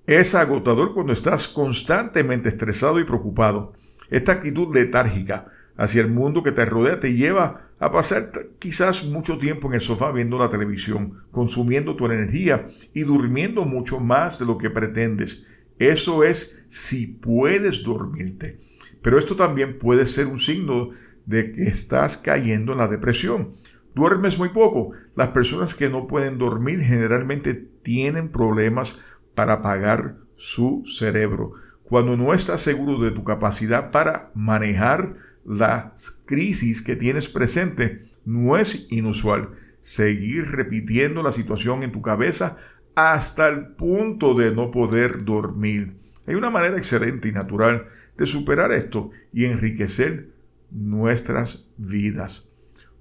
Es 0.06 0.36
agotador 0.36 0.94
cuando 0.94 1.12
estás 1.12 1.48
constantemente 1.48 2.50
estresado 2.50 3.00
y 3.00 3.04
preocupado. 3.04 3.74
Esta 4.12 4.34
actitud 4.34 4.72
letárgica 4.72 5.48
hacia 5.76 6.02
el 6.02 6.12
mundo 6.12 6.44
que 6.44 6.52
te 6.52 6.66
rodea 6.66 7.00
te 7.00 7.16
lleva 7.16 7.72
a 7.80 7.92
pasar 7.92 8.32
quizás 8.60 9.06
mucho 9.06 9.40
tiempo 9.40 9.70
en 9.70 9.74
el 9.74 9.82
sofá 9.82 10.12
viendo 10.12 10.38
la 10.38 10.52
televisión, 10.52 11.24
consumiendo 11.32 11.96
tu 11.96 12.06
energía 12.06 12.68
y 12.94 13.02
durmiendo 13.02 13.66
mucho 13.66 14.00
más 14.00 14.38
de 14.38 14.46
lo 14.46 14.60
que 14.60 14.70
pretendes. 14.70 15.48
Eso 15.80 16.24
es 16.24 16.64
si 16.68 17.08
puedes 17.08 17.82
dormirte. 17.82 18.60
Pero 19.02 19.18
esto 19.18 19.36
también 19.36 19.80
puede 19.80 20.06
ser 20.06 20.28
un 20.28 20.40
signo 20.40 20.92
de 21.26 21.54
que 21.54 21.64
estás 21.64 22.18
cayendo 22.18 22.74
en 22.74 22.78
la 22.78 22.88
depresión. 22.88 23.63
Duermes 23.96 24.38
muy 24.38 24.50
poco. 24.50 24.92
Las 25.16 25.30
personas 25.30 25.76
que 25.76 25.90
no 25.90 26.08
pueden 26.08 26.38
dormir 26.38 26.82
generalmente 26.82 27.54
tienen 27.54 28.30
problemas 28.30 29.00
para 29.36 29.54
apagar 29.54 30.18
su 30.36 30.84
cerebro. 30.86 31.54
Cuando 31.84 32.18
no 32.18 32.34
estás 32.34 32.62
seguro 32.62 32.98
de 32.98 33.12
tu 33.12 33.24
capacidad 33.24 33.92
para 33.92 34.28
manejar 34.34 35.16
las 35.46 36.12
crisis 36.26 36.82
que 36.82 36.96
tienes 36.96 37.30
presente, 37.30 38.10
no 38.26 38.58
es 38.58 38.88
inusual 38.90 39.50
seguir 39.80 40.52
repitiendo 40.52 41.22
la 41.22 41.34
situación 41.34 41.84
en 41.84 41.92
tu 41.92 42.02
cabeza 42.02 42.58
hasta 42.96 43.50
el 43.50 43.68
punto 43.76 44.34
de 44.34 44.52
no 44.52 44.72
poder 44.72 45.26
dormir. 45.26 45.98
Hay 46.26 46.36
una 46.36 46.50
manera 46.50 46.78
excelente 46.78 47.28
y 47.28 47.32
natural 47.32 47.88
de 48.18 48.26
superar 48.26 48.72
esto 48.72 49.12
y 49.34 49.46
enriquecer 49.46 50.30
nuestras 50.72 51.68
vidas. 51.78 52.53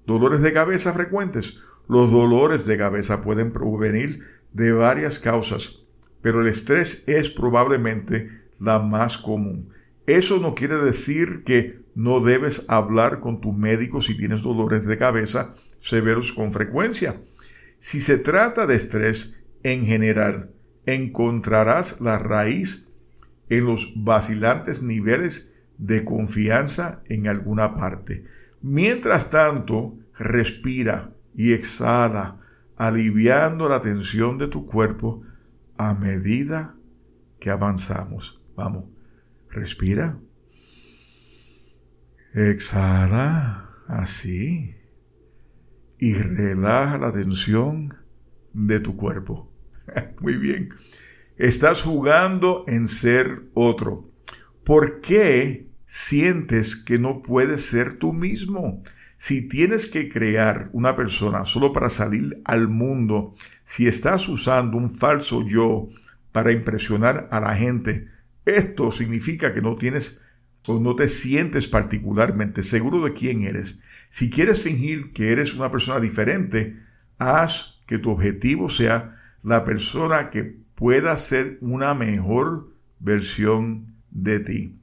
Dolores 0.05 0.41
de 0.41 0.53
cabeza 0.53 0.93
frecuentes. 0.93 1.61
Los 1.87 2.11
dolores 2.11 2.65
de 2.65 2.77
cabeza 2.77 3.21
pueden 3.21 3.51
provenir 3.51 4.21
de 4.51 4.71
varias 4.71 5.19
causas, 5.19 5.79
pero 6.21 6.41
el 6.41 6.47
estrés 6.47 7.03
es 7.07 7.29
probablemente 7.29 8.29
la 8.59 8.79
más 8.79 9.17
común. 9.17 9.69
Eso 10.05 10.39
no 10.39 10.55
quiere 10.55 10.75
decir 10.75 11.43
que 11.43 11.83
no 11.95 12.19
debes 12.19 12.65
hablar 12.69 13.19
con 13.19 13.39
tu 13.39 13.53
médico 13.53 14.01
si 14.01 14.17
tienes 14.17 14.41
dolores 14.41 14.85
de 14.85 14.97
cabeza 14.97 15.53
severos 15.79 16.33
con 16.33 16.51
frecuencia. 16.51 17.21
Si 17.79 17.99
se 17.99 18.17
trata 18.17 18.67
de 18.67 18.75
estrés 18.75 19.41
en 19.63 19.85
general, 19.85 20.51
encontrarás 20.85 22.01
la 22.01 22.17
raíz 22.17 22.91
en 23.49 23.65
los 23.65 23.93
vacilantes 23.95 24.81
niveles 24.81 25.53
de 25.77 26.03
confianza 26.03 27.03
en 27.07 27.27
alguna 27.27 27.73
parte. 27.73 28.25
Mientras 28.63 29.29
tanto, 29.29 29.99
respira 30.17 31.13
y 31.35 31.51
exhala, 31.51 32.39
aliviando 32.77 33.67
la 33.67 33.81
tensión 33.81 34.37
de 34.37 34.47
tu 34.47 34.65
cuerpo 34.65 35.21
a 35.75 35.93
medida 35.93 36.73
que 37.41 37.49
avanzamos. 37.49 38.41
Vamos, 38.55 38.85
respira. 39.49 40.17
Exhala 42.33 43.69
así 43.87 44.77
y 45.99 46.13
relaja 46.13 46.97
la 46.97 47.11
tensión 47.11 47.93
de 48.53 48.79
tu 48.79 48.95
cuerpo. 48.95 49.51
Muy 50.21 50.37
bien. 50.37 50.69
Estás 51.35 51.81
jugando 51.81 52.63
en 52.67 52.87
ser 52.87 53.43
otro. 53.53 54.09
¿Por 54.63 55.01
qué 55.01 55.67
sientes 55.95 56.75
que 56.75 56.97
no 56.97 57.21
puedes 57.21 57.67
ser 57.67 57.93
tú 57.93 58.13
mismo? 58.13 58.81
Si 59.15 59.47
tienes 59.47 59.85
que 59.85 60.09
crear 60.09 60.71
una 60.73 60.95
persona 60.95 61.45
solo 61.45 61.71
para 61.71 61.87
salir 61.87 62.41
al 62.45 62.67
mundo, 62.67 63.35
si 63.63 63.85
estás 63.85 64.27
usando 64.27 64.75
un 64.75 64.89
falso 64.89 65.45
yo 65.45 65.87
para 66.31 66.51
impresionar 66.51 67.27
a 67.29 67.39
la 67.39 67.55
gente, 67.55 68.07
esto 68.43 68.91
significa 68.91 69.53
que 69.53 69.61
no 69.61 69.75
tienes 69.75 70.23
o 70.65 70.79
no 70.79 70.95
te 70.95 71.07
sientes 71.07 71.67
particularmente 71.67 72.63
seguro 72.63 72.99
de 73.03 73.13
quién 73.13 73.43
eres. 73.43 73.79
Si 74.09 74.31
quieres 74.31 74.63
fingir 74.63 75.13
que 75.13 75.31
eres 75.31 75.53
una 75.53 75.69
persona 75.69 75.99
diferente, 75.99 76.75
haz 77.19 77.81
que 77.85 77.99
tu 77.99 78.09
objetivo 78.09 78.67
sea 78.67 79.21
la 79.43 79.63
persona 79.63 80.31
que 80.31 80.57
pueda 80.73 81.15
ser 81.17 81.59
una 81.61 81.93
mejor 81.93 82.73
versión 82.97 83.93
de 84.09 84.39
ti. 84.39 84.82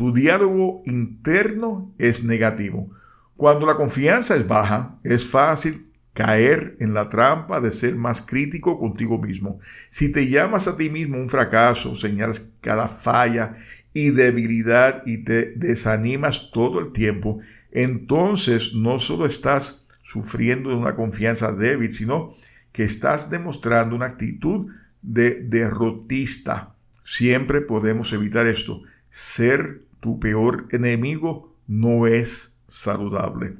Tu 0.00 0.14
diálogo 0.14 0.82
interno 0.86 1.94
es 1.98 2.24
negativo. 2.24 2.88
Cuando 3.36 3.66
la 3.66 3.74
confianza 3.74 4.34
es 4.34 4.48
baja, 4.48 4.98
es 5.04 5.26
fácil 5.26 5.90
caer 6.14 6.74
en 6.80 6.94
la 6.94 7.10
trampa 7.10 7.60
de 7.60 7.70
ser 7.70 7.96
más 7.96 8.22
crítico 8.22 8.78
contigo 8.78 9.18
mismo. 9.20 9.58
Si 9.90 10.10
te 10.10 10.26
llamas 10.30 10.66
a 10.68 10.78
ti 10.78 10.88
mismo 10.88 11.18
un 11.18 11.28
fracaso, 11.28 11.96
señalas 11.96 12.48
cada 12.62 12.88
falla 12.88 13.52
y 13.92 14.08
debilidad 14.08 15.02
y 15.04 15.18
te 15.18 15.52
desanimas 15.56 16.50
todo 16.50 16.80
el 16.80 16.92
tiempo, 16.92 17.38
entonces 17.70 18.72
no 18.72 19.00
solo 19.00 19.26
estás 19.26 19.84
sufriendo 20.02 20.70
de 20.70 20.76
una 20.76 20.96
confianza 20.96 21.52
débil, 21.52 21.92
sino 21.92 22.34
que 22.72 22.84
estás 22.84 23.28
demostrando 23.28 23.96
una 23.96 24.06
actitud 24.06 24.72
de 25.02 25.42
derrotista. 25.42 26.74
Siempre 27.04 27.60
podemos 27.60 28.14
evitar 28.14 28.46
esto. 28.46 28.80
Ser 29.10 29.89
tu 30.00 30.18
peor 30.18 30.66
enemigo 30.72 31.56
no 31.66 32.06
es 32.06 32.58
saludable. 32.66 33.54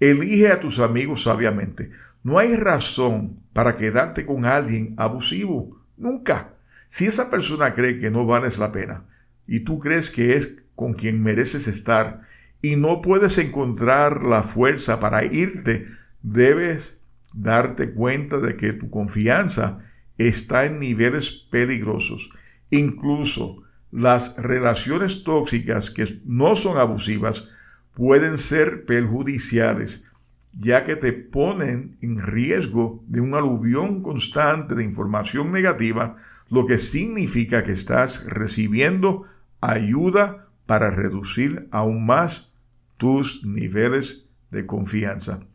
Elige 0.00 0.50
a 0.50 0.60
tus 0.60 0.78
amigos 0.78 1.22
sabiamente. 1.22 1.90
No 2.22 2.38
hay 2.38 2.56
razón 2.56 3.40
para 3.52 3.76
quedarte 3.76 4.26
con 4.26 4.44
alguien 4.44 4.94
abusivo. 4.96 5.80
Nunca. 5.96 6.54
Si 6.88 7.06
esa 7.06 7.30
persona 7.30 7.74
cree 7.74 7.98
que 7.98 8.10
no 8.10 8.26
vales 8.26 8.58
la 8.58 8.72
pena 8.72 9.04
y 9.46 9.60
tú 9.60 9.78
crees 9.78 10.10
que 10.10 10.36
es 10.36 10.56
con 10.74 10.94
quien 10.94 11.22
mereces 11.22 11.68
estar 11.68 12.22
y 12.62 12.76
no 12.76 13.02
puedes 13.02 13.38
encontrar 13.38 14.24
la 14.24 14.42
fuerza 14.42 15.00
para 15.00 15.24
irte, 15.24 15.86
debes 16.22 17.04
darte 17.34 17.92
cuenta 17.92 18.38
de 18.38 18.56
que 18.56 18.72
tu 18.72 18.90
confianza 18.90 19.80
está 20.18 20.64
en 20.64 20.78
niveles 20.78 21.30
peligrosos. 21.50 22.30
Incluso 22.70 23.63
las 23.94 24.36
relaciones 24.38 25.22
tóxicas 25.22 25.88
que 25.88 26.20
no 26.24 26.56
son 26.56 26.78
abusivas 26.78 27.48
pueden 27.94 28.38
ser 28.38 28.86
perjudiciales, 28.86 30.04
ya 30.52 30.84
que 30.84 30.96
te 30.96 31.12
ponen 31.12 31.96
en 32.00 32.18
riesgo 32.18 33.04
de 33.06 33.20
un 33.20 33.34
aluvión 33.34 34.02
constante 34.02 34.74
de 34.74 34.82
información 34.82 35.52
negativa, 35.52 36.16
lo 36.50 36.66
que 36.66 36.78
significa 36.78 37.62
que 37.62 37.70
estás 37.70 38.24
recibiendo 38.26 39.22
ayuda 39.60 40.48
para 40.66 40.90
reducir 40.90 41.68
aún 41.70 42.04
más 42.04 42.52
tus 42.96 43.44
niveles 43.44 44.28
de 44.50 44.66
confianza 44.66 45.46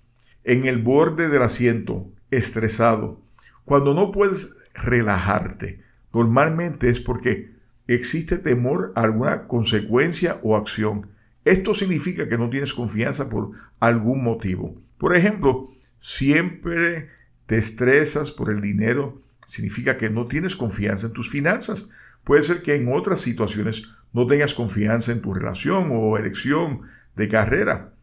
en 0.46 0.66
el 0.66 0.78
borde 0.82 1.28
del 1.28 1.42
asiento, 1.42 2.10
estresado. 2.32 3.22
Cuando 3.66 3.94
no 3.94 4.12
puedes 4.12 4.56
relajarte, 4.74 5.82
normalmente 6.14 6.90
es 6.90 7.02
porque 7.02 7.59
existe 7.96 8.38
temor 8.38 8.94
a 8.96 9.02
alguna 9.02 9.48
consecuencia 9.48 10.40
o 10.44 10.56
acción. 10.56 11.08
Esto 11.46 11.74
significa 11.74 12.28
que 12.28 12.38
no 12.38 12.50
tienes 12.50 12.74
confianza 12.74 13.30
por 13.30 13.52
algún 13.80 14.24
motivo. 14.24 14.82
Por 14.98 15.16
ejemplo, 15.16 15.68
siempre 16.00 17.10
te 17.46 17.58
estresas 17.58 18.32
por 18.32 18.52
el 18.52 18.62
dinero, 18.62 19.22
significa 19.48 19.98
que 19.98 20.10
no 20.10 20.28
tienes 20.28 20.56
confianza 20.56 21.08
en 21.08 21.14
tus 21.14 21.30
finanzas. 21.30 21.90
Puede 22.24 22.44
ser 22.44 22.62
que 22.62 22.76
en 22.76 22.94
otras 22.94 23.22
situaciones 23.22 23.84
no 24.14 24.28
tengas 24.28 24.54
confianza 24.54 25.12
en 25.12 25.22
tu 25.22 25.34
relación 25.34 25.90
o 25.92 26.18
elección 26.18 26.82
de 27.16 27.28
carrera. 27.28 27.94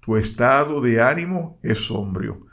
Tu 0.00 0.16
estado 0.16 0.80
de 0.80 1.02
ánimo 1.02 1.58
es 1.62 1.78
sombrío. 1.78 2.46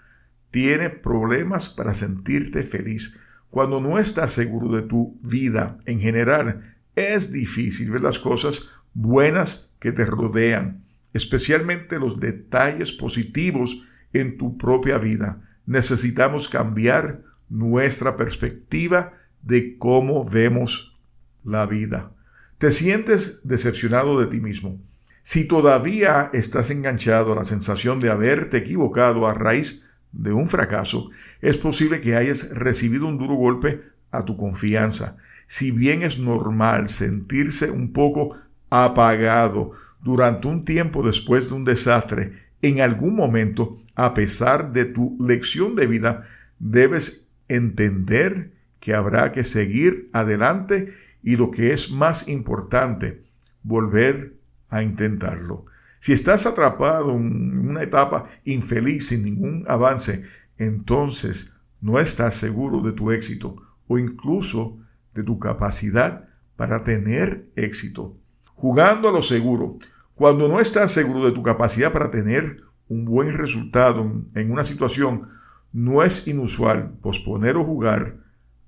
Tienes 0.52 0.92
problemas 0.92 1.70
para 1.70 1.94
sentirte 1.94 2.64
feliz. 2.64 3.20
Cuando 3.50 3.80
no 3.80 4.00
estás 4.00 4.32
seguro 4.32 4.70
de 4.70 4.84
tu 4.84 5.20
vida 5.22 5.78
en 5.86 6.00
general, 6.00 6.78
es 7.00 7.32
difícil 7.32 7.92
ver 7.92 8.02
las 8.02 8.20
cosas 8.20 8.68
buenas 8.94 9.76
que 9.80 9.92
te 9.92 10.06
rodean, 10.06 10.84
especialmente 11.14 12.00
los 12.00 12.20
detalles 12.20 12.92
positivos 12.92 13.84
en 14.14 14.38
tu 14.38 14.58
propia 14.58 14.98
vida. 14.98 15.42
Necesitamos 15.66 16.50
cambiar 16.50 17.24
nuestra 17.50 18.16
perspectiva 18.16 19.14
de 19.42 19.78
cómo 19.78 20.28
vemos 20.28 20.98
la 21.44 21.66
vida. 21.66 22.12
Te 22.58 22.72
sientes 22.72 23.42
decepcionado 23.44 24.20
de 24.20 24.28
ti 24.28 24.40
mismo. 24.40 24.82
Si 25.22 25.48
todavía 25.48 26.30
estás 26.34 26.70
enganchado 26.70 27.34
a 27.34 27.36
la 27.36 27.44
sensación 27.44 28.00
de 28.00 28.10
haberte 28.10 28.58
equivocado 28.58 29.28
a 29.28 29.34
raíz 29.34 29.86
de 30.12 30.34
un 30.34 30.48
fracaso, 30.48 31.10
es 31.42 31.58
posible 31.58 32.02
que 32.02 32.16
hayas 32.16 32.50
recibido 32.50 33.08
un 33.08 33.18
duro 33.18 33.36
golpe 33.36 33.82
a 34.12 34.26
tu 34.26 34.36
confianza. 34.38 35.18
Si 35.52 35.72
bien 35.72 36.04
es 36.04 36.20
normal 36.20 36.90
sentirse 36.90 37.72
un 37.72 37.92
poco 37.92 38.38
apagado 38.70 39.72
durante 40.00 40.48
un 40.48 40.64
tiempo 40.64 41.02
después 41.02 41.50
de 41.50 41.56
un 41.56 41.66
desastre, 41.66 42.34
en 42.62 42.82
algún 42.82 43.16
momento, 43.16 43.76
a 43.96 44.14
pesar 44.14 44.72
de 44.74 44.86
tu 44.86 45.18
lección 45.20 45.74
de 45.74 45.88
vida, 45.88 46.22
debes 46.60 47.32
entender 47.48 48.52
que 48.80 48.94
habrá 48.94 49.32
que 49.32 49.44
seguir 49.44 50.12
adelante 50.14 50.94
y 51.24 51.36
lo 51.36 51.50
que 51.50 51.74
es 51.74 51.90
más 51.90 52.28
importante, 52.28 53.24
volver 53.64 54.36
a 54.70 54.84
intentarlo. 54.84 55.66
Si 55.98 56.14
estás 56.14 56.46
atrapado 56.46 57.16
en 57.16 57.68
una 57.68 57.82
etapa 57.82 58.26
infeliz 58.46 59.08
sin 59.08 59.24
ningún 59.24 59.66
avance, 59.68 60.26
entonces 60.60 61.56
no 61.82 62.00
estás 62.00 62.36
seguro 62.36 62.82
de 62.82 62.92
tu 62.92 63.10
éxito 63.10 63.56
o 63.88 63.98
incluso 63.98 64.78
de 65.14 65.24
tu 65.24 65.40
capacidad 65.40 66.30
para 66.56 66.84
tener 66.84 67.50
éxito. 67.56 68.18
Jugando 68.56 69.10
a 69.10 69.12
lo 69.12 69.22
seguro, 69.22 69.78
cuando 70.16 70.48
no 70.48 70.60
estás 70.60 70.92
seguro 70.92 71.26
de 71.26 71.32
tu 71.32 71.44
capacidad 71.44 71.94
para 71.94 72.12
tener 72.12 72.64
un 72.90 73.06
buen 73.06 73.38
resultado 73.38 74.12
en 74.36 74.52
una 74.52 74.64
situación, 74.64 75.28
no 75.72 76.04
es 76.04 76.28
inusual 76.28 76.98
posponer 77.02 77.56
o 77.56 77.64
jugar 77.64 78.18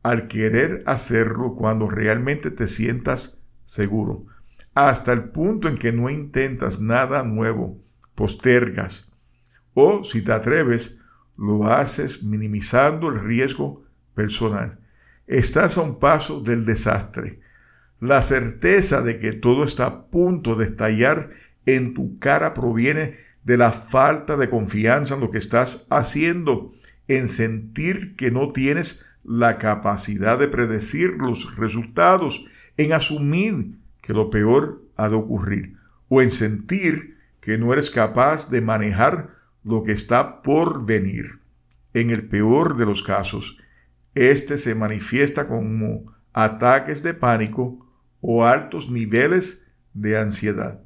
al 0.04 0.28
querer 0.28 0.84
hacerlo 0.86 1.56
cuando 1.56 1.90
realmente 1.90 2.52
te 2.52 2.68
sientas 2.68 3.44
seguro, 3.64 4.26
hasta 4.74 5.14
el 5.14 5.26
punto 5.32 5.68
en 5.68 5.78
que 5.78 5.92
no 5.92 6.10
intentas 6.10 6.80
nada 6.80 7.24
nuevo, 7.24 7.80
postergas, 8.16 9.14
o 9.74 10.04
si 10.04 10.22
te 10.22 10.32
atreves, 10.32 11.02
lo 11.38 11.66
haces 11.66 12.24
minimizando 12.24 13.10
el 13.10 13.20
riesgo 13.20 13.84
personal. 14.14 14.81
Estás 15.32 15.78
a 15.78 15.82
un 15.82 15.98
paso 15.98 16.42
del 16.42 16.66
desastre. 16.66 17.40
La 18.02 18.22
certeza 18.22 19.02
de 19.02 19.18
que 19.18 19.32
todo 19.32 19.64
está 19.64 19.86
a 19.86 20.06
punto 20.08 20.56
de 20.56 20.66
estallar 20.66 21.30
en 21.66 21.94
tu 21.94 22.20
cara 22.20 22.54
proviene 22.54 23.18
de 23.46 23.56
la 23.56 23.72
falta 23.72 24.36
de 24.36 24.50
confianza 24.50 25.14
en 25.14 25.22
lo 25.22 25.32
que 25.32 25.38
estás 25.38 25.88
haciendo, 25.90 26.74
en 27.08 27.30
sentir 27.30 28.18
que 28.18 28.30
no 28.30 28.52
tienes 28.52 29.06
la 29.24 29.58
capacidad 29.58 30.38
de 30.38 30.50
predecir 30.50 31.12
los 31.12 31.56
resultados, 31.56 32.44
en 32.76 32.92
asumir 32.92 33.78
que 34.02 34.12
lo 34.12 34.30
peor 34.32 34.84
ha 34.98 35.08
de 35.08 35.16
ocurrir, 35.16 35.78
o 36.10 36.22
en 36.22 36.30
sentir 36.30 37.16
que 37.40 37.58
no 37.58 37.72
eres 37.72 37.90
capaz 37.90 38.50
de 38.50 38.60
manejar 38.60 39.30
lo 39.64 39.84
que 39.84 39.94
está 39.94 40.42
por 40.42 40.86
venir. 40.86 41.40
En 41.94 42.10
el 42.10 42.28
peor 42.28 42.76
de 42.76 42.86
los 42.86 43.02
casos, 43.02 43.61
este 44.16 44.58
se 44.58 44.76
manifiesta 44.76 45.48
como 45.48 46.14
ataques 46.34 47.04
de 47.04 47.14
pánico 47.14 47.88
o 48.20 48.46
altos 48.46 48.90
niveles 48.90 49.68
de 49.94 50.18
ansiedad. 50.18 50.84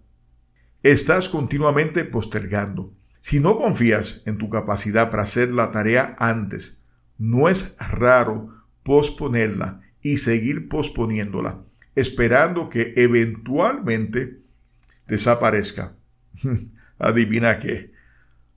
Estás 0.84 1.30
continuamente 1.30 2.06
postergando. 2.06 2.94
Si 3.20 3.40
no 3.40 3.58
confías 3.58 4.22
en 4.26 4.38
tu 4.38 4.50
capacidad 4.50 5.10
para 5.10 5.24
hacer 5.24 5.50
la 5.50 5.72
tarea 5.72 6.16
antes, 6.20 6.84
no 7.18 7.50
es 7.50 7.76
raro 7.80 8.54
posponerla 8.84 9.82
y 10.02 10.18
seguir 10.18 10.70
posponiéndola, 10.70 11.64
esperando 11.96 12.70
que 12.70 12.94
eventualmente 12.98 14.42
desaparezca. 15.08 15.96
Adivina 17.00 17.58
qué. 17.58 17.92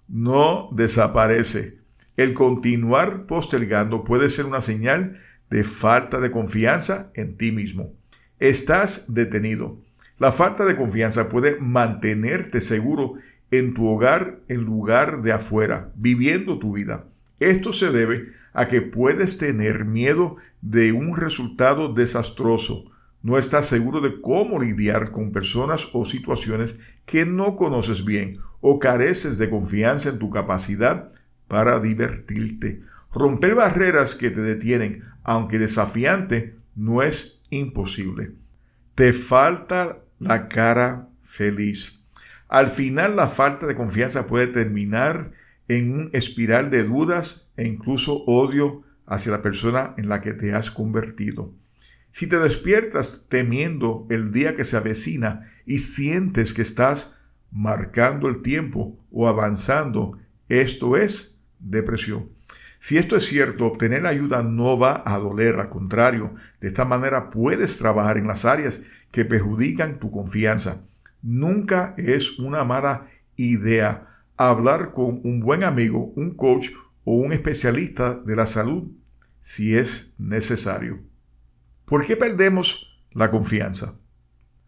No 0.07 0.69
desaparece. 0.73 1.78
El 2.19 2.35
continuar 2.35 3.27
postergando 3.27 4.03
puede 4.03 4.29
ser 4.29 4.47
una 4.47 4.61
señal 4.61 5.21
de 5.51 5.63
falta 5.63 6.19
de 6.19 6.33
confianza 6.33 7.13
en 7.15 7.37
ti 7.37 7.53
mismo. 7.53 7.93
Estás 8.41 9.15
detenido. 9.15 9.79
La 10.19 10.33
falta 10.33 10.65
de 10.65 10.75
confianza 10.75 11.29
puede 11.29 11.61
mantenerte 11.61 12.61
seguro 12.61 13.15
en 13.53 13.73
tu 13.73 13.87
hogar 13.87 14.41
en 14.49 14.65
lugar 14.65 15.23
de 15.23 15.31
afuera, 15.31 15.93
viviendo 15.95 16.59
tu 16.59 16.73
vida. 16.73 17.05
Esto 17.39 17.73
se 17.73 17.93
debe 17.93 18.33
a 18.53 18.67
que 18.67 18.83
puedes 18.83 19.39
tener 19.39 19.85
miedo 19.85 20.39
de 20.61 20.91
un 20.91 21.17
resultado 21.17 21.93
desastroso. 21.93 22.87
No 23.23 23.39
estás 23.39 23.67
seguro 23.67 24.01
de 24.01 24.21
cómo 24.21 24.59
lidiar 24.59 25.13
con 25.13 25.31
personas 25.31 25.87
o 25.93 26.05
situaciones 26.05 26.81
que 27.07 27.25
no 27.25 27.55
conoces 27.55 28.05
bien 28.05 28.41
o 28.61 28.81
careces 28.81 29.39
de 29.39 29.49
confianza 29.49 30.09
en 30.09 30.19
tu 30.19 30.31
capacidad 30.31 31.13
para 31.49 31.81
divertirte. 31.81 32.81
Romper 33.13 33.55
barreras 33.55 34.15
que 34.15 34.31
te 34.31 34.41
detienen, 34.41 35.05
aunque 35.25 35.59
desafiante, 35.59 36.57
no 36.75 37.03
es 37.03 37.43
imposible. 37.51 38.35
Te 38.95 39.13
falta 39.13 40.05
la 40.19 40.49
cara 40.49 41.09
feliz. 41.23 42.05
Al 42.49 42.69
final 42.69 43.17
la 43.17 43.29
falta 43.29 43.67
de 43.67 43.75
confianza 43.75 44.27
puede 44.27 44.47
terminar 44.47 45.33
en 45.69 45.93
un 45.93 46.11
espiral 46.13 46.71
de 46.71 46.85
dudas 46.85 47.53
e 47.57 47.67
incluso 47.67 48.25
odio 48.25 48.83
hacia 49.07 49.33
la 49.33 49.43
persona 49.43 49.95
en 49.99 50.09
la 50.09 50.21
que 50.21 50.33
te 50.33 50.55
has 50.55 50.71
convertido. 50.71 51.55
Si 52.11 52.27
te 52.27 52.39
despiertas 52.39 53.27
temiendo 53.29 54.07
el 54.11 54.33
día 54.33 54.57
que 54.57 54.65
se 54.65 54.77
avecina 54.77 55.51
y 55.67 55.79
sientes 55.79 56.55
que 56.55 56.63
estás 56.63 57.21
marcando 57.51 58.29
el 58.29 58.43
tiempo 58.43 58.99
o 59.11 59.29
avanzando, 59.29 60.19
esto 60.49 60.97
es 60.97 61.38
depresión. 61.61 62.31
Si 62.79 62.97
esto 62.97 63.17
es 63.17 63.25
cierto, 63.25 63.67
obtener 63.67 64.07
ayuda 64.07 64.43
no 64.43 64.79
va 64.79 65.03
a 65.05 65.19
doler, 65.19 65.57
al 65.57 65.69
contrario, 65.69 66.35
de 66.61 66.69
esta 66.69 66.85
manera 66.85 67.31
puedes 67.31 67.79
trabajar 67.79 68.19
en 68.19 68.29
las 68.29 68.45
áreas 68.45 68.81
que 69.11 69.25
perjudican 69.25 69.99
tu 69.99 70.11
confianza. 70.11 70.85
Nunca 71.23 71.95
es 71.97 72.39
una 72.39 72.63
mala 72.65 73.09
idea 73.37 74.07
hablar 74.37 74.93
con 74.93 75.21
un 75.25 75.41
buen 75.41 75.65
amigo, 75.65 76.13
un 76.15 76.37
coach 76.37 76.69
o 77.05 77.15
un 77.15 77.33
especialista 77.33 78.15
de 78.15 78.37
la 78.37 78.47
salud 78.47 78.93
si 79.41 79.77
es 79.77 80.15
necesario. 80.19 81.01
¿Por 81.85 82.07
qué 82.07 82.17
perdemos 82.17 83.03
la 83.13 83.31
confianza? 83.31 83.99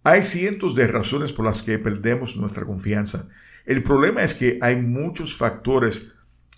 Hay 0.03 0.23
cientos 0.23 0.75
de 0.75 0.87
razones 0.87 1.33
por 1.33 1.45
las 1.45 1.63
que 1.63 1.79
perdemos 1.79 2.37
nuestra 2.37 2.65
confianza. 2.65 3.29
El 3.67 3.83
problema 3.83 4.23
es 4.23 4.35
que 4.35 4.59
hay 4.63 4.77
muchos 4.77 5.37
factores 5.37 6.13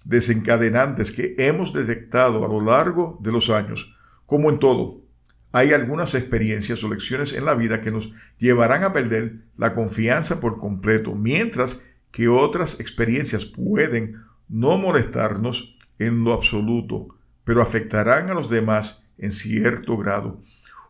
desencadenantes 0.05 1.13
que 1.13 1.35
hemos 1.39 1.73
detectado 1.73 2.45
a 2.45 2.49
lo 2.49 2.61
largo 2.61 3.19
de 3.23 3.33
los 3.33 3.51
años. 3.51 3.95
Como 4.27 4.51
en 4.51 4.59
todo, 4.59 5.03
hay 5.53 5.73
algunas 5.73 6.15
experiencias 6.15 6.83
o 6.83 6.89
lecciones 6.89 7.35
en 7.35 7.45
la 7.45 7.55
vida 7.55 7.81
que 7.81 7.91
nos 7.91 8.13
llevarán 8.39 8.85
a 8.85 8.93
perder 8.93 9.45
la 9.57 9.75
confianza 9.75 10.41
por 10.41 10.59
completo, 10.59 11.15
mientras 11.15 11.83
que 12.11 12.29
otras 12.29 12.81
experiencias 12.81 13.45
pueden 13.45 14.23
no 14.49 14.79
molestarnos 14.79 15.77
en 15.99 16.25
lo 16.25 16.33
absoluto, 16.33 17.09
pero 17.45 17.61
afectarán 17.61 18.31
a 18.31 18.35
los 18.35 18.49
demás 18.49 19.13
en 19.19 19.33
cierto 19.33 19.97
grado. 19.99 20.41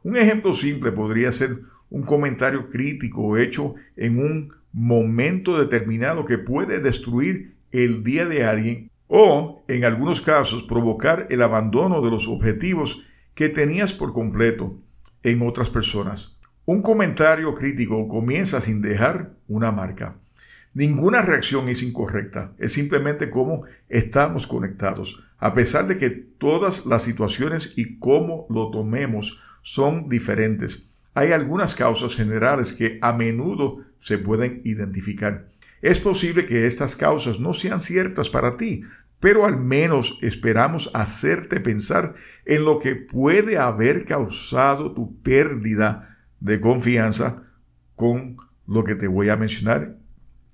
Un 0.05 0.17
ejemplo 0.17 0.55
simple 0.55 0.93
podría 0.93 1.33
ser 1.33 1.61
un 1.91 2.03
comentario 2.03 2.67
crítico 2.67 3.37
hecho 3.37 3.75
en 3.97 4.19
un 4.19 4.55
momento 4.73 5.59
determinado 5.59 6.25
que 6.25 6.39
puede 6.39 6.81
destruir 6.81 7.57
el 7.71 8.03
día 8.03 8.27
de 8.27 8.45
alguien 8.45 8.92
o, 9.15 9.63
en 9.69 9.85
algunos 9.85 10.23
casos, 10.23 10.63
provocar 10.63 11.27
el 11.29 11.43
abandono 11.43 12.01
de 12.01 12.11
los 12.11 12.27
objetivos 12.29 13.03
que 13.35 13.51
tenías 13.51 13.93
por 13.93 14.15
completo 14.15 14.81
en 15.23 15.43
otras 15.43 15.69
personas. 15.69 16.39
Un 16.65 16.81
comentario 16.81 17.53
crítico 17.53 18.09
comienza 18.09 18.63
sin 18.63 18.81
dejar 18.81 19.35
una 19.49 19.71
marca. 19.71 20.17
Ninguna 20.73 21.21
reacción 21.21 21.69
es 21.69 21.83
incorrecta, 21.83 22.55
es 22.57 22.73
simplemente 22.73 23.29
cómo 23.29 23.65
estamos 23.91 24.47
conectados, 24.47 25.23
a 25.37 25.53
pesar 25.53 25.89
de 25.89 25.99
que 25.99 26.09
todas 26.09 26.87
las 26.87 27.03
situaciones 27.03 27.75
y 27.77 27.99
cómo 27.99 28.47
lo 28.49 28.71
tomemos 28.71 29.39
son 29.61 30.09
diferentes. 30.09 30.89
Hay 31.13 31.33
algunas 31.33 31.75
causas 31.75 32.17
generales 32.17 32.73
que 32.73 32.99
a 33.03 33.13
menudo 33.13 33.81
se 33.99 34.17
pueden 34.17 34.63
identificar. 34.65 35.53
Es 35.83 35.99
posible 35.99 36.47
que 36.47 36.69
estas 36.69 36.95
causas 36.95 37.41
no 37.41 37.55
sean 37.55 37.81
ciertas 37.81 38.31
para 38.31 38.57
ti, 38.57 38.85
pero 39.23 39.47
al 39.47 39.57
menos 39.57 40.19
esperamos 40.21 40.91
hacerte 40.95 41.61
pensar 41.61 42.17
en 42.45 42.65
lo 42.65 42.81
que 42.81 42.97
puede 42.97 43.57
haber 43.57 44.05
causado 44.05 44.95
tu 44.95 45.23
pérdida 45.23 46.19
de 46.41 46.61
confianza 46.61 47.45
con 47.95 48.37
lo 48.67 48.83
que 48.83 48.97
te 48.97 49.07
voy 49.07 49.29
a 49.29 49.37
mencionar 49.37 49.97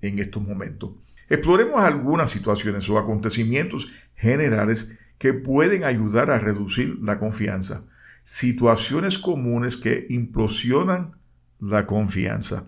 en 0.01 0.19
estos 0.19 0.43
momentos. 0.43 0.91
Exploremos 1.29 1.81
algunas 1.81 2.29
situaciones 2.29 2.87
o 2.91 2.99
acontecimientos 2.99 3.91
generales 4.13 4.91
que 5.17 5.33
pueden 5.33 5.83
ayudar 5.83 6.29
a 6.29 6.37
reducir 6.37 6.99
la 7.01 7.17
confianza. 7.17 7.87
Situaciones 8.21 9.17
comunes 9.17 9.77
que 9.77 10.05
implosionan 10.11 11.15
la 11.59 11.87
confianza. 11.87 12.65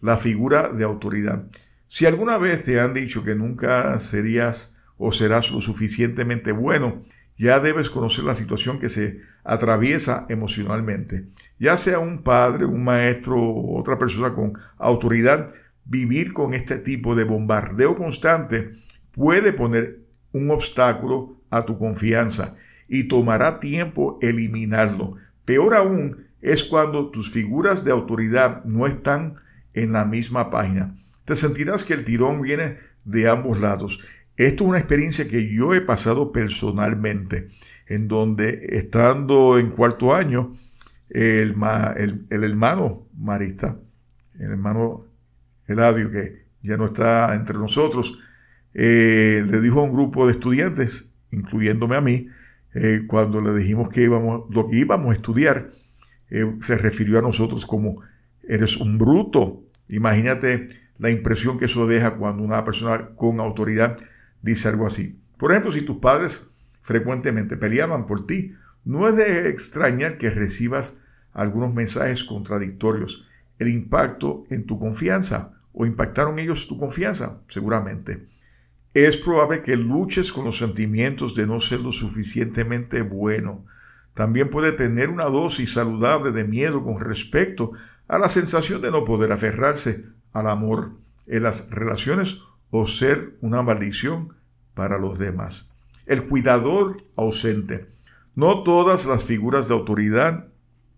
La 0.00 0.18
figura 0.18 0.68
de 0.68 0.84
autoridad. 0.84 1.48
Si 1.88 2.06
alguna 2.06 2.38
vez 2.38 2.62
te 2.62 2.78
han 2.78 2.94
dicho 2.94 3.24
que 3.24 3.34
nunca 3.34 3.98
serías 3.98 4.71
o 5.04 5.10
serás 5.10 5.50
lo 5.50 5.60
suficientemente 5.60 6.52
bueno, 6.52 7.02
ya 7.36 7.58
debes 7.58 7.90
conocer 7.90 8.24
la 8.24 8.36
situación 8.36 8.78
que 8.78 8.88
se 8.88 9.20
atraviesa 9.42 10.26
emocionalmente. 10.28 11.26
Ya 11.58 11.76
sea 11.76 11.98
un 11.98 12.22
padre, 12.22 12.66
un 12.66 12.84
maestro 12.84 13.36
o 13.36 13.80
otra 13.80 13.98
persona 13.98 14.32
con 14.32 14.52
autoridad, 14.78 15.52
vivir 15.84 16.32
con 16.32 16.54
este 16.54 16.78
tipo 16.78 17.16
de 17.16 17.24
bombardeo 17.24 17.96
constante 17.96 18.70
puede 19.10 19.52
poner 19.52 20.02
un 20.32 20.50
obstáculo 20.50 21.40
a 21.50 21.64
tu 21.64 21.78
confianza 21.78 22.54
y 22.86 23.08
tomará 23.08 23.58
tiempo 23.58 24.18
eliminarlo. 24.22 25.16
Peor 25.44 25.74
aún 25.74 26.28
es 26.40 26.62
cuando 26.62 27.10
tus 27.10 27.30
figuras 27.30 27.84
de 27.84 27.90
autoridad 27.90 28.64
no 28.64 28.86
están 28.86 29.34
en 29.74 29.92
la 29.92 30.04
misma 30.04 30.48
página. 30.50 30.94
te 31.24 31.34
sentirás 31.34 31.82
que 31.82 31.94
el 31.94 32.04
tirón 32.04 32.42
viene 32.42 32.78
de 33.04 33.28
ambos 33.28 33.60
lados. 33.60 34.00
Esto 34.36 34.64
es 34.64 34.68
una 34.70 34.78
experiencia 34.78 35.28
que 35.28 35.52
yo 35.52 35.74
he 35.74 35.80
pasado 35.80 36.32
personalmente, 36.32 37.48
en 37.86 38.08
donde 38.08 38.66
estando 38.70 39.58
en 39.58 39.70
cuarto 39.70 40.14
año, 40.14 40.54
el, 41.10 41.54
el, 42.30 42.44
hermano 42.44 43.06
Marista, 43.14 43.76
el 44.38 44.52
hermano 44.52 45.06
Eladio, 45.66 46.10
que 46.10 46.46
ya 46.62 46.76
no 46.76 46.86
está 46.86 47.34
entre 47.34 47.58
nosotros, 47.58 48.18
eh, 48.72 49.44
le 49.46 49.60
dijo 49.60 49.80
a 49.80 49.84
un 49.84 49.92
grupo 49.92 50.26
de 50.26 50.32
estudiantes, 50.32 51.12
incluyéndome 51.30 51.96
a 51.96 52.00
mí, 52.00 52.28
eh, 52.74 53.02
cuando 53.06 53.42
le 53.42 53.52
dijimos 53.54 53.90
que 53.90 54.02
íbamos, 54.02 54.44
lo 54.50 54.66
que 54.66 54.76
íbamos 54.76 55.10
a 55.10 55.14
estudiar, 55.14 55.70
eh, 56.30 56.56
se 56.60 56.78
refirió 56.78 57.18
a 57.18 57.22
nosotros 57.22 57.66
como 57.66 58.00
eres 58.42 58.78
un 58.78 58.96
bruto. 58.96 59.64
Imagínate 59.88 60.68
la 60.98 61.10
impresión 61.10 61.58
que 61.58 61.66
eso 61.66 61.86
deja 61.86 62.14
cuando 62.14 62.42
una 62.42 62.64
persona 62.64 63.10
con 63.14 63.40
autoridad 63.40 63.98
dice 64.42 64.68
algo 64.68 64.86
así. 64.86 65.18
Por 65.38 65.50
ejemplo, 65.50 65.72
si 65.72 65.82
tus 65.82 65.98
padres 65.98 66.50
frecuentemente 66.82 67.56
peleaban 67.56 68.06
por 68.06 68.26
ti, 68.26 68.54
no 68.84 69.08
es 69.08 69.16
de 69.16 69.48
extrañar 69.48 70.18
que 70.18 70.30
recibas 70.30 70.98
algunos 71.32 71.72
mensajes 71.72 72.24
contradictorios. 72.24 73.26
El 73.58 73.68
impacto 73.68 74.44
en 74.50 74.66
tu 74.66 74.78
confianza 74.78 75.54
o 75.72 75.86
impactaron 75.86 76.38
ellos 76.38 76.68
tu 76.68 76.78
confianza, 76.78 77.40
seguramente. 77.48 78.26
Es 78.92 79.16
probable 79.16 79.62
que 79.62 79.76
luches 79.76 80.32
con 80.32 80.44
los 80.44 80.58
sentimientos 80.58 81.34
de 81.34 81.46
no 81.46 81.60
ser 81.60 81.80
lo 81.80 81.92
suficientemente 81.92 83.00
bueno. 83.02 83.64
También 84.12 84.50
puede 84.50 84.72
tener 84.72 85.08
una 85.08 85.24
dosis 85.24 85.72
saludable 85.72 86.32
de 86.32 86.44
miedo 86.44 86.84
con 86.84 87.00
respecto 87.00 87.72
a 88.08 88.18
la 88.18 88.28
sensación 88.28 88.82
de 88.82 88.90
no 88.90 89.04
poder 89.04 89.32
aferrarse 89.32 90.04
al 90.32 90.48
amor 90.48 90.92
en 91.26 91.44
las 91.44 91.70
relaciones 91.70 92.42
o 92.72 92.86
ser 92.86 93.36
una 93.42 93.62
maldición 93.62 94.34
para 94.74 94.98
los 94.98 95.18
demás. 95.18 95.78
El 96.06 96.24
cuidador 96.24 96.96
ausente. 97.16 97.86
No 98.34 98.62
todas 98.62 99.04
las 99.04 99.24
figuras 99.24 99.68
de 99.68 99.74
autoridad 99.74 100.48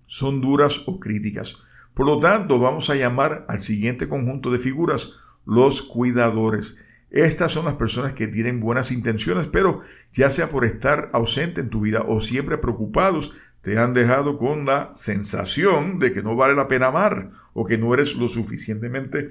son 0.07 0.41
duras 0.41 0.83
o 0.87 1.01
críticas. 1.01 1.57
Por 1.93 2.07
lo 2.07 2.21
tanto, 2.21 2.61
vamos 2.61 2.91
a 2.91 2.95
llamar 2.95 3.45
al 3.49 3.59
siguiente 3.59 4.09
conjunto 4.09 4.53
de 4.53 4.61
figuras 4.61 5.15
los 5.45 5.83
cuidadores. 5.83 6.79
Estas 7.11 7.51
son 7.51 7.65
las 7.65 7.75
personas 7.75 8.13
que 8.13 8.29
tienen 8.29 8.61
buenas 8.61 8.93
intenciones, 8.93 9.49
pero 9.49 9.81
ya 10.13 10.31
sea 10.31 10.51
por 10.51 10.65
estar 10.65 11.11
ausente 11.13 11.61
en 11.61 11.71
tu 11.71 11.81
vida 11.81 12.05
o 12.07 12.21
siempre 12.21 12.57
preocupados, 12.57 13.33
te 13.63 13.79
han 13.79 13.95
dejado 13.95 14.39
con 14.39 14.65
la 14.65 14.93
sensación 14.95 15.99
de 15.99 16.13
que 16.13 16.23
no 16.23 16.37
vale 16.37 16.55
la 16.55 16.69
pena 16.69 16.87
amar 16.87 17.33
o 17.53 17.65
que 17.67 17.79
no 17.79 17.95
eres 17.95 18.15
lo 18.15 18.29
suficientemente 18.29 19.31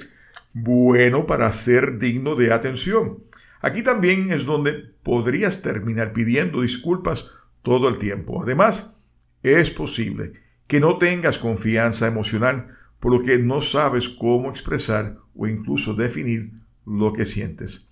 bueno 0.54 1.26
para 1.26 1.52
ser 1.52 2.00
digno 2.00 2.36
de 2.36 2.54
atención. 2.54 3.24
Aquí 3.62 3.82
también 3.82 4.32
es 4.32 4.46
donde 4.46 4.74
podrías 5.04 5.62
terminar 5.62 6.14
pidiendo 6.14 6.62
disculpas 6.62 7.32
todo 7.62 7.90
el 7.90 7.98
tiempo. 7.98 8.44
Además, 8.44 9.02
es 9.42 9.72
posible 9.72 10.34
que 10.68 10.80
no 10.80 10.98
tengas 10.98 11.40
confianza 11.40 12.08
emocional 12.08 12.78
por 13.00 13.12
lo 13.12 13.22
que 13.22 13.38
no 13.38 13.62
sabes 13.62 14.10
cómo 14.10 14.50
expresar 14.50 15.18
o 15.36 15.48
incluso 15.48 15.94
definir 15.94 16.52
lo 16.86 17.14
que 17.14 17.26
sientes. 17.26 17.92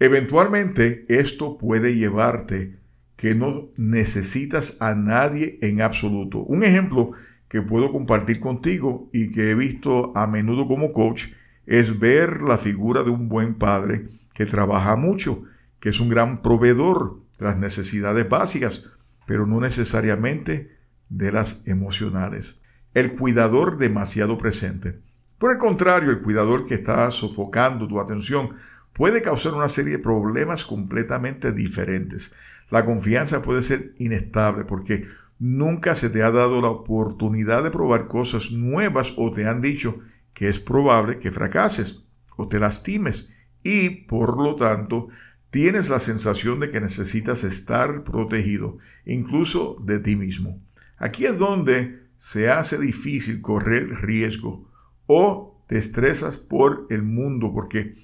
Eventualmente 0.00 1.04
esto 1.08 1.58
puede 1.58 1.96
llevarte 1.96 2.78
que 3.16 3.34
no 3.34 3.70
necesitas 3.76 4.76
a 4.80 4.94
nadie 4.94 5.58
en 5.62 5.82
absoluto. 5.82 6.38
Un 6.40 6.62
ejemplo 6.62 7.12
que 7.48 7.62
puedo 7.62 7.90
compartir 7.90 8.38
contigo 8.38 9.10
y 9.12 9.32
que 9.32 9.50
he 9.50 9.54
visto 9.54 10.12
a 10.16 10.26
menudo 10.26 10.68
como 10.68 10.92
coach 10.92 11.26
es 11.68 11.98
ver 11.98 12.40
la 12.40 12.56
figura 12.56 13.02
de 13.02 13.10
un 13.10 13.28
buen 13.28 13.54
padre 13.54 14.08
que 14.32 14.46
trabaja 14.46 14.96
mucho, 14.96 15.42
que 15.80 15.90
es 15.90 16.00
un 16.00 16.08
gran 16.08 16.40
proveedor 16.40 17.20
de 17.38 17.44
las 17.44 17.58
necesidades 17.58 18.26
básicas, 18.26 18.86
pero 19.26 19.46
no 19.46 19.60
necesariamente 19.60 20.74
de 21.10 21.30
las 21.30 21.68
emocionales. 21.68 22.62
El 22.94 23.16
cuidador 23.16 23.76
demasiado 23.76 24.38
presente. 24.38 24.98
Por 25.36 25.52
el 25.52 25.58
contrario, 25.58 26.10
el 26.10 26.22
cuidador 26.22 26.64
que 26.66 26.74
está 26.74 27.10
sofocando 27.10 27.86
tu 27.86 28.00
atención 28.00 28.54
puede 28.94 29.20
causar 29.20 29.52
una 29.52 29.68
serie 29.68 29.98
de 29.98 30.02
problemas 30.02 30.64
completamente 30.64 31.52
diferentes. 31.52 32.34
La 32.70 32.86
confianza 32.86 33.42
puede 33.42 33.60
ser 33.60 33.92
inestable 33.98 34.64
porque 34.64 35.04
nunca 35.38 35.94
se 35.94 36.08
te 36.08 36.22
ha 36.22 36.30
dado 36.30 36.62
la 36.62 36.68
oportunidad 36.68 37.62
de 37.62 37.70
probar 37.70 38.06
cosas 38.06 38.52
nuevas 38.52 39.12
o 39.18 39.30
te 39.30 39.46
han 39.46 39.60
dicho 39.60 40.00
que 40.34 40.48
es 40.48 40.60
probable 40.60 41.18
que 41.18 41.30
fracases 41.30 42.04
o 42.36 42.48
te 42.48 42.58
lastimes 42.58 43.32
y 43.62 43.90
por 44.06 44.40
lo 44.40 44.56
tanto 44.56 45.08
tienes 45.50 45.88
la 45.88 45.98
sensación 45.98 46.60
de 46.60 46.70
que 46.70 46.80
necesitas 46.80 47.44
estar 47.44 48.04
protegido, 48.04 48.78
incluso 49.04 49.76
de 49.82 49.98
ti 49.98 50.16
mismo. 50.16 50.60
Aquí 50.96 51.26
es 51.26 51.38
donde 51.38 52.06
se 52.16 52.50
hace 52.50 52.78
difícil 52.78 53.40
correr 53.40 53.88
riesgo 54.02 54.68
o 55.06 55.62
te 55.66 55.78
estresas 55.78 56.36
por 56.36 56.86
el 56.90 57.02
mundo 57.02 57.52
porque 57.52 57.94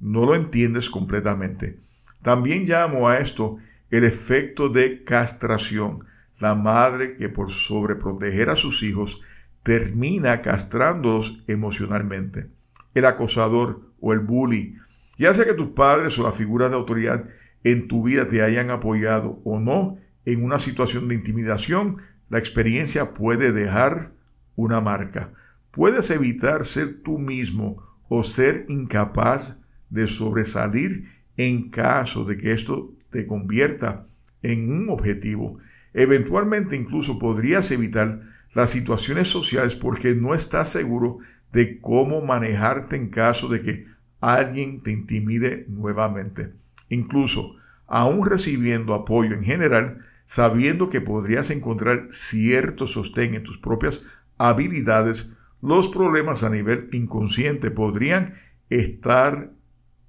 no 0.00 0.26
lo 0.26 0.34
entiendes 0.34 0.90
completamente. 0.90 1.80
También 2.22 2.64
llamo 2.66 3.08
a 3.08 3.18
esto 3.18 3.58
el 3.90 4.04
efecto 4.04 4.68
de 4.68 5.04
castración. 5.04 6.04
La 6.38 6.54
madre 6.54 7.16
que 7.16 7.28
por 7.28 7.50
sobreproteger 7.50 8.50
a 8.50 8.56
sus 8.56 8.82
hijos 8.82 9.20
termina 9.64 10.42
castrándolos 10.42 11.42
emocionalmente. 11.48 12.50
El 12.94 13.06
acosador 13.06 13.90
o 13.98 14.12
el 14.12 14.20
bully, 14.20 14.76
ya 15.18 15.34
sea 15.34 15.46
que 15.46 15.54
tus 15.54 15.68
padres 15.68 16.16
o 16.18 16.22
la 16.22 16.32
figura 16.32 16.68
de 16.68 16.76
autoridad 16.76 17.28
en 17.64 17.88
tu 17.88 18.04
vida 18.04 18.28
te 18.28 18.42
hayan 18.42 18.70
apoyado 18.70 19.40
o 19.42 19.58
no 19.58 19.96
en 20.26 20.44
una 20.44 20.58
situación 20.58 21.08
de 21.08 21.16
intimidación, 21.16 21.96
la 22.28 22.38
experiencia 22.38 23.12
puede 23.12 23.52
dejar 23.52 24.12
una 24.54 24.80
marca. 24.80 25.32
Puedes 25.70 26.10
evitar 26.10 26.64
ser 26.64 27.02
tú 27.02 27.18
mismo 27.18 27.82
o 28.08 28.22
ser 28.22 28.66
incapaz 28.68 29.62
de 29.88 30.06
sobresalir 30.06 31.08
en 31.36 31.70
caso 31.70 32.24
de 32.24 32.36
que 32.36 32.52
esto 32.52 32.94
te 33.10 33.26
convierta 33.26 34.06
en 34.42 34.70
un 34.70 34.90
objetivo. 34.90 35.58
Eventualmente 35.94 36.76
incluso 36.76 37.18
podrías 37.18 37.70
evitar 37.70 38.33
las 38.54 38.70
situaciones 38.70 39.28
sociales 39.28 39.74
porque 39.76 40.14
no 40.14 40.34
estás 40.34 40.70
seguro 40.70 41.18
de 41.52 41.80
cómo 41.80 42.22
manejarte 42.22 42.96
en 42.96 43.10
caso 43.10 43.48
de 43.48 43.60
que 43.60 43.86
alguien 44.20 44.82
te 44.82 44.90
intimide 44.90 45.66
nuevamente. 45.68 46.54
Incluso, 46.88 47.56
aún 47.86 48.24
recibiendo 48.26 48.94
apoyo 48.94 49.34
en 49.34 49.44
general, 49.44 50.04
sabiendo 50.24 50.88
que 50.88 51.00
podrías 51.00 51.50
encontrar 51.50 52.06
cierto 52.10 52.86
sostén 52.86 53.34
en 53.34 53.42
tus 53.42 53.58
propias 53.58 54.06
habilidades, 54.38 55.34
los 55.60 55.88
problemas 55.88 56.42
a 56.42 56.50
nivel 56.50 56.88
inconsciente 56.92 57.70
podrían 57.70 58.34
estar 58.70 59.52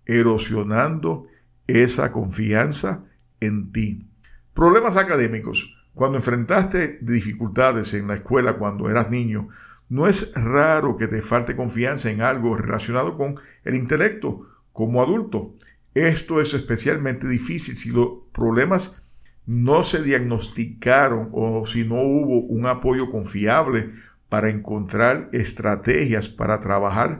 erosionando 0.06 1.28
esa 1.68 2.12
confianza 2.12 3.06
en 3.40 3.72
ti. 3.72 4.08
Problemas 4.54 4.98
académicos. 4.98 5.75
Cuando 5.96 6.18
enfrentaste 6.18 7.00
dificultades 7.02 7.94
en 7.94 8.08
la 8.08 8.16
escuela 8.16 8.58
cuando 8.58 8.90
eras 8.90 9.10
niño, 9.10 9.48
no 9.88 10.08
es 10.08 10.34
raro 10.36 10.98
que 10.98 11.08
te 11.08 11.22
falte 11.22 11.56
confianza 11.56 12.12
en 12.12 12.22
algo 12.22 12.58
relacionado 12.58 13.16
con 13.16 13.36
el 13.64 13.76
intelecto 13.76 14.46
como 14.74 15.02
adulto. 15.02 15.56
Esto 15.94 16.42
es 16.42 16.54
especialmente 16.54 17.30
difícil 17.30 17.78
si 17.78 17.92
los 17.92 18.10
problemas 18.34 19.14
no 19.46 19.84
se 19.86 20.04
diagnosticaron 20.04 21.30
o 21.32 21.66
si 21.66 21.86
no 21.86 22.02
hubo 22.02 22.42
un 22.42 22.66
apoyo 22.66 23.10
confiable 23.10 23.94
para 24.28 24.50
encontrar 24.50 25.30
estrategias 25.32 26.28
para 26.28 26.60
trabajar 26.60 27.20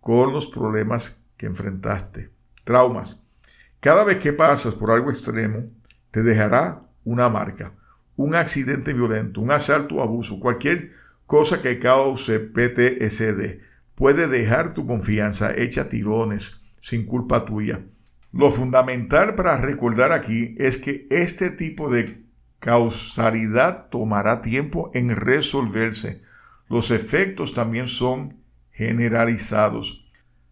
con 0.00 0.32
los 0.32 0.46
problemas 0.48 1.28
que 1.36 1.46
enfrentaste. 1.46 2.30
Traumas. 2.64 3.22
Cada 3.78 4.02
vez 4.02 4.18
que 4.18 4.32
pasas 4.32 4.74
por 4.74 4.90
algo 4.90 5.10
extremo, 5.10 5.70
te 6.10 6.24
dejará 6.24 6.82
una 7.04 7.28
marca, 7.28 7.72
un 8.16 8.34
accidente 8.34 8.92
violento, 8.92 9.40
un 9.40 9.50
asalto 9.50 9.96
o 9.96 10.02
abuso, 10.02 10.40
cualquier 10.40 10.90
cosa 11.26 11.62
que 11.62 11.78
cause 11.78 12.40
PTSD. 12.40 13.60
Puede 13.94 14.26
dejar 14.28 14.72
tu 14.72 14.86
confianza 14.86 15.54
hecha 15.54 15.88
tirones 15.88 16.60
sin 16.80 17.04
culpa 17.06 17.44
tuya. 17.44 17.82
Lo 18.32 18.50
fundamental 18.50 19.34
para 19.34 19.56
recordar 19.56 20.12
aquí 20.12 20.54
es 20.58 20.76
que 20.76 21.06
este 21.10 21.50
tipo 21.50 21.88
de 21.88 22.22
causalidad 22.58 23.88
tomará 23.88 24.42
tiempo 24.42 24.90
en 24.94 25.14
resolverse. 25.16 26.22
Los 26.68 26.90
efectos 26.90 27.54
también 27.54 27.88
son 27.88 28.36
generalizados. 28.72 30.04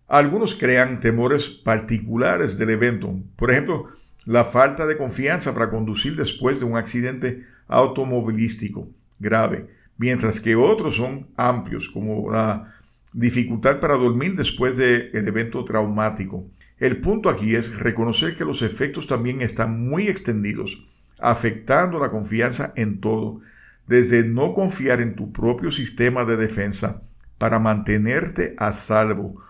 Algunos 0.06 0.54
crean 0.54 1.00
temores 1.00 1.48
particulares 1.48 2.56
del 2.56 2.70
evento. 2.70 3.20
Por 3.36 3.50
ejemplo, 3.50 3.86
la 4.26 4.44
falta 4.44 4.86
de 4.86 4.96
confianza 4.96 5.52
para 5.52 5.70
conducir 5.70 6.16
después 6.16 6.58
de 6.60 6.64
un 6.64 6.76
accidente 6.76 7.42
automovilístico 7.68 8.88
grave, 9.18 9.68
mientras 9.96 10.40
que 10.40 10.56
otros 10.56 10.96
son 10.96 11.28
amplios, 11.36 11.88
como 11.88 12.30
la 12.30 12.74
dificultad 13.12 13.80
para 13.80 13.96
dormir 13.96 14.34
después 14.34 14.76
del 14.76 15.10
evento 15.12 15.64
traumático. 15.64 16.46
El 16.78 17.00
punto 17.00 17.28
aquí 17.28 17.54
es 17.54 17.78
reconocer 17.78 18.34
que 18.34 18.44
los 18.44 18.62
efectos 18.62 19.06
también 19.06 19.40
están 19.40 19.88
muy 19.88 20.08
extendidos, 20.08 20.84
afectando 21.20 21.98
la 21.98 22.10
confianza 22.10 22.72
en 22.76 23.00
todo, 23.00 23.40
desde 23.86 24.24
no 24.24 24.54
confiar 24.54 25.00
en 25.00 25.14
tu 25.14 25.32
propio 25.32 25.70
sistema 25.70 26.24
de 26.24 26.36
defensa 26.36 27.02
para 27.38 27.58
mantenerte 27.58 28.54
a 28.58 28.72
salvo, 28.72 29.40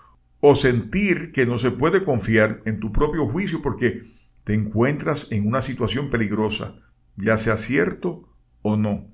o 0.41 0.55
sentir 0.55 1.33
que 1.33 1.47
no 1.47 1.57
se 1.57 1.71
puede 1.71 2.05
confiar 2.05 2.61
en 2.67 2.79
tu 2.79 2.93
propio 2.93 3.27
juicio 3.27 3.62
porque 3.62 4.03
te 4.45 4.53
encuentras 4.53 5.33
en 5.33 5.47
una 5.47 5.62
situación 5.62 6.11
peligrosa, 6.11 6.75
ya 7.17 7.37
sea 7.37 7.57
cierto 7.57 8.29
o 8.62 8.77
no. 8.77 9.07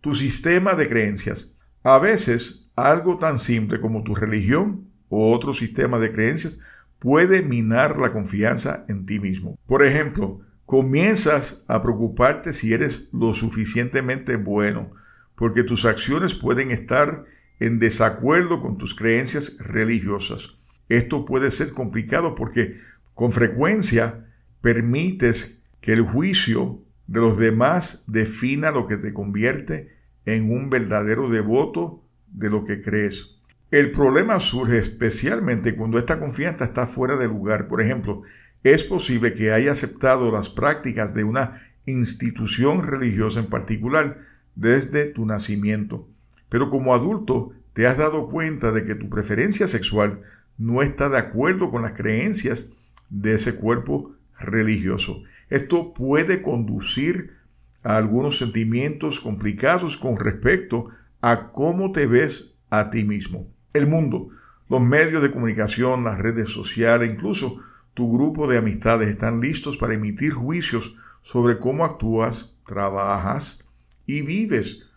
Tu 0.00 0.14
sistema 0.14 0.74
de 0.74 0.88
creencias. 0.88 1.56
A 1.82 1.98
veces, 1.98 2.68
algo 2.76 3.16
tan 3.16 3.38
simple 3.38 3.80
como 3.80 4.02
tu 4.02 4.14
religión 4.14 4.88
o 5.08 5.32
otro 5.32 5.54
sistema 5.54 5.98
de 5.98 6.10
creencias 6.12 6.60
puede 6.98 7.42
minar 7.42 7.98
la 7.98 8.12
confianza 8.12 8.84
en 8.88 9.06
ti 9.06 9.18
mismo. 9.18 9.58
Por 9.66 9.84
ejemplo, 9.84 10.40
comienzas 10.64 11.64
a 11.68 11.82
preocuparte 11.82 12.52
si 12.52 12.72
eres 12.72 13.08
lo 13.12 13.34
suficientemente 13.34 14.36
bueno, 14.36 14.92
porque 15.36 15.62
tus 15.62 15.84
acciones 15.84 16.34
pueden 16.34 16.70
estar 16.70 17.24
en 17.60 17.78
desacuerdo 17.78 18.60
con 18.60 18.76
tus 18.76 18.94
creencias 18.94 19.58
religiosas. 19.58 20.56
Esto 20.88 21.24
puede 21.24 21.50
ser 21.50 21.72
complicado 21.72 22.34
porque 22.34 22.74
con 23.14 23.32
frecuencia 23.32 24.26
permites 24.60 25.62
que 25.80 25.92
el 25.92 26.02
juicio 26.02 26.82
de 27.06 27.20
los 27.20 27.38
demás 27.38 28.04
defina 28.06 28.70
lo 28.70 28.86
que 28.86 28.96
te 28.96 29.14
convierte 29.14 29.96
en 30.24 30.50
un 30.50 30.70
verdadero 30.70 31.28
devoto 31.28 32.02
de 32.26 32.50
lo 32.50 32.64
que 32.64 32.80
crees. 32.80 33.36
El 33.70 33.90
problema 33.92 34.38
surge 34.40 34.78
especialmente 34.78 35.74
cuando 35.74 35.98
esta 35.98 36.18
confianza 36.20 36.64
está 36.64 36.86
fuera 36.86 37.16
de 37.16 37.28
lugar. 37.28 37.68
Por 37.68 37.82
ejemplo, 37.82 38.22
es 38.62 38.84
posible 38.84 39.34
que 39.34 39.52
haya 39.52 39.72
aceptado 39.72 40.30
las 40.30 40.50
prácticas 40.50 41.14
de 41.14 41.24
una 41.24 41.62
institución 41.84 42.82
religiosa 42.82 43.40
en 43.40 43.46
particular 43.46 44.18
desde 44.54 45.06
tu 45.06 45.26
nacimiento. 45.26 46.08
Pero 46.48 46.70
como 46.70 46.94
adulto 46.94 47.52
te 47.72 47.86
has 47.86 47.98
dado 47.98 48.28
cuenta 48.28 48.72
de 48.72 48.84
que 48.84 48.94
tu 48.94 49.08
preferencia 49.08 49.66
sexual 49.66 50.22
no 50.58 50.82
está 50.82 51.08
de 51.08 51.18
acuerdo 51.18 51.70
con 51.70 51.82
las 51.82 51.92
creencias 51.92 52.72
de 53.10 53.34
ese 53.34 53.56
cuerpo 53.56 54.14
religioso. 54.38 55.22
Esto 55.48 55.94
puede 55.94 56.42
conducir 56.42 57.36
a 57.82 57.96
algunos 57.96 58.38
sentimientos 58.38 59.20
complicados 59.20 59.96
con 59.96 60.18
respecto 60.18 60.90
a 61.20 61.52
cómo 61.52 61.92
te 61.92 62.06
ves 62.06 62.56
a 62.70 62.90
ti 62.90 63.04
mismo. 63.04 63.46
El 63.72 63.86
mundo, 63.86 64.30
los 64.68 64.80
medios 64.80 65.22
de 65.22 65.30
comunicación, 65.30 66.04
las 66.04 66.18
redes 66.18 66.48
sociales, 66.48 67.10
incluso 67.10 67.60
tu 67.94 68.12
grupo 68.12 68.48
de 68.48 68.58
amistades 68.58 69.08
están 69.08 69.40
listos 69.40 69.76
para 69.76 69.94
emitir 69.94 70.32
juicios 70.32 70.96
sobre 71.22 71.58
cómo 71.58 71.84
actúas, 71.84 72.58
trabajas 72.66 73.68
y 74.04 74.22
vives. 74.22 74.90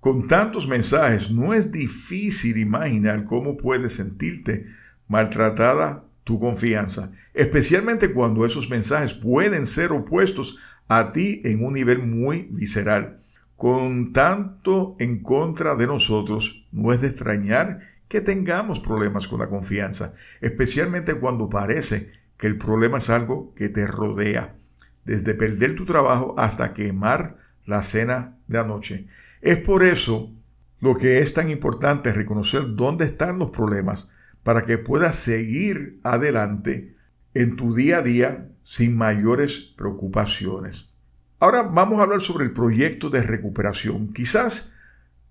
Con 0.00 0.28
tantos 0.28 0.68
mensajes 0.68 1.30
no 1.30 1.52
es 1.52 1.72
difícil 1.72 2.58
imaginar 2.58 3.24
cómo 3.24 3.56
puedes 3.56 3.94
sentirte 3.94 4.66
maltratada 5.08 6.05
tu 6.26 6.40
confianza, 6.40 7.12
especialmente 7.34 8.12
cuando 8.12 8.44
esos 8.44 8.68
mensajes 8.68 9.14
pueden 9.14 9.68
ser 9.68 9.92
opuestos 9.92 10.58
a 10.88 11.12
ti 11.12 11.40
en 11.44 11.64
un 11.64 11.74
nivel 11.74 12.00
muy 12.00 12.48
visceral. 12.50 13.20
Con 13.56 14.12
tanto 14.12 14.96
en 14.98 15.22
contra 15.22 15.76
de 15.76 15.86
nosotros, 15.86 16.66
no 16.72 16.92
es 16.92 17.00
de 17.00 17.06
extrañar 17.06 17.78
que 18.08 18.20
tengamos 18.20 18.80
problemas 18.80 19.28
con 19.28 19.38
la 19.38 19.48
confianza, 19.48 20.14
especialmente 20.40 21.14
cuando 21.14 21.48
parece 21.48 22.10
que 22.38 22.48
el 22.48 22.58
problema 22.58 22.98
es 22.98 23.08
algo 23.08 23.54
que 23.54 23.68
te 23.68 23.86
rodea, 23.86 24.56
desde 25.04 25.32
perder 25.32 25.76
tu 25.76 25.84
trabajo 25.84 26.34
hasta 26.36 26.74
quemar 26.74 27.36
la 27.66 27.82
cena 27.82 28.36
de 28.48 28.58
anoche. 28.58 29.06
Es 29.42 29.58
por 29.58 29.84
eso 29.84 30.32
lo 30.80 30.96
que 30.96 31.20
es 31.20 31.34
tan 31.34 31.50
importante 31.50 32.12
reconocer 32.12 32.74
dónde 32.74 33.04
están 33.04 33.38
los 33.38 33.50
problemas 33.50 34.10
para 34.46 34.64
que 34.64 34.78
puedas 34.78 35.16
seguir 35.16 35.98
adelante 36.04 36.94
en 37.34 37.56
tu 37.56 37.74
día 37.74 37.98
a 37.98 38.02
día 38.02 38.48
sin 38.62 38.96
mayores 38.96 39.58
preocupaciones. 39.76 40.94
Ahora 41.40 41.64
vamos 41.64 41.98
a 41.98 42.04
hablar 42.04 42.20
sobre 42.20 42.44
el 42.44 42.52
proyecto 42.52 43.10
de 43.10 43.22
recuperación. 43.22 44.12
Quizás 44.12 44.72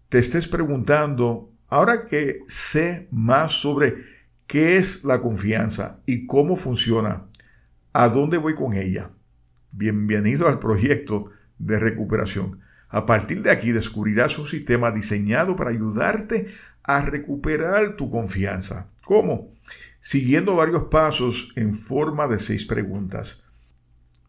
te 0.09 0.20
estés 0.20 0.49
preguntando, 0.49 1.49
ahora 1.70 2.07
que 2.07 2.41
sé 2.45 3.07
más 3.09 3.53
sobre 3.53 4.03
qué 4.47 4.76
es 4.76 5.05
la 5.05 5.22
confianza 5.22 6.01
y 6.05 6.28
cómo 6.28 6.57
funciona, 6.57 7.28
¿a 7.93 8.09
dónde 8.09 8.38
voy 8.38 8.53
con 8.53 8.74
ella? 8.74 9.11
Bienvenido 9.72 10.49
al 10.49 10.59
proyecto 10.59 11.30
de 11.57 11.80
recuperación. 11.80 12.59
A 12.89 13.05
partir 13.05 13.41
de 13.43 13.51
aquí 13.51 13.72
descubrirás 13.72 14.38
un 14.38 14.47
sistema 14.47 14.91
diseñado 14.91 15.55
para 15.55 15.70
ayudarte 15.70 16.47
a 16.84 17.01
recuperar 17.01 17.95
tu 17.95 18.11
confianza. 18.11 18.89
¿Cómo? 19.06 19.53
Siguiendo 19.99 20.56
varios 20.56 20.86
pasos 20.86 21.49
en 21.56 21.76
forma 21.76 22.28
de 22.28 22.39
seis 22.39 22.66
preguntas. 22.66 23.45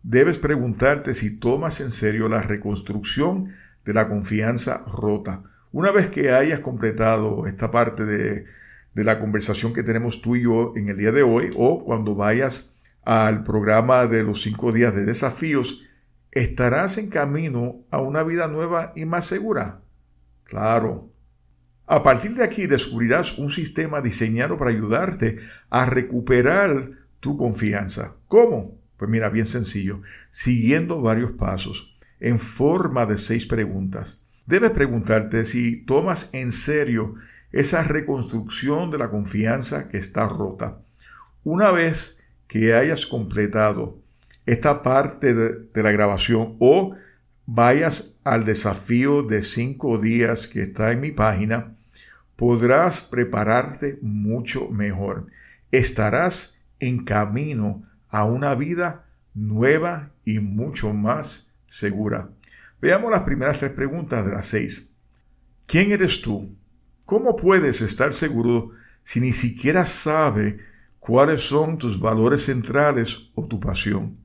Debes 0.02 0.38
preguntarte 0.38 1.14
si 1.14 1.38
tomas 1.38 1.80
en 1.80 1.90
serio 1.90 2.28
la 2.28 2.42
reconstrucción 2.42 3.54
de 3.84 3.94
la 3.94 4.06
confianza 4.06 4.84
rota. 4.86 5.42
Una 5.72 5.90
vez 5.90 6.08
que 6.08 6.30
hayas 6.30 6.60
completado 6.60 7.46
esta 7.46 7.70
parte 7.70 8.04
de, 8.04 8.44
de 8.94 9.04
la 9.04 9.18
conversación 9.18 9.72
que 9.72 9.82
tenemos 9.82 10.20
tú 10.20 10.36
y 10.36 10.42
yo 10.42 10.74
en 10.76 10.90
el 10.90 10.98
día 10.98 11.10
de 11.10 11.22
hoy, 11.22 11.50
o 11.56 11.82
cuando 11.82 12.14
vayas 12.14 12.78
al 13.02 13.44
programa 13.44 14.06
de 14.06 14.22
los 14.24 14.42
cinco 14.42 14.72
días 14.72 14.94
de 14.94 15.06
desafíos, 15.06 15.82
estarás 16.32 16.98
en 16.98 17.08
camino 17.08 17.86
a 17.90 17.98
una 17.98 18.22
vida 18.22 18.46
nueva 18.46 18.92
y 18.94 19.06
más 19.06 19.24
segura. 19.24 19.80
Claro, 20.44 21.12
a 21.86 22.02
partir 22.02 22.34
de 22.34 22.42
aquí 22.42 22.66
descubrirás 22.66 23.38
un 23.38 23.50
sistema 23.50 24.00
diseñado 24.00 24.56
para 24.58 24.70
ayudarte 24.70 25.38
a 25.70 25.86
recuperar 25.86 26.90
tu 27.20 27.36
confianza. 27.36 28.16
¿Cómo? 28.26 28.78
Pues 28.96 29.10
mira, 29.10 29.30
bien 29.30 29.46
sencillo, 29.46 30.02
siguiendo 30.30 31.00
varios 31.00 31.32
pasos, 31.32 31.96
en 32.18 32.38
forma 32.40 33.06
de 33.06 33.18
seis 33.18 33.46
preguntas. 33.46 34.24
Debes 34.46 34.70
preguntarte 34.70 35.44
si 35.44 35.84
tomas 35.84 36.30
en 36.32 36.50
serio 36.50 37.14
esa 37.52 37.84
reconstrucción 37.84 38.90
de 38.90 38.98
la 38.98 39.10
confianza 39.10 39.88
que 39.88 39.98
está 39.98 40.28
rota. 40.28 40.80
Una 41.44 41.70
vez 41.70 42.18
que 42.48 42.74
hayas 42.74 43.06
completado 43.06 44.00
esta 44.44 44.82
parte 44.82 45.34
de, 45.34 45.68
de 45.72 45.82
la 45.82 45.92
grabación 45.92 46.56
o 46.58 46.94
vayas 47.44 48.18
al 48.24 48.44
desafío 48.44 49.22
de 49.22 49.42
cinco 49.42 49.98
días 49.98 50.46
que 50.46 50.62
está 50.62 50.90
en 50.90 51.00
mi 51.00 51.12
página, 51.12 51.75
podrás 52.36 53.00
prepararte 53.00 53.98
mucho 54.02 54.68
mejor. 54.68 55.26
Estarás 55.70 56.62
en 56.78 57.04
camino 57.04 57.82
a 58.08 58.24
una 58.24 58.54
vida 58.54 59.06
nueva 59.34 60.12
y 60.24 60.38
mucho 60.38 60.92
más 60.92 61.54
segura. 61.66 62.30
Veamos 62.80 63.10
las 63.10 63.22
primeras 63.22 63.58
tres 63.58 63.72
preguntas 63.72 64.24
de 64.24 64.32
las 64.32 64.46
seis. 64.46 64.94
¿Quién 65.66 65.90
eres 65.92 66.20
tú? 66.20 66.54
¿Cómo 67.04 67.36
puedes 67.36 67.80
estar 67.80 68.12
seguro 68.12 68.72
si 69.02 69.20
ni 69.20 69.32
siquiera 69.32 69.86
sabe 69.86 70.58
cuáles 70.98 71.42
son 71.42 71.78
tus 71.78 71.98
valores 71.98 72.44
centrales 72.44 73.30
o 73.34 73.46
tu 73.46 73.58
pasión? 73.60 74.18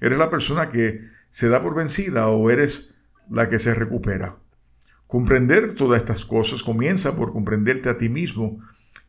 ¿Eres 0.00 0.18
la 0.18 0.30
persona 0.30 0.68
que 0.70 1.08
se 1.30 1.48
da 1.48 1.60
por 1.60 1.74
vencida 1.74 2.28
o 2.28 2.50
eres 2.50 2.94
la 3.30 3.48
que 3.48 3.58
se 3.58 3.74
recupera? 3.74 4.41
Comprender 5.12 5.74
todas 5.74 6.00
estas 6.00 6.24
cosas 6.24 6.62
comienza 6.62 7.14
por 7.14 7.34
comprenderte 7.34 7.90
a 7.90 7.98
ti 7.98 8.08
mismo 8.08 8.60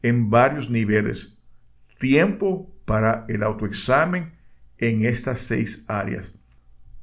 en 0.02 0.30
varios 0.30 0.70
niveles. 0.70 1.40
Tiempo 1.98 2.70
para 2.84 3.24
el 3.30 3.42
autoexamen 3.42 4.34
en 4.80 5.06
estas 5.06 5.40
seis 5.40 5.86
áreas. 5.88 6.38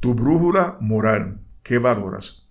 Tu 0.01 0.15
brújula 0.15 0.77
moral, 0.83 1.41
¿qué 1.63 1.79
valoras? 1.79 2.47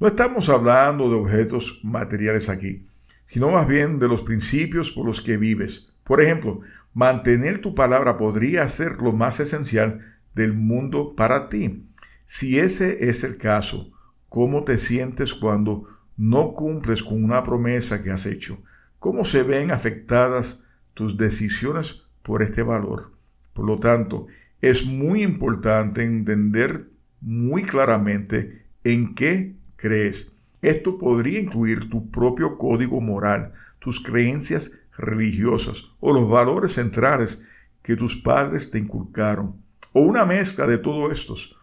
No 0.00 0.08
estamos 0.08 0.48
hablando 0.48 1.08
de 1.08 1.14
objetos 1.14 1.78
materiales 1.84 2.48
aquí, 2.48 2.88
sino 3.24 3.52
más 3.52 3.68
bien 3.68 4.00
de 4.00 4.08
los 4.08 4.24
principios 4.24 4.90
por 4.90 5.06
los 5.06 5.20
que 5.20 5.36
vives. 5.36 5.92
Por 6.02 6.20
ejemplo, 6.20 6.62
mantener 6.92 7.60
tu 7.60 7.76
palabra 7.76 8.16
podría 8.16 8.66
ser 8.66 8.96
lo 9.00 9.12
más 9.12 9.38
esencial 9.38 10.00
del 10.34 10.52
mundo 10.52 11.14
para 11.14 11.48
ti. 11.48 11.86
Si 12.24 12.58
ese 12.58 13.08
es 13.08 13.22
el 13.22 13.36
caso, 13.36 13.92
¿Cómo 14.32 14.64
te 14.64 14.78
sientes 14.78 15.34
cuando 15.34 15.88
no 16.16 16.54
cumples 16.54 17.02
con 17.02 17.22
una 17.22 17.42
promesa 17.42 18.02
que 18.02 18.10
has 18.10 18.26
hecho? 18.26 18.62
¿Cómo 18.98 19.24
se 19.24 19.42
ven 19.42 19.70
afectadas 19.70 20.62
tus 20.94 21.16
decisiones 21.16 22.02
por 22.22 22.42
este 22.42 22.62
valor? 22.62 23.12
Por 23.52 23.66
lo 23.66 23.78
tanto, 23.78 24.26
es 24.60 24.84
muy 24.84 25.22
importante 25.22 26.04
entender 26.04 26.88
muy 27.20 27.62
claramente 27.62 28.64
en 28.84 29.14
qué 29.14 29.56
crees. 29.76 30.32
Esto 30.60 30.98
podría 30.98 31.40
incluir 31.40 31.90
tu 31.90 32.10
propio 32.10 32.56
código 32.56 33.00
moral, 33.00 33.52
tus 33.78 33.98
creencias 33.98 34.72
religiosas 34.96 35.86
o 36.00 36.12
los 36.12 36.28
valores 36.28 36.74
centrales 36.74 37.42
que 37.82 37.96
tus 37.96 38.16
padres 38.16 38.70
te 38.70 38.78
inculcaron, 38.78 39.56
o 39.92 40.02
una 40.02 40.24
mezcla 40.24 40.66
de 40.66 40.78
todos 40.78 41.10
estos, 41.10 41.56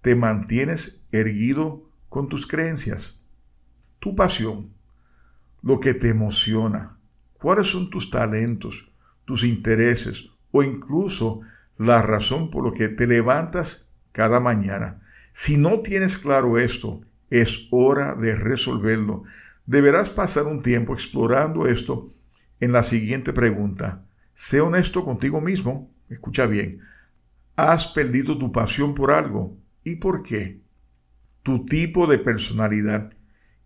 te 0.00 0.14
mantienes 0.14 1.06
erguido 1.12 1.90
con 2.08 2.28
tus 2.28 2.46
creencias, 2.46 3.17
tu 4.08 4.16
pasión, 4.16 4.72
lo 5.60 5.80
que 5.80 5.92
te 5.92 6.08
emociona, 6.08 6.96
cuáles 7.34 7.66
son 7.66 7.90
tus 7.90 8.10
talentos, 8.10 8.90
tus 9.26 9.44
intereses 9.44 10.30
o 10.50 10.62
incluso 10.62 11.42
la 11.76 12.00
razón 12.00 12.50
por 12.50 12.64
lo 12.64 12.72
que 12.72 12.88
te 12.88 13.06
levantas 13.06 13.90
cada 14.12 14.40
mañana. 14.40 15.02
Si 15.32 15.58
no 15.58 15.80
tienes 15.80 16.16
claro 16.16 16.58
esto, 16.58 17.02
es 17.28 17.68
hora 17.70 18.14
de 18.14 18.34
resolverlo. 18.34 19.24
Deberás 19.66 20.08
pasar 20.08 20.46
un 20.46 20.62
tiempo 20.62 20.94
explorando 20.94 21.66
esto 21.66 22.14
en 22.60 22.72
la 22.72 22.84
siguiente 22.84 23.34
pregunta. 23.34 24.06
Sé 24.32 24.62
honesto 24.62 25.04
contigo 25.04 25.42
mismo. 25.42 25.90
Escucha 26.08 26.46
bien. 26.46 26.80
¿Has 27.56 27.88
perdido 27.88 28.38
tu 28.38 28.52
pasión 28.52 28.94
por 28.94 29.10
algo? 29.10 29.58
¿Y 29.84 29.96
por 29.96 30.22
qué? 30.22 30.62
Tu 31.42 31.66
tipo 31.66 32.06
de 32.06 32.18
personalidad. 32.18 33.12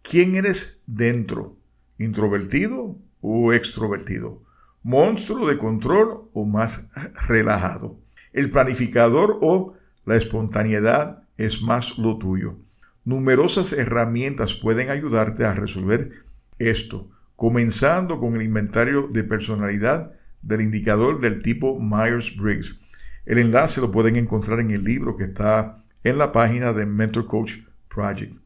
¿Quién 0.02 0.34
eres 0.34 0.82
dentro? 0.86 1.56
¿Introvertido 1.96 2.98
o 3.20 3.52
extrovertido? 3.52 4.42
¿Monstruo 4.82 5.46
de 5.46 5.58
control 5.58 6.28
o 6.32 6.44
más 6.44 6.88
relajado? 7.28 7.98
¿El 8.32 8.50
planificador 8.50 9.38
o 9.40 9.74
la 10.04 10.16
espontaneidad 10.16 11.22
es 11.38 11.62
más 11.62 11.98
lo 11.98 12.18
tuyo? 12.18 12.56
Numerosas 13.04 13.72
herramientas 13.72 14.54
pueden 14.54 14.90
ayudarte 14.90 15.44
a 15.44 15.54
resolver 15.54 16.10
esto, 16.58 17.08
comenzando 17.36 18.18
con 18.18 18.34
el 18.34 18.42
inventario 18.42 19.06
de 19.06 19.22
personalidad 19.22 20.12
del 20.42 20.62
indicador 20.62 21.20
del 21.20 21.42
tipo 21.42 21.78
Myers-Briggs. 21.78 22.78
El 23.24 23.38
enlace 23.38 23.80
lo 23.80 23.92
pueden 23.92 24.16
encontrar 24.16 24.58
en 24.58 24.72
el 24.72 24.82
libro 24.82 25.16
que 25.16 25.24
está 25.24 25.82
en 26.02 26.18
la 26.18 26.32
página 26.32 26.72
de 26.72 26.86
Mentor 26.86 27.26
Coach 27.26 27.58
Project. 27.88 28.42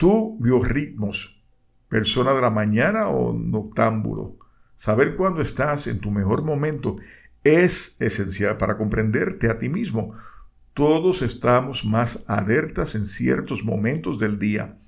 Tu 0.00 0.38
biorritmos, 0.40 1.44
persona 1.90 2.32
de 2.32 2.40
la 2.40 2.48
mañana 2.48 3.08
o 3.08 3.34
noctámbulo. 3.34 4.38
Saber 4.74 5.14
cuándo 5.14 5.42
estás 5.42 5.86
en 5.88 6.00
tu 6.00 6.10
mejor 6.10 6.42
momento 6.42 6.96
es 7.44 7.96
esencial 8.00 8.56
para 8.56 8.78
comprenderte 8.78 9.50
a 9.50 9.58
ti 9.58 9.68
mismo. 9.68 10.14
Todos 10.72 11.20
estamos 11.20 11.84
más 11.84 12.24
alertas 12.28 12.94
en 12.94 13.04
ciertos 13.04 13.62
momentos 13.62 14.18
del 14.18 14.38
día 14.38 14.78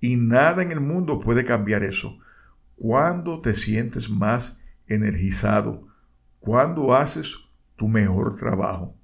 y 0.00 0.14
nada 0.14 0.62
en 0.62 0.70
el 0.70 0.80
mundo 0.80 1.18
puede 1.18 1.44
cambiar 1.44 1.82
eso. 1.82 2.20
¿Cuándo 2.76 3.40
te 3.40 3.54
sientes 3.54 4.08
más 4.08 4.62
energizado? 4.86 5.88
¿Cuándo 6.38 6.94
haces 6.94 7.38
tu 7.74 7.88
mejor 7.88 8.36
trabajo? 8.36 8.94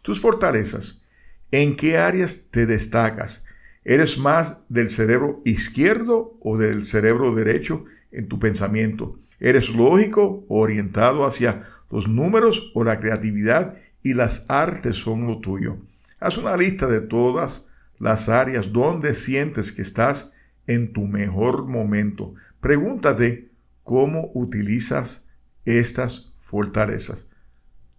Tus 0.00 0.18
fortalezas. 0.18 1.04
¿En 1.50 1.76
qué 1.76 1.98
áreas 1.98 2.46
te 2.50 2.64
destacas? 2.64 3.44
¿Eres 3.84 4.16
más 4.16 4.64
del 4.68 4.90
cerebro 4.90 5.42
izquierdo 5.44 6.38
o 6.40 6.56
del 6.56 6.84
cerebro 6.84 7.34
derecho 7.34 7.84
en 8.12 8.28
tu 8.28 8.38
pensamiento? 8.38 9.18
¿Eres 9.40 9.70
lógico 9.70 10.44
o 10.48 10.60
orientado 10.60 11.26
hacia 11.26 11.62
los 11.90 12.08
números 12.08 12.70
o 12.74 12.84
la 12.84 12.98
creatividad 12.98 13.74
y 14.02 14.14
las 14.14 14.46
artes 14.48 14.96
son 14.96 15.26
lo 15.26 15.40
tuyo? 15.40 15.78
Haz 16.20 16.38
una 16.38 16.56
lista 16.56 16.86
de 16.86 17.00
todas 17.00 17.68
las 17.98 18.28
áreas 18.28 18.72
donde 18.72 19.14
sientes 19.14 19.72
que 19.72 19.82
estás 19.82 20.32
en 20.68 20.92
tu 20.92 21.06
mejor 21.06 21.66
momento. 21.66 22.34
Pregúntate 22.60 23.50
cómo 23.82 24.30
utilizas 24.34 25.28
estas 25.64 26.32
fortalezas. 26.36 27.28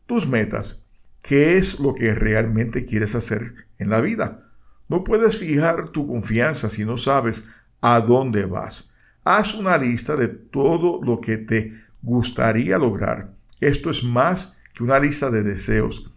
Tus 0.06 0.28
metas. 0.28 0.88
¿Qué 1.22 1.58
es 1.58 1.80
lo 1.80 1.96
que 1.96 2.14
realmente 2.14 2.86
quieres 2.86 3.16
hacer 3.16 3.54
en 3.80 3.90
la 3.90 4.02
vida? 4.02 4.43
No 4.90 5.04
puedes 5.04 5.38
fijar 5.38 5.90
tu 5.90 6.08
confianza 6.08 6.70
si 6.70 6.86
no 6.86 6.98
sabes 6.98 7.46
a 7.82 8.00
dónde 8.02 8.46
vas. 8.46 8.94
Haz 9.24 9.54
una 9.54 9.78
lista 9.78 10.16
de 10.16 10.28
todo 10.28 11.00
lo 11.02 11.22
que 11.22 11.38
te 11.38 11.74
gustaría 12.02 12.78
lograr. 12.78 13.34
Esto 13.62 13.90
es 13.90 14.04
más 14.04 14.58
que 14.74 14.84
una 14.84 15.00
lista 15.00 15.30
de 15.30 15.44
deseos. 15.44 16.12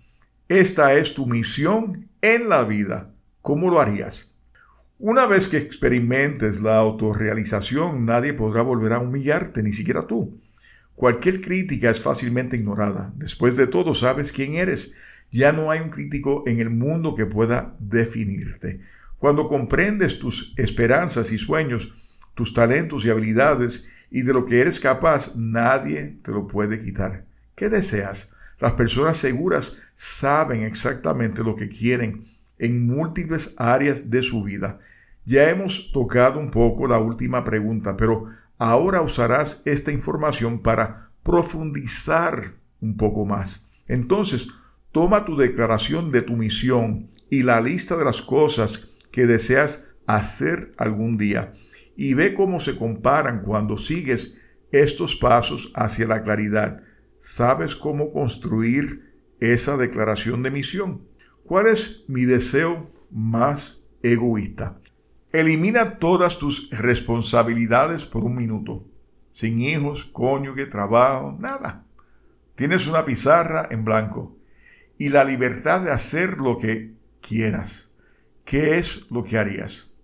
Esta 0.49 0.95
es 0.95 1.15
tu 1.15 1.27
misión 1.27 2.09
en 2.21 2.49
la 2.49 2.65
vida. 2.65 3.13
¿Cómo 3.43 3.71
lo 3.71 3.81
harías? 3.81 4.37
Una 4.99 5.27
vez 5.27 5.47
que 5.47 5.59
experimentes 5.59 6.61
la 6.61 6.79
autorrealización, 6.79 8.07
nadie 8.07 8.33
podrá 8.33 8.63
volver 8.63 8.93
a 8.93 8.99
humillarte, 8.99 9.63
ni 9.63 9.73
siquiera 9.73 10.07
tú. 10.07 10.41
Cualquier 10.95 11.43
crítica 11.43 11.91
es 11.91 12.01
fácilmente 12.01 12.57
ignorada. 12.57 13.13
Después 13.17 13.57
de 13.57 13.67
todo, 13.67 13.93
sabes 13.93 14.33
quién 14.33 14.55
eres. 14.55 14.95
Ya 15.31 15.53
no 15.53 15.71
hay 15.71 15.81
un 15.81 15.91
crítico 15.91 16.45
en 16.47 16.61
el 16.61 16.71
mundo 16.71 17.15
que 17.15 17.27
pueda 17.27 17.77
definirte. 17.79 18.81
Cuando 19.19 19.49
comprendes 19.49 20.19
tus 20.19 20.55
esperanzas 20.57 21.33
y 21.33 21.39
sueños, 21.39 21.93
tus 22.35 22.55
talentos 22.55 23.05
y 23.05 23.11
habilidades 23.11 23.89
y 24.11 24.23
de 24.23 24.33
lo 24.33 24.45
que 24.45 24.61
eres 24.61 24.79
capaz, 24.79 25.35
nadie 25.37 26.19
te 26.23 26.31
lo 26.31 26.47
puede 26.47 26.79
quitar. 26.79 27.25
¿Qué 27.55 27.69
deseas? 27.69 28.33
Las 28.59 28.73
personas 28.73 29.17
seguras 29.17 29.79
saben 29.95 30.63
exactamente 30.63 31.43
lo 31.43 31.57
que 31.57 31.69
quieren 31.69 32.25
en 32.59 32.87
múltiples 32.87 33.55
áreas 33.59 34.11
de 34.11 34.23
su 34.23 34.43
vida. 34.43 34.79
Ya 35.25 35.51
hemos 35.51 35.91
tocado 35.93 36.39
un 36.39 36.51
poco 36.51 36.87
la 36.87 36.99
última 36.99 37.45
pregunta, 37.45 37.97
pero 37.97 38.27
ahora 38.59 39.03
usarás 39.03 39.63
esta 39.65 39.93
información 39.93 40.63
para 40.63 41.11
profundizar 41.23 42.55
un 42.81 42.97
poco 42.97 43.25
más. 43.25 43.69
Entonces, 43.89 44.49
toma 44.97 45.27
tu 45.27 45.37
declaración 45.37 46.11
de 46.11 46.23
tu 46.23 46.37
misión 46.37 47.11
y 47.29 47.43
la 47.43 47.61
lista 47.61 47.99
de 47.99 48.05
las 48.07 48.23
cosas 48.23 48.89
que 49.11 49.27
deseas 49.27 49.85
hacer 50.07 50.73
algún 50.79 51.19
día 51.19 51.53
y 51.99 52.15
ve 52.15 52.33
cómo 52.33 52.61
se 52.61 52.79
comparan 52.79 53.43
cuando 53.43 53.77
sigues 53.77 54.39
estos 54.73 55.15
pasos 55.15 55.71
hacia 55.75 56.07
la 56.07 56.23
claridad. 56.23 56.83
¿Sabes 57.19 57.77
cómo 57.77 58.11
construir 58.11 59.13
esa 59.39 59.77
declaración 59.77 60.43
de 60.43 60.51
misión? 60.51 61.03
¿Cuál 61.45 61.67
es 61.67 62.07
mi 62.09 62.23
deseo 62.23 62.91
más 63.11 63.91
egoísta? 64.03 64.81
Elimina 65.31 65.99
todas 65.99 66.39
tus 66.39 66.71
responsabilidades 66.71 68.07
por 68.07 68.25
un 68.25 68.35
minuto. 68.35 68.87
Sin 69.29 69.61
hijos, 69.61 70.07
cónyuge, 70.07 70.65
trabajo, 70.65 71.37
nada. 71.39 71.85
Tienes 72.55 72.87
una 72.87 73.05
pizarra 73.05 73.69
en 73.71 73.85
blanco 73.85 74.37
y 74.99 75.09
la 75.11 75.25
libertad 75.25 75.83
de 75.83 75.91
hacer 75.91 76.41
lo 76.41 76.59
que 76.59 76.95
quieras. 77.21 77.91
¿Qué 78.45 78.79
es 78.79 79.11
lo 79.11 79.25
que 79.25 79.39
harías? 79.39 79.97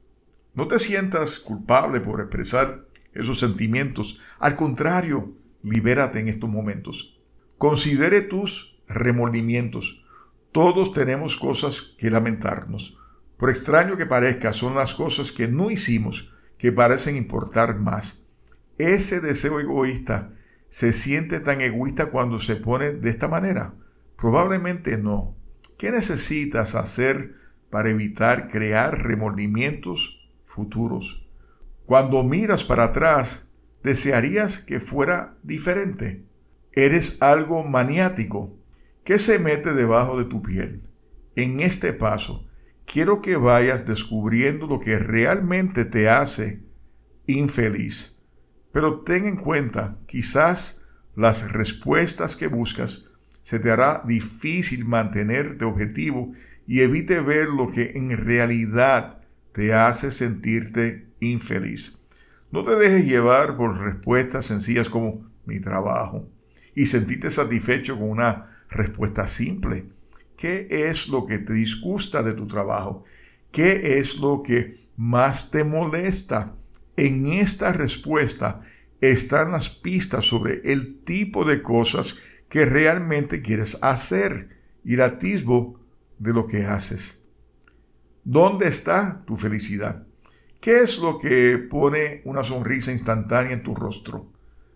No 0.54 0.68
te 0.68 0.78
sientas 0.78 1.38
culpable 1.38 2.00
por 2.00 2.20
expresar 2.20 2.86
esos 3.14 3.38
sentimientos. 3.38 4.20
Al 4.38 4.56
contrario, 4.56 5.34
libérate 5.62 6.20
en 6.20 6.28
estos 6.28 6.50
momentos. 6.50 7.20
Considere 7.58 8.22
tus 8.22 8.80
remordimientos. 8.88 10.04
Todos 10.50 10.92
tenemos 10.92 11.36
cosas 11.36 11.94
que 11.96 12.10
lamentarnos. 12.10 12.98
Por 13.36 13.50
extraño 13.50 13.96
que 13.96 14.06
parezca, 14.06 14.52
son 14.52 14.74
las 14.74 14.94
cosas 14.94 15.32
que 15.32 15.48
no 15.48 15.70
hicimos 15.70 16.32
que 16.58 16.70
parecen 16.70 17.16
importar 17.16 17.78
más. 17.78 18.26
Ese 18.78 19.20
deseo 19.20 19.60
egoísta 19.60 20.32
se 20.68 20.92
siente 20.92 21.40
tan 21.40 21.60
egoísta 21.60 22.06
cuando 22.06 22.38
se 22.38 22.56
pone 22.56 22.92
de 22.92 23.10
esta 23.10 23.28
manera. 23.28 23.74
Probablemente 24.22 24.98
no. 24.98 25.36
¿Qué 25.78 25.90
necesitas 25.90 26.76
hacer 26.76 27.34
para 27.70 27.90
evitar 27.90 28.46
crear 28.46 29.02
remordimientos 29.02 30.30
futuros. 30.44 31.26
Cuando 31.86 32.22
miras 32.22 32.62
para 32.62 32.84
atrás, 32.84 33.50
desearías 33.82 34.60
que 34.60 34.78
fuera 34.78 35.36
diferente. 35.42 36.24
Eres 36.70 37.20
algo 37.20 37.64
maniático. 37.64 38.56
¿Qué 39.02 39.18
se 39.18 39.40
mete 39.40 39.74
debajo 39.74 40.16
de 40.16 40.26
tu 40.26 40.40
piel? 40.40 40.84
En 41.34 41.58
este 41.58 41.92
paso, 41.92 42.46
quiero 42.86 43.22
que 43.22 43.34
vayas 43.34 43.86
descubriendo 43.86 44.68
lo 44.68 44.78
que 44.78 45.00
realmente 45.00 45.84
te 45.84 46.08
hace 46.08 46.62
infeliz. 47.26 48.22
Pero 48.70 49.00
ten 49.00 49.24
en 49.24 49.36
cuenta, 49.36 49.98
quizás 50.06 50.86
las 51.16 51.50
respuestas 51.50 52.36
que 52.36 52.46
buscas 52.46 53.11
se 53.42 53.58
te 53.58 53.70
hará 53.70 54.02
difícil 54.06 54.84
mantenerte 54.84 55.64
objetivo 55.64 56.32
y 56.66 56.80
evite 56.80 57.20
ver 57.20 57.48
lo 57.48 57.70
que 57.70 57.92
en 57.94 58.16
realidad 58.16 59.20
te 59.52 59.74
hace 59.74 60.10
sentirte 60.10 61.06
infeliz. 61.20 62.00
No 62.50 62.64
te 62.64 62.76
dejes 62.76 63.04
llevar 63.04 63.56
por 63.56 63.78
respuestas 63.80 64.46
sencillas 64.46 64.88
como 64.88 65.30
mi 65.44 65.60
trabajo 65.60 66.28
y 66.74 66.86
sentirte 66.86 67.30
satisfecho 67.30 67.98
con 67.98 68.10
una 68.10 68.50
respuesta 68.70 69.26
simple. 69.26 69.86
¿Qué 70.36 70.66
es 70.70 71.08
lo 71.08 71.26
que 71.26 71.38
te 71.38 71.52
disgusta 71.52 72.22
de 72.22 72.32
tu 72.32 72.46
trabajo? 72.46 73.04
¿Qué 73.50 73.98
es 73.98 74.16
lo 74.16 74.42
que 74.42 74.88
más 74.96 75.50
te 75.50 75.64
molesta? 75.64 76.54
En 76.96 77.26
esta 77.26 77.72
respuesta 77.72 78.62
están 79.00 79.52
las 79.52 79.68
pistas 79.68 80.24
sobre 80.24 80.60
el 80.72 81.00
tipo 81.04 81.44
de 81.44 81.62
cosas 81.62 82.16
que 82.52 82.66
realmente 82.66 83.40
quieres 83.40 83.78
hacer 83.80 84.50
y 84.84 84.92
el 84.92 85.00
atisbo 85.00 85.80
de 86.18 86.34
lo 86.34 86.46
que 86.46 86.66
haces. 86.66 87.22
¿Dónde 88.24 88.68
está 88.68 89.24
tu 89.24 89.38
felicidad? 89.38 90.06
¿Qué 90.60 90.80
es 90.80 90.98
lo 90.98 91.18
que 91.18 91.56
pone 91.56 92.20
una 92.26 92.42
sonrisa 92.42 92.92
instantánea 92.92 93.54
en 93.54 93.62
tu 93.62 93.74
rostro? 93.74 94.30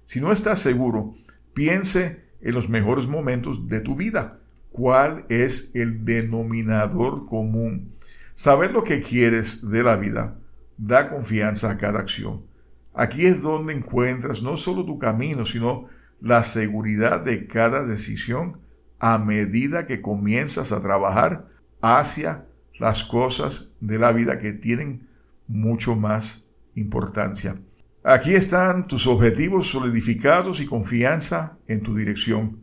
Si 0.04 0.22
no 0.22 0.32
estás 0.32 0.60
seguro, 0.60 1.12
piense 1.52 2.24
en 2.40 2.54
los 2.54 2.70
mejores 2.70 3.06
momentos 3.06 3.68
de 3.68 3.80
tu 3.80 3.94
vida. 3.94 4.40
¿Cuál 4.72 5.26
es 5.28 5.70
el 5.74 6.06
denominador 6.06 7.26
común? 7.26 7.94
Saber 8.32 8.72
lo 8.72 8.84
que 8.84 9.02
quieres 9.02 9.68
de 9.68 9.82
la 9.82 9.96
vida 9.96 10.38
da 10.78 11.10
confianza 11.10 11.72
a 11.72 11.76
cada 11.76 11.98
acción. 11.98 12.46
Aquí 12.94 13.26
es 13.26 13.42
donde 13.42 13.74
encuentras 13.74 14.40
no 14.40 14.56
solo 14.56 14.86
tu 14.86 14.98
camino, 14.98 15.44
sino 15.44 15.94
la 16.20 16.44
seguridad 16.44 17.20
de 17.20 17.46
cada 17.46 17.84
decisión 17.84 18.60
a 18.98 19.18
medida 19.18 19.86
que 19.86 20.00
comienzas 20.00 20.72
a 20.72 20.80
trabajar 20.80 21.48
hacia 21.80 22.46
las 22.78 23.04
cosas 23.04 23.72
de 23.80 23.98
la 23.98 24.12
vida 24.12 24.38
que 24.38 24.52
tienen 24.52 25.08
mucho 25.46 25.94
más 25.94 26.50
importancia. 26.74 27.56
Aquí 28.02 28.34
están 28.34 28.86
tus 28.86 29.06
objetivos 29.06 29.68
solidificados 29.68 30.60
y 30.60 30.66
confianza 30.66 31.58
en 31.66 31.82
tu 31.82 31.94
dirección. 31.94 32.60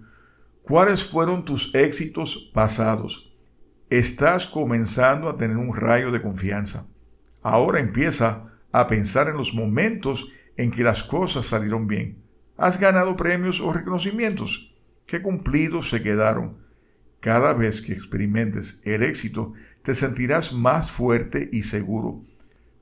¿Cuáles 0.61 1.03
fueron 1.03 1.43
tus 1.43 1.75
éxitos 1.75 2.49
pasados? 2.53 3.33
Estás 3.89 4.47
comenzando 4.47 5.27
a 5.27 5.35
tener 5.35 5.57
un 5.57 5.75
rayo 5.75 6.11
de 6.11 6.21
confianza. 6.21 6.87
Ahora 7.41 7.79
empieza 7.79 8.53
a 8.71 8.87
pensar 8.87 9.27
en 9.27 9.35
los 9.35 9.53
momentos 9.53 10.29
en 10.55 10.71
que 10.71 10.83
las 10.83 11.03
cosas 11.03 11.45
salieron 11.45 11.87
bien. 11.87 12.22
¿Has 12.55 12.79
ganado 12.79 13.17
premios 13.17 13.59
o 13.61 13.73
reconocimientos? 13.73 14.75
¿Qué 15.07 15.21
cumplidos 15.21 15.89
se 15.89 16.03
quedaron? 16.03 16.57
Cada 17.19 17.53
vez 17.53 17.81
que 17.81 17.93
experimentes 17.93 18.79
el 18.83 19.01
éxito, 19.01 19.53
te 19.81 19.95
sentirás 19.95 20.53
más 20.53 20.91
fuerte 20.91 21.49
y 21.51 21.63
seguro. 21.63 22.23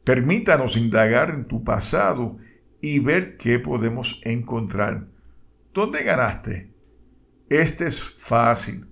Permítanos 0.03 0.75
indagar 0.75 1.29
en 1.29 1.45
tu 1.45 1.63
pasado 1.63 2.37
y 2.81 2.99
ver 2.99 3.37
qué 3.37 3.59
podemos 3.59 4.19
encontrar. 4.23 5.07
¿Dónde 5.73 6.03
ganaste? 6.03 6.73
Este 7.49 7.85
es 7.87 8.03
fácil. 8.03 8.87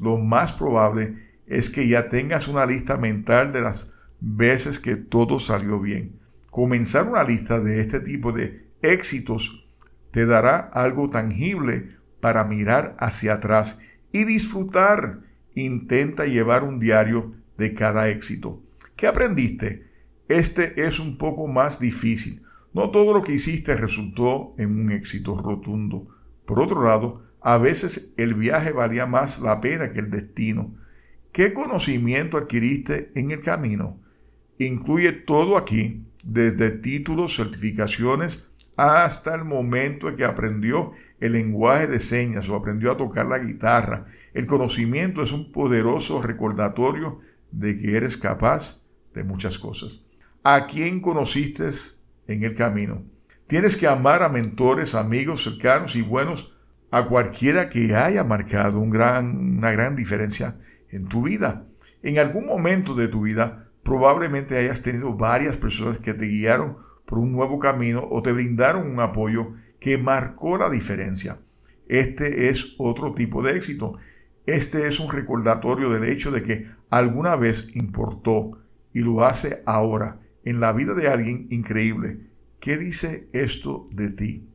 Lo 0.00 0.18
más 0.18 0.52
probable 0.52 1.16
es 1.46 1.70
que 1.70 1.86
ya 1.86 2.08
tengas 2.08 2.48
una 2.48 2.66
lista 2.66 2.96
mental 2.96 3.52
de 3.52 3.60
las 3.60 3.94
veces 4.18 4.80
que 4.80 4.96
todo 4.96 5.38
salió 5.38 5.78
bien. 5.78 6.18
Comenzar 6.50 7.08
una 7.08 7.22
lista 7.22 7.60
de 7.60 7.80
este 7.80 8.00
tipo 8.00 8.32
de 8.32 8.68
éxitos 8.82 9.63
te 10.14 10.26
dará 10.26 10.58
algo 10.72 11.10
tangible 11.10 11.96
para 12.20 12.44
mirar 12.44 12.96
hacia 13.00 13.34
atrás 13.34 13.80
y 14.12 14.22
disfrutar. 14.22 15.22
Intenta 15.56 16.24
llevar 16.26 16.62
un 16.62 16.78
diario 16.78 17.32
de 17.58 17.74
cada 17.74 18.08
éxito. 18.08 18.62
¿Qué 18.94 19.08
aprendiste? 19.08 19.88
Este 20.28 20.86
es 20.86 21.00
un 21.00 21.18
poco 21.18 21.48
más 21.48 21.80
difícil. 21.80 22.44
No 22.72 22.92
todo 22.92 23.12
lo 23.12 23.22
que 23.24 23.32
hiciste 23.32 23.74
resultó 23.74 24.54
en 24.56 24.78
un 24.78 24.92
éxito 24.92 25.36
rotundo. 25.36 26.06
Por 26.46 26.60
otro 26.60 26.84
lado, 26.84 27.24
a 27.40 27.58
veces 27.58 28.14
el 28.16 28.34
viaje 28.34 28.70
valía 28.70 29.06
más 29.06 29.40
la 29.40 29.60
pena 29.60 29.90
que 29.90 29.98
el 29.98 30.12
destino. 30.12 30.76
¿Qué 31.32 31.52
conocimiento 31.52 32.36
adquiriste 32.36 33.10
en 33.16 33.32
el 33.32 33.40
camino? 33.40 34.00
incluye 34.58 35.10
todo 35.10 35.58
aquí, 35.58 36.04
desde 36.22 36.70
títulos, 36.70 37.34
certificaciones, 37.34 38.48
hasta 38.76 39.34
el 39.34 39.44
momento 39.44 40.08
en 40.08 40.16
que 40.16 40.24
aprendió 40.24 40.92
el 41.20 41.32
lenguaje 41.32 41.86
de 41.86 42.00
señas 42.00 42.48
o 42.48 42.54
aprendió 42.54 42.92
a 42.92 42.96
tocar 42.96 43.26
la 43.26 43.38
guitarra. 43.38 44.06
El 44.32 44.46
conocimiento 44.46 45.22
es 45.22 45.32
un 45.32 45.52
poderoso 45.52 46.20
recordatorio 46.20 47.20
de 47.50 47.78
que 47.78 47.96
eres 47.96 48.16
capaz 48.16 48.82
de 49.14 49.22
muchas 49.22 49.58
cosas. 49.58 50.04
¿A 50.42 50.66
quién 50.66 51.00
conociste 51.00 51.70
en 52.26 52.42
el 52.42 52.54
camino? 52.54 53.04
Tienes 53.46 53.76
que 53.76 53.86
amar 53.86 54.22
a 54.22 54.28
mentores, 54.28 54.94
amigos 54.94 55.44
cercanos 55.44 55.96
y 55.96 56.02
buenos, 56.02 56.54
a 56.90 57.06
cualquiera 57.06 57.68
que 57.68 57.94
haya 57.94 58.24
marcado 58.24 58.78
una 58.78 59.20
gran 59.72 59.96
diferencia 59.96 60.58
en 60.90 61.06
tu 61.08 61.22
vida. 61.22 61.66
En 62.02 62.18
algún 62.18 62.46
momento 62.46 62.94
de 62.94 63.08
tu 63.08 63.22
vida 63.22 63.68
probablemente 63.82 64.56
hayas 64.56 64.82
tenido 64.82 65.14
varias 65.14 65.56
personas 65.56 65.98
que 65.98 66.14
te 66.14 66.26
guiaron 66.26 66.78
por 67.04 67.18
un 67.18 67.32
nuevo 67.32 67.58
camino 67.58 68.06
o 68.10 68.22
te 68.22 68.32
brindaron 68.32 68.90
un 68.90 69.00
apoyo 69.00 69.54
que 69.80 69.98
marcó 69.98 70.56
la 70.56 70.70
diferencia. 70.70 71.40
Este 71.88 72.48
es 72.48 72.74
otro 72.78 73.14
tipo 73.14 73.42
de 73.42 73.56
éxito. 73.56 73.98
Este 74.46 74.86
es 74.86 75.00
un 75.00 75.10
recordatorio 75.10 75.90
del 75.90 76.04
hecho 76.04 76.30
de 76.30 76.42
que 76.42 76.66
alguna 76.90 77.36
vez 77.36 77.68
importó 77.74 78.58
y 78.92 79.00
lo 79.00 79.24
hace 79.24 79.62
ahora 79.66 80.20
en 80.44 80.60
la 80.60 80.72
vida 80.72 80.94
de 80.94 81.08
alguien 81.08 81.46
increíble. 81.50 82.30
¿Qué 82.60 82.76
dice 82.76 83.28
esto 83.32 83.88
de 83.92 84.10
ti? 84.10 84.48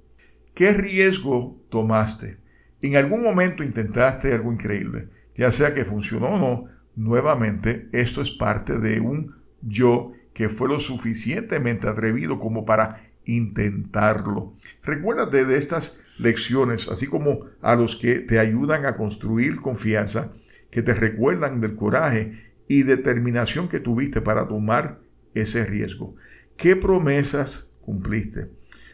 ¿Qué 0.53 0.73
riesgo 0.73 1.61
tomaste? 1.69 2.37
En 2.81 2.95
algún 2.95 3.21
momento 3.21 3.63
intentaste 3.63 4.33
algo 4.33 4.51
increíble, 4.51 5.09
ya 5.35 5.51
sea 5.51 5.73
que 5.73 5.85
funcionó 5.85 6.29
o 6.29 6.37
no, 6.37 6.79
Nuevamente, 6.99 7.87
esto 7.93 8.21
es 8.21 8.29
parte 8.29 8.77
de 8.77 8.99
un 8.99 9.33
yo 9.61 10.11
que 10.39 10.47
fue 10.47 10.69
lo 10.69 10.79
suficientemente 10.79 11.89
atrevido 11.89 12.39
como 12.39 12.63
para 12.63 13.11
intentarlo. 13.25 14.53
Recuérdate 14.83 15.43
de 15.43 15.57
estas 15.57 15.99
lecciones, 16.17 16.87
así 16.87 17.07
como 17.07 17.41
a 17.61 17.75
los 17.75 17.97
que 17.97 18.21
te 18.21 18.39
ayudan 18.39 18.85
a 18.85 18.95
construir 18.95 19.59
confianza, 19.59 20.31
que 20.71 20.81
te 20.81 20.93
recuerdan 20.93 21.59
del 21.59 21.75
coraje 21.75 22.53
y 22.69 22.83
determinación 22.83 23.67
que 23.67 23.81
tuviste 23.81 24.21
para 24.21 24.47
tomar 24.47 25.01
ese 25.33 25.65
riesgo. 25.65 26.15
¿Qué 26.55 26.77
promesas 26.77 27.75
cumpliste? 27.81 28.49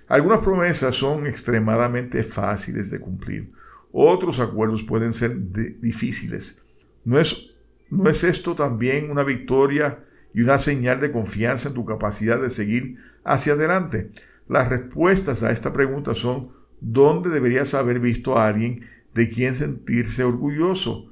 Algunas 0.07 0.39
promesas 0.39 0.95
son 0.95 1.27
extremadamente 1.27 2.23
fáciles 2.23 2.89
de 2.89 2.99
cumplir. 2.99 3.51
Otros 3.91 4.39
acuerdos 4.39 4.81
pueden 4.81 5.13
ser 5.13 5.51
difíciles. 5.79 6.63
No 7.03 7.19
es 7.19 7.51
¿No 7.91 8.09
es 8.09 8.23
esto 8.23 8.55
también 8.55 9.11
una 9.11 9.23
victoria 9.23 10.03
y 10.35 10.41
una 10.41 10.57
señal 10.57 10.99
de 10.99 11.13
confianza 11.13 11.69
en 11.69 11.75
tu 11.75 11.85
capacidad 11.85 12.41
de 12.41 12.49
seguir 12.49 12.97
hacia 13.23 13.53
adelante? 13.53 14.11
Las 14.49 14.67
respuestas 14.67 15.43
a 15.43 15.51
esta 15.51 15.71
pregunta 15.71 16.13
son 16.13 16.51
¿dónde 16.81 17.29
deberías 17.29 17.73
haber 17.73 18.01
visto 18.01 18.37
a 18.37 18.45
alguien 18.45 18.85
de 19.13 19.29
quien 19.29 19.55
sentirse 19.55 20.25
orgulloso? 20.25 21.09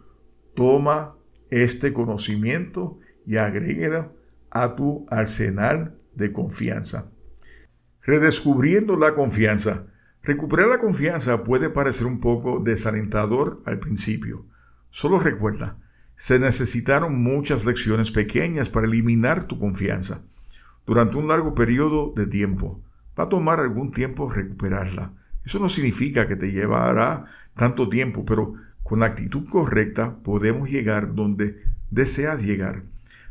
Toma 0.56 1.16
este 1.52 1.94
conocimiento 1.94 3.00
y 3.26 3.38
agréguelo 3.38 4.14
a 4.52 4.76
tu 4.76 5.06
arsenal 5.10 5.98
de 6.14 6.34
confianza. 6.34 7.10
Redescubriendo 8.02 8.98
la 8.98 9.14
confianza. 9.14 9.88
Recuperar 10.22 10.68
la 10.68 10.80
confianza 10.80 11.46
puede 11.46 11.70
parecer 11.70 12.08
un 12.08 12.20
poco 12.20 12.60
desalentador 12.60 13.64
al 13.66 13.80
principio. 13.80 14.46
Solo 14.90 15.18
recuerda, 15.20 15.80
se 16.16 16.40
necesitaron 16.40 17.22
muchas 17.22 17.66
lecciones 17.66 18.12
pequeñas 18.12 18.70
para 18.70 18.88
eliminar 18.88 19.46
tu 19.46 19.60
confianza. 19.60 20.22
Durante 20.86 21.18
un 21.18 21.28
largo 21.28 21.56
periodo 21.56 22.14
de 22.16 22.28
tiempo. 22.28 22.82
Va 23.18 23.26
a 23.26 23.30
tomar 23.30 23.60
algún 23.60 23.92
tiempo 23.92 24.30
recuperarla. 24.30 25.12
Eso 25.46 25.60
no 25.60 25.70
significa 25.70 26.28
que 26.28 26.36
te 26.36 26.52
llevará 26.52 27.26
tanto 27.56 27.90
tiempo, 27.90 28.26
pero 28.26 28.56
con 28.82 29.00
la 29.00 29.08
actitud 29.08 29.48
correcta 29.50 30.18
podemos 30.24 30.70
llegar 30.70 31.14
donde 31.16 31.64
deseas 31.90 32.44
llegar. 32.44 32.84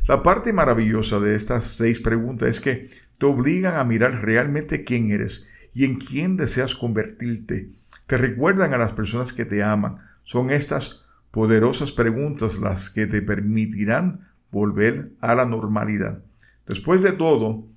La 0.07 0.21
parte 0.21 0.51
maravillosa 0.51 1.19
de 1.19 1.35
estas 1.35 1.63
seis 1.63 1.99
preguntas 1.99 2.49
es 2.49 2.59
que 2.59 2.89
te 3.17 3.25
obligan 3.25 3.77
a 3.77 3.83
mirar 3.83 4.23
realmente 4.23 4.83
quién 4.83 5.11
eres 5.11 5.47
y 5.73 5.85
en 5.85 5.97
quién 5.97 6.37
deseas 6.37 6.75
convertirte. 6.75 7.69
Te 8.05 8.17
recuerdan 8.17 8.73
a 8.73 8.77
las 8.77 8.93
personas 8.93 9.31
que 9.31 9.45
te 9.45 9.63
aman. 9.63 9.95
Son 10.23 10.51
estas 10.51 11.02
poderosas 11.33 11.91
preguntas 11.91 12.59
las 12.59 12.91
que 12.91 13.07
te 13.07 13.23
permitirán 13.23 14.29
volver 14.51 15.13
a 15.19 15.33
la 15.33 15.47
normalidad. 15.47 16.23
Después 16.67 17.01
de 17.01 17.11
todo, 17.11 17.67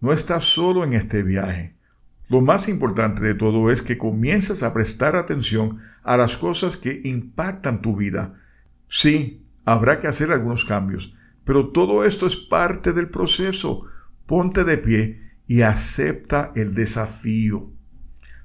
no 0.00 0.10
estás 0.10 0.46
solo 0.46 0.82
en 0.82 0.94
este 0.94 1.22
viaje. 1.22 1.76
Lo 2.30 2.40
más 2.40 2.70
importante 2.70 3.20
de 3.20 3.34
todo 3.34 3.70
es 3.70 3.82
que 3.82 3.98
comiences 3.98 4.62
a 4.62 4.72
prestar 4.72 5.16
atención 5.16 5.80
a 6.02 6.16
las 6.16 6.38
cosas 6.38 6.78
que 6.78 7.02
impactan 7.04 7.82
tu 7.82 7.94
vida. 7.94 8.40
Sí, 8.88 9.46
habrá 9.66 9.98
que 9.98 10.06
hacer 10.06 10.32
algunos 10.32 10.64
cambios, 10.64 11.14
pero 11.44 11.68
todo 11.72 12.06
esto 12.06 12.26
es 12.26 12.36
parte 12.36 12.94
del 12.94 13.10
proceso. 13.10 13.84
Ponte 14.24 14.64
de 14.64 14.78
pie 14.78 15.20
y 15.46 15.60
acepta 15.60 16.52
el 16.56 16.74
desafío. 16.74 17.70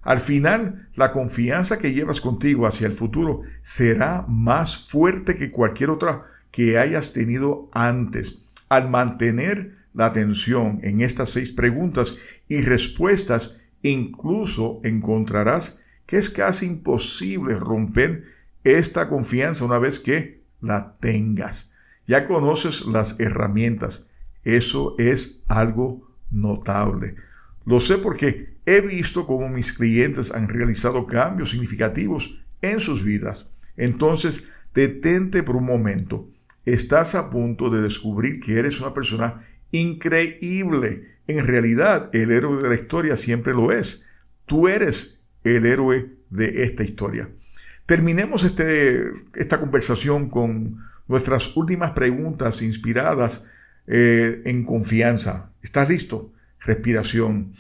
Al 0.08 0.20
final, 0.20 0.88
la 0.96 1.12
confianza 1.12 1.78
que 1.78 1.94
llevas 1.94 2.22
contigo 2.22 2.66
hacia 2.66 2.88
el 2.88 2.94
futuro 2.94 3.42
será 3.62 4.26
más 4.28 4.78
fuerte 4.78 5.36
que 5.36 5.52
cualquier 5.52 5.90
otra 5.90 6.24
que 6.50 6.80
hayas 6.80 7.14
tenido 7.14 7.70
antes. 7.74 8.40
Al 8.70 8.90
mantener 8.90 9.76
la 9.94 10.06
atención 10.06 10.80
en 10.82 11.02
estas 11.02 11.30
seis 11.30 11.52
preguntas 11.52 12.16
y 12.48 12.62
respuestas, 12.62 13.60
Incluso 13.82 14.82
encontrarás 14.84 15.82
que 16.06 16.18
es 16.18 16.30
casi 16.30 16.66
imposible 16.66 17.58
romper 17.58 18.26
esta 18.64 19.08
confianza 19.08 19.66
una 19.66 19.80
vez 19.80 20.00
que 20.00 20.42
la 20.62 20.98
tengas. 21.00 21.72
Ya 22.06 22.28
conoces 22.28 22.86
las 22.86 23.20
herramientas. 23.20 24.10
Eso 24.44 24.96
es 24.98 25.44
algo 25.48 26.10
notable. 26.32 27.16
Lo 27.66 27.80
sé 27.80 27.98
porque 27.98 28.57
he 28.68 28.82
visto 28.82 29.26
cómo 29.26 29.48
mis 29.48 29.72
clientes 29.72 30.32
han 30.32 30.50
realizado 30.50 31.08
cambios 31.08 31.52
significativos 31.52 32.38
en 32.62 32.82
sus 32.82 33.02
vidas. 33.02 33.56
Entonces, 33.78 34.50
detente 34.74 35.42
por 35.42 35.56
un 35.56 35.66
momento. 35.66 36.30
Estás 36.66 37.16
a 37.16 37.30
punto 37.30 37.70
de 37.70 37.82
descubrir 37.82 38.42
que 38.42 38.60
eres 38.60 38.82
una 38.82 38.94
persona 38.94 39.42
increíble. 39.72 41.16
En 41.28 41.48
realidad, 41.48 42.10
el 42.14 42.30
héroe 42.30 42.62
de 42.62 42.68
la 42.68 42.76
historia 42.76 43.16
siempre 43.16 43.54
lo 43.54 43.72
es. 43.72 44.06
Tú 44.46 44.68
eres 44.68 45.26
el 45.46 45.66
héroe 45.66 46.18
de 46.30 46.64
esta 46.64 46.84
historia. 46.84 47.30
Terminemos 47.86 48.44
este, 48.44 49.12
esta 49.36 49.62
conversación 49.62 50.30
con 50.30 50.84
nuestras 51.08 51.56
últimas 51.56 51.94
preguntas 51.94 52.62
inspiradas 52.62 53.46
eh, 53.88 54.42
en 54.44 54.66
confianza. 54.66 55.54
¿Estás 55.62 55.88
listo? 55.88 56.34
Respiración. 56.60 57.54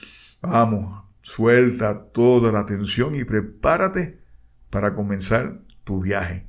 Vamos, 0.49 1.03
suelta 1.21 2.05
toda 2.11 2.51
la 2.51 2.65
tensión 2.65 3.15
y 3.15 3.25
prepárate 3.25 4.21
para 4.69 4.95
comenzar 4.95 5.59
tu 5.83 6.01
viaje. 6.01 6.47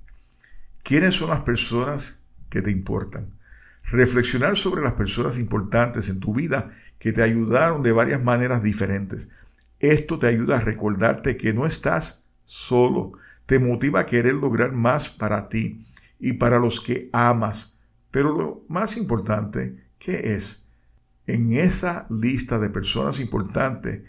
¿Quiénes 0.84 1.16
son 1.16 1.30
las 1.30 1.40
personas 1.40 2.24
que 2.48 2.62
te 2.62 2.70
importan? 2.70 3.34
Reflexionar 3.84 4.56
sobre 4.56 4.82
las 4.82 4.92
personas 4.92 5.38
importantes 5.38 6.08
en 6.08 6.20
tu 6.20 6.32
vida 6.32 6.70
que 6.98 7.12
te 7.12 7.22
ayudaron 7.22 7.82
de 7.82 7.92
varias 7.92 8.22
maneras 8.22 8.62
diferentes. 8.62 9.28
Esto 9.80 10.18
te 10.18 10.28
ayuda 10.28 10.58
a 10.58 10.60
recordarte 10.60 11.36
que 11.36 11.52
no 11.52 11.66
estás 11.66 12.30
solo. 12.44 13.12
Te 13.46 13.58
motiva 13.58 14.00
a 14.00 14.06
querer 14.06 14.34
lograr 14.34 14.72
más 14.72 15.08
para 15.08 15.48
ti 15.48 15.86
y 16.20 16.34
para 16.34 16.58
los 16.58 16.80
que 16.80 17.10
amas. 17.12 17.80
Pero 18.10 18.36
lo 18.36 18.64
más 18.68 18.96
importante, 18.96 19.84
¿qué 19.98 20.34
es? 20.34 20.67
En 21.28 21.52
esa 21.52 22.06
lista 22.08 22.58
de 22.58 22.70
personas 22.70 23.20
importantes 23.20 24.00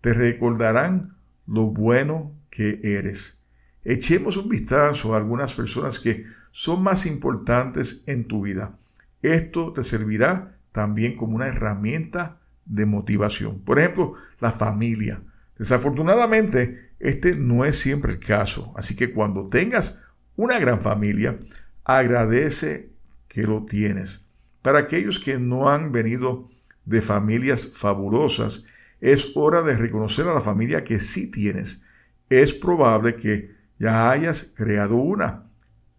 te 0.00 0.14
recordarán 0.14 1.16
lo 1.44 1.66
bueno 1.66 2.32
que 2.48 2.78
eres. 2.84 3.40
Echemos 3.82 4.36
un 4.36 4.48
vistazo 4.48 5.12
a 5.12 5.16
algunas 5.16 5.52
personas 5.52 5.98
que 5.98 6.26
son 6.52 6.84
más 6.84 7.06
importantes 7.06 8.04
en 8.06 8.28
tu 8.28 8.42
vida. 8.42 8.78
Esto 9.20 9.72
te 9.72 9.82
servirá 9.82 10.58
también 10.70 11.16
como 11.16 11.34
una 11.34 11.48
herramienta 11.48 12.38
de 12.66 12.86
motivación. 12.86 13.58
Por 13.62 13.80
ejemplo, 13.80 14.14
la 14.38 14.52
familia. 14.52 15.24
Desafortunadamente, 15.58 16.92
este 17.00 17.34
no 17.34 17.64
es 17.64 17.80
siempre 17.80 18.12
el 18.12 18.20
caso. 18.20 18.72
Así 18.76 18.94
que 18.94 19.12
cuando 19.12 19.44
tengas 19.44 20.04
una 20.36 20.60
gran 20.60 20.78
familia, 20.78 21.36
agradece 21.82 22.92
que 23.26 23.42
lo 23.42 23.64
tienes. 23.64 24.28
Para 24.62 24.78
aquellos 24.78 25.18
que 25.18 25.36
no 25.36 25.68
han 25.68 25.90
venido 25.90 26.49
de 26.90 27.00
familias 27.00 27.72
fabulosas, 27.72 28.66
es 29.00 29.28
hora 29.36 29.62
de 29.62 29.76
reconocer 29.76 30.26
a 30.26 30.34
la 30.34 30.40
familia 30.40 30.82
que 30.82 30.98
sí 30.98 31.30
tienes. 31.30 31.84
Es 32.28 32.52
probable 32.52 33.14
que 33.14 33.54
ya 33.78 34.10
hayas 34.10 34.52
creado 34.56 34.96
una, 34.96 35.44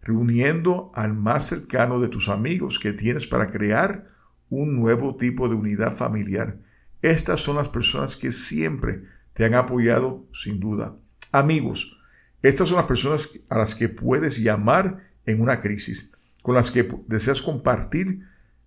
reuniendo 0.02 0.92
al 0.94 1.14
más 1.14 1.46
cercano 1.46 1.98
de 1.98 2.08
tus 2.08 2.28
amigos 2.28 2.78
que 2.78 2.92
tienes 2.92 3.26
para 3.26 3.48
crear 3.48 4.06
un 4.50 4.76
nuevo 4.76 5.16
tipo 5.16 5.48
de 5.48 5.54
unidad 5.54 5.96
familiar. 5.96 6.58
Estas 7.00 7.40
son 7.40 7.56
las 7.56 7.70
personas 7.70 8.14
que 8.14 8.30
siempre 8.30 9.02
te 9.32 9.46
han 9.46 9.54
apoyado 9.54 10.26
sin 10.34 10.60
duda. 10.60 10.94
Amigos, 11.32 11.96
estas 12.42 12.68
son 12.68 12.76
las 12.76 12.86
personas 12.86 13.30
a 13.48 13.56
las 13.56 13.74
que 13.74 13.88
puedes 13.88 14.36
llamar 14.38 15.10
en 15.24 15.40
una 15.40 15.60
crisis, 15.60 16.12
con 16.42 16.54
las 16.54 16.70
que 16.70 16.86
deseas 17.06 17.40
compartir 17.40 18.20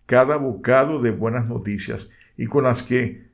cada 0.07 0.37
bocado 0.37 0.99
de 0.99 1.11
buenas 1.11 1.47
noticias 1.47 2.09
y 2.37 2.47
con 2.47 2.63
las 2.63 2.83
que 2.83 3.25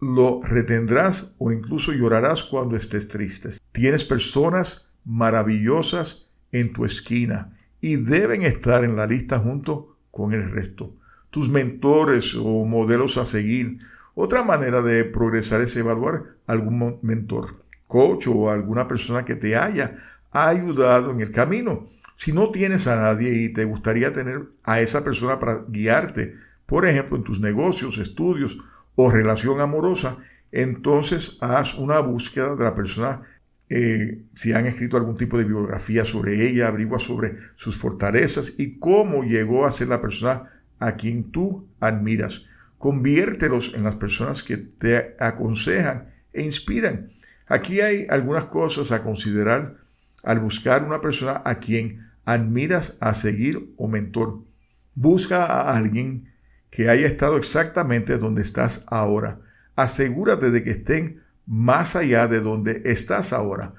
lo 0.00 0.40
retendrás 0.42 1.36
o 1.38 1.52
incluso 1.52 1.92
llorarás 1.92 2.42
cuando 2.42 2.76
estés 2.76 3.08
triste. 3.08 3.50
Tienes 3.70 4.04
personas 4.04 4.92
maravillosas 5.04 6.30
en 6.50 6.72
tu 6.72 6.84
esquina 6.84 7.56
y 7.80 7.96
deben 7.96 8.42
estar 8.42 8.84
en 8.84 8.96
la 8.96 9.06
lista 9.06 9.38
junto 9.38 9.96
con 10.10 10.32
el 10.32 10.50
resto. 10.50 10.94
Tus 11.30 11.48
mentores 11.48 12.34
o 12.34 12.64
modelos 12.64 13.16
a 13.16 13.24
seguir. 13.24 13.78
Otra 14.14 14.42
manera 14.42 14.82
de 14.82 15.04
progresar 15.04 15.60
es 15.60 15.74
evaluar 15.76 16.36
algún 16.46 16.98
mentor, 17.02 17.58
coach 17.86 18.26
o 18.28 18.50
alguna 18.50 18.86
persona 18.86 19.24
que 19.24 19.36
te 19.36 19.56
haya 19.56 19.94
ayudado 20.30 21.10
en 21.10 21.20
el 21.20 21.30
camino. 21.30 21.88
Si 22.16 22.32
no 22.32 22.50
tienes 22.50 22.86
a 22.86 22.96
nadie 22.96 23.42
y 23.42 23.52
te 23.52 23.64
gustaría 23.64 24.12
tener 24.12 24.48
a 24.62 24.80
esa 24.80 25.02
persona 25.02 25.38
para 25.38 25.64
guiarte, 25.68 26.36
por 26.72 26.86
ejemplo, 26.86 27.18
en 27.18 27.22
tus 27.22 27.38
negocios, 27.38 27.98
estudios 27.98 28.56
o 28.94 29.10
relación 29.10 29.60
amorosa, 29.60 30.16
entonces 30.50 31.36
haz 31.42 31.74
una 31.74 32.00
búsqueda 32.00 32.56
de 32.56 32.64
la 32.64 32.74
persona 32.74 33.20
eh, 33.68 34.22
si 34.32 34.54
han 34.54 34.64
escrito 34.64 34.96
algún 34.96 35.18
tipo 35.18 35.36
de 35.36 35.44
biografía 35.44 36.06
sobre 36.06 36.48
ella, 36.48 36.68
averigua 36.68 36.98
sobre 36.98 37.36
sus 37.56 37.76
fortalezas 37.76 38.54
y 38.56 38.78
cómo 38.78 39.22
llegó 39.22 39.66
a 39.66 39.70
ser 39.70 39.88
la 39.88 40.00
persona 40.00 40.62
a 40.78 40.96
quien 40.96 41.30
tú 41.30 41.68
admiras. 41.78 42.46
Conviértelos 42.78 43.74
en 43.74 43.84
las 43.84 43.96
personas 43.96 44.42
que 44.42 44.56
te 44.56 45.14
aconsejan 45.20 46.08
e 46.32 46.40
inspiran. 46.40 47.10
Aquí 47.48 47.82
hay 47.82 48.06
algunas 48.08 48.46
cosas 48.46 48.92
a 48.92 49.02
considerar 49.02 49.76
al 50.22 50.40
buscar 50.40 50.84
una 50.84 51.02
persona 51.02 51.42
a 51.44 51.56
quien 51.56 52.10
admiras 52.24 52.96
a 53.00 53.12
seguir 53.12 53.74
o 53.76 53.88
mentor. 53.88 54.46
Busca 54.94 55.44
a 55.44 55.76
alguien 55.76 56.31
que 56.72 56.88
haya 56.88 57.06
estado 57.06 57.36
exactamente 57.36 58.16
donde 58.16 58.40
estás 58.40 58.84
ahora. 58.88 59.40
Asegúrate 59.76 60.50
de 60.50 60.64
que 60.64 60.70
estén 60.70 61.22
más 61.46 61.94
allá 61.96 62.26
de 62.28 62.40
donde 62.40 62.80
estás 62.86 63.34
ahora. 63.34 63.74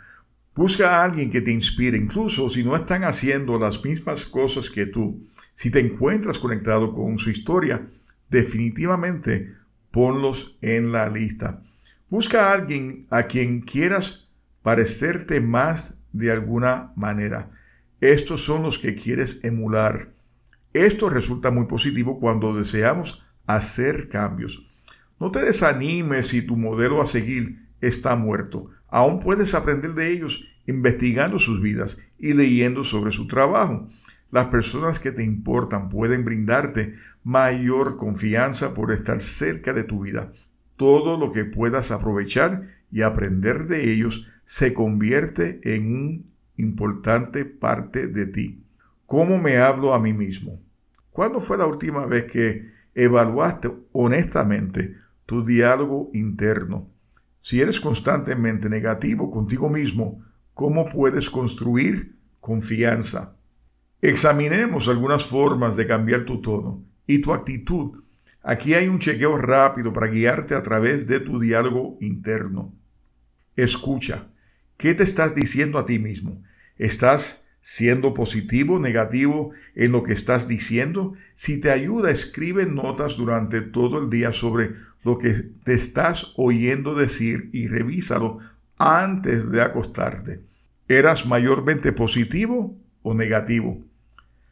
Busca 0.54 0.92
a 0.92 1.04
alguien 1.04 1.32
que 1.32 1.42
te 1.42 1.52
inspire, 1.52 1.98
incluso 1.98 2.50
si 2.52 2.64
no 2.64 2.76
están 2.76 3.04
haciendo 3.04 3.58
las 3.58 3.84
mismas 3.84 4.26
cosas 4.26 4.70
que 4.70 4.86
tú. 4.86 5.26
Si 5.54 5.72
te 5.72 5.80
encuentras 5.80 6.38
conectado 6.38 6.94
con 6.94 7.18
su 7.18 7.32
historia, 7.32 7.88
definitivamente 8.30 9.56
ponlos 9.90 10.56
en 10.62 10.92
la 10.92 11.10
lista. 11.10 11.64
Busca 12.10 12.52
a 12.52 12.54
alguien 12.54 13.08
a 13.10 13.24
quien 13.24 13.62
quieras 13.62 14.30
parecerte 14.62 15.42
más 15.42 15.98
de 16.12 16.32
alguna 16.32 16.94
manera. 16.96 17.50
Estos 18.02 18.46
son 18.46 18.62
los 18.62 18.78
que 18.78 18.94
quieres 18.94 19.44
emular. 19.44 20.13
Esto 20.74 21.10
resulta 21.10 21.52
muy 21.52 21.68
positivo 21.68 22.20
cuando 22.20 22.56
deseamos 22.56 23.24
hacer 23.46 24.10
cambios. 24.10 24.68
No 25.20 25.32
te 25.32 25.44
desanimes 25.44 26.28
si 26.28 26.46
tu 26.46 26.58
modelo 26.58 27.02
a 27.02 27.06
seguir 27.06 27.70
está 27.80 28.16
muerto. 28.16 28.70
Aún 28.88 29.20
puedes 29.20 29.54
aprender 29.54 29.94
de 29.94 30.12
ellos 30.12 30.44
investigando 30.66 31.38
sus 31.38 31.62
vidas 31.62 32.00
y 32.18 32.34
leyendo 32.34 32.84
sobre 32.84 33.12
su 33.12 33.28
trabajo. 33.28 33.88
Las 34.32 34.46
personas 34.46 35.00
que 35.00 35.12
te 35.12 35.24
importan 35.24 35.90
pueden 35.90 36.26
brindarte 36.26 36.94
mayor 37.24 37.98
confianza 37.98 38.74
por 38.74 38.92
estar 38.92 39.22
cerca 39.22 39.74
de 39.74 39.84
tu 39.84 40.02
vida. 40.02 40.32
Todo 40.76 41.20
lo 41.20 41.32
que 41.32 41.46
puedas 41.46 41.92
aprovechar 41.92 42.68
y 42.90 43.04
aprender 43.04 43.68
de 43.68 43.94
ellos 43.94 44.26
se 44.44 44.74
convierte 44.74 45.62
en 45.64 45.96
una 45.96 46.20
importante 46.58 47.46
parte 47.46 48.08
de 48.08 48.26
ti. 48.26 48.63
¿Cómo 49.14 49.38
me 49.38 49.58
hablo 49.58 49.94
a 49.94 50.00
mí 50.00 50.12
mismo? 50.12 50.60
¿Cuándo 51.12 51.40
fue 51.40 51.56
la 51.56 51.68
última 51.68 52.08
vez 52.08 52.24
que 52.24 52.72
evaluaste 52.96 53.72
honestamente 53.92 54.96
tu 55.28 55.46
diálogo 55.46 56.10
interno. 56.16 56.90
Si 57.40 57.62
eres 57.62 57.80
constantemente 57.80 58.70
negativo 58.70 59.30
contigo 59.30 59.70
mismo, 59.70 60.26
¿cómo 60.56 60.90
puedes 60.90 61.30
construir 61.30 62.18
confianza? 62.40 63.38
Examinemos 64.02 64.88
algunas 64.88 65.24
formas 65.24 65.76
de 65.76 65.86
cambiar 65.86 66.26
tu 66.26 66.42
tono 66.42 66.84
y 67.06 67.20
tu 67.20 67.34
actitud. 67.34 68.02
Aquí 68.42 68.74
hay 68.74 68.88
un 68.88 68.98
chequeo 68.98 69.38
rápido 69.38 69.94
para 69.94 70.08
guiarte 70.08 70.56
a 70.56 70.64
través 70.64 71.06
de 71.06 71.20
tu 71.20 71.40
diálogo 71.40 72.00
interno. 72.02 72.74
Escucha, 73.56 74.28
¿qué 74.76 74.96
te 74.96 75.04
estás 75.04 75.36
diciendo 75.36 75.78
a 75.78 75.86
ti 75.86 76.00
mismo? 76.00 76.42
¿Estás 76.80 77.43
siendo 77.64 78.14
positivo, 78.14 78.78
negativo 78.78 79.52
en 79.74 79.94
lo 79.94 80.04
que 80.04 80.12
estás 80.12 80.48
diciendo. 80.50 81.14
Si 81.34 81.62
te 81.62 81.72
ayuda, 81.72 82.12
escribe 82.12 82.66
notas 82.66 83.16
durante 83.16 83.62
todo 83.62 84.00
el 84.00 84.10
día 84.10 84.34
sobre 84.34 84.76
lo 85.04 85.18
que 85.18 85.32
te 85.64 85.74
estás 85.74 86.34
oyendo 86.36 86.94
decir 86.94 87.50
y 87.54 87.68
revísalo 87.68 88.40
antes 88.78 89.50
de 89.50 89.62
acostarte. 89.62 90.42
¿Eras 90.90 91.26
mayormente 91.26 91.94
positivo 91.94 92.78
o 93.02 93.14
negativo? 93.14 93.82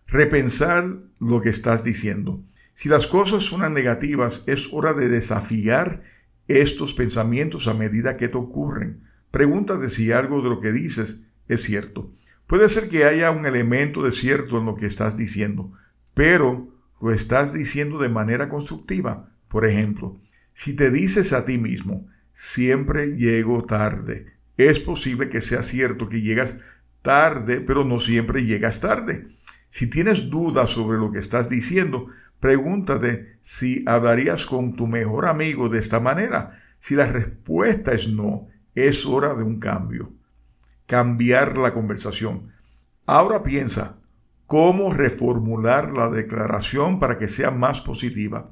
Repensar 0.07 0.97
lo 1.20 1.41
que 1.41 1.49
estás 1.49 1.84
diciendo. 1.84 2.41
Si 2.74 2.88
las 2.88 3.07
cosas 3.07 3.43
suenan 3.43 3.74
negativas, 3.74 4.45
es 4.47 4.70
hora 4.72 4.93
de 4.93 5.09
desafiar 5.09 6.01
estos 6.47 6.93
pensamientos 6.93 7.68
a 7.68 7.74
medida 7.74 8.16
que 8.16 8.30
te 8.30 8.38
ocurren. 8.38 9.03
Pregúntate 9.32 9.89
si 9.89 10.14
algo 10.14 10.41
de 10.41 10.49
lo 10.49 10.62
que 10.62 10.72
dices 10.72 11.26
es 11.49 11.62
cierto. 11.62 12.09
Puede 12.52 12.68
ser 12.68 12.89
que 12.89 13.06
haya 13.06 13.32
un 13.32 13.45
elemento 13.45 14.04
de 14.04 14.12
cierto 14.12 14.58
en 14.58 14.66
lo 14.66 14.76
que 14.76 14.86
estás 14.86 15.16
diciendo, 15.16 15.72
pero 16.14 16.68
lo 16.99 17.14
estás 17.14 17.54
diciendo 17.54 17.97
de 17.97 18.10
manera 18.10 18.49
constructiva. 18.49 19.30
Por 19.47 19.66
ejemplo, 19.66 20.20
si 20.54 20.74
te 20.74 20.91
dices 20.91 21.32
a 21.32 21.45
ti 21.45 21.58
mismo, 21.58 22.10
siempre 22.34 23.16
llego 23.16 23.64
tarde, 23.64 24.34
es 24.58 24.82
posible 24.82 25.30
que 25.30 25.39
sea 25.39 25.64
cierto 25.64 26.10
que 26.10 26.20
llegas 26.20 26.58
tarde, 27.02 27.62
pero 27.62 27.86
no 27.86 28.02
siempre 28.02 28.43
llegas 28.43 28.82
tarde. 28.82 29.28
Si 29.70 29.88
tienes 29.88 30.30
dudas 30.30 30.72
sobre 30.72 30.97
lo 30.97 31.10
que 31.14 31.20
estás 31.20 31.49
diciendo, 31.49 32.08
pregúntate 32.41 33.38
si 33.39 33.86
hablarías 33.88 34.45
con 34.45 34.76
tu 34.76 34.88
mejor 34.88 35.26
amigo 35.26 35.70
de 35.70 35.80
esta 35.80 36.02
manera. 36.02 36.62
Si 36.80 36.95
la 36.95 37.06
respuesta 37.06 37.93
es 37.93 38.10
no, 38.10 38.49
es 38.76 39.06
hora 39.06 39.36
de 39.36 39.43
un 39.43 39.58
cambio. 39.58 40.12
Cambiar 40.92 41.58
la 41.58 41.74
conversación. 41.74 42.52
Ahora 43.06 43.44
piensa, 43.44 44.02
¿cómo 44.46 44.92
reformular 44.92 45.94
la 45.94 46.10
declaración 46.10 47.00
para 47.00 47.18
que 47.18 47.30
sea 47.30 47.50
más 47.50 47.80
positiva? 47.80 48.52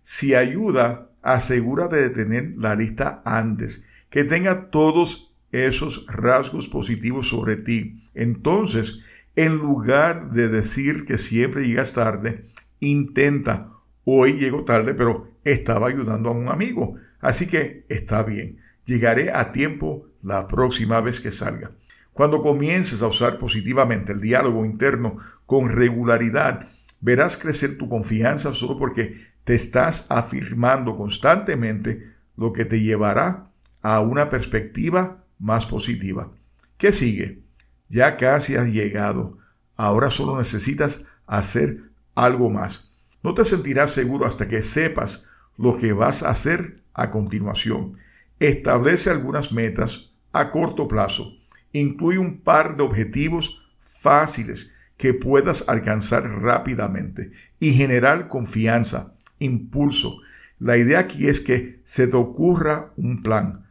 Si 0.00 0.34
ayuda, 0.34 1.10
asegúrate 1.20 1.96
de 1.96 2.08
tener 2.08 2.54
la 2.56 2.74
lista 2.74 3.20
antes, 3.26 3.84
que 4.08 4.24
tenga 4.24 4.70
todos 4.70 5.34
esos 5.52 6.06
rasgos 6.06 6.68
positivos 6.68 7.28
sobre 7.28 7.56
ti. 7.56 8.02
Entonces, 8.14 9.00
en 9.36 9.58
lugar 9.58 10.30
de 10.30 10.48
decir 10.48 11.04
que 11.04 11.18
siempre 11.18 11.68
llegas 11.68 11.92
tarde, 11.92 12.46
intenta, 12.80 13.72
hoy 14.04 14.38
llego 14.38 14.64
tarde, 14.64 14.94
pero 14.94 15.34
estaba 15.44 15.88
ayudando 15.88 16.30
a 16.30 16.32
un 16.32 16.48
amigo, 16.48 16.94
así 17.20 17.46
que 17.46 17.84
está 17.90 18.22
bien, 18.22 18.56
llegaré 18.86 19.30
a 19.30 19.52
tiempo 19.52 20.08
la 20.24 20.48
próxima 20.48 21.00
vez 21.00 21.20
que 21.20 21.30
salga. 21.30 21.70
Cuando 22.12 22.42
comiences 22.42 23.02
a 23.02 23.08
usar 23.08 23.38
positivamente 23.38 24.12
el 24.12 24.20
diálogo 24.20 24.64
interno 24.64 25.18
con 25.46 25.68
regularidad, 25.68 26.66
verás 27.00 27.36
crecer 27.36 27.76
tu 27.76 27.88
confianza 27.88 28.54
solo 28.54 28.78
porque 28.78 29.32
te 29.44 29.54
estás 29.54 30.06
afirmando 30.08 30.96
constantemente 30.96 32.14
lo 32.36 32.52
que 32.52 32.64
te 32.64 32.80
llevará 32.80 33.50
a 33.82 34.00
una 34.00 34.28
perspectiva 34.28 35.24
más 35.38 35.66
positiva. 35.66 36.32
¿Qué 36.78 36.92
sigue? 36.92 37.42
Ya 37.88 38.16
casi 38.16 38.56
has 38.56 38.68
llegado. 38.68 39.38
Ahora 39.76 40.10
solo 40.10 40.38
necesitas 40.38 41.04
hacer 41.26 41.82
algo 42.14 42.48
más. 42.48 42.96
No 43.22 43.34
te 43.34 43.44
sentirás 43.44 43.90
seguro 43.90 44.24
hasta 44.24 44.48
que 44.48 44.62
sepas 44.62 45.28
lo 45.58 45.76
que 45.76 45.92
vas 45.92 46.22
a 46.22 46.30
hacer 46.30 46.76
a 46.94 47.10
continuación. 47.10 47.98
Establece 48.38 49.10
algunas 49.10 49.52
metas 49.52 50.13
a 50.34 50.50
corto 50.50 50.88
plazo. 50.88 51.32
Incluye 51.72 52.18
un 52.18 52.40
par 52.40 52.76
de 52.76 52.82
objetivos 52.82 53.62
fáciles 53.78 54.72
que 54.96 55.14
puedas 55.14 55.68
alcanzar 55.68 56.24
rápidamente 56.42 57.32
y 57.58 57.72
generar 57.72 58.28
confianza, 58.28 59.14
impulso. 59.38 60.18
La 60.58 60.76
idea 60.76 61.00
aquí 61.00 61.26
es 61.28 61.40
que 61.40 61.80
se 61.84 62.06
te 62.06 62.16
ocurra 62.16 62.92
un 62.96 63.22
plan, 63.22 63.64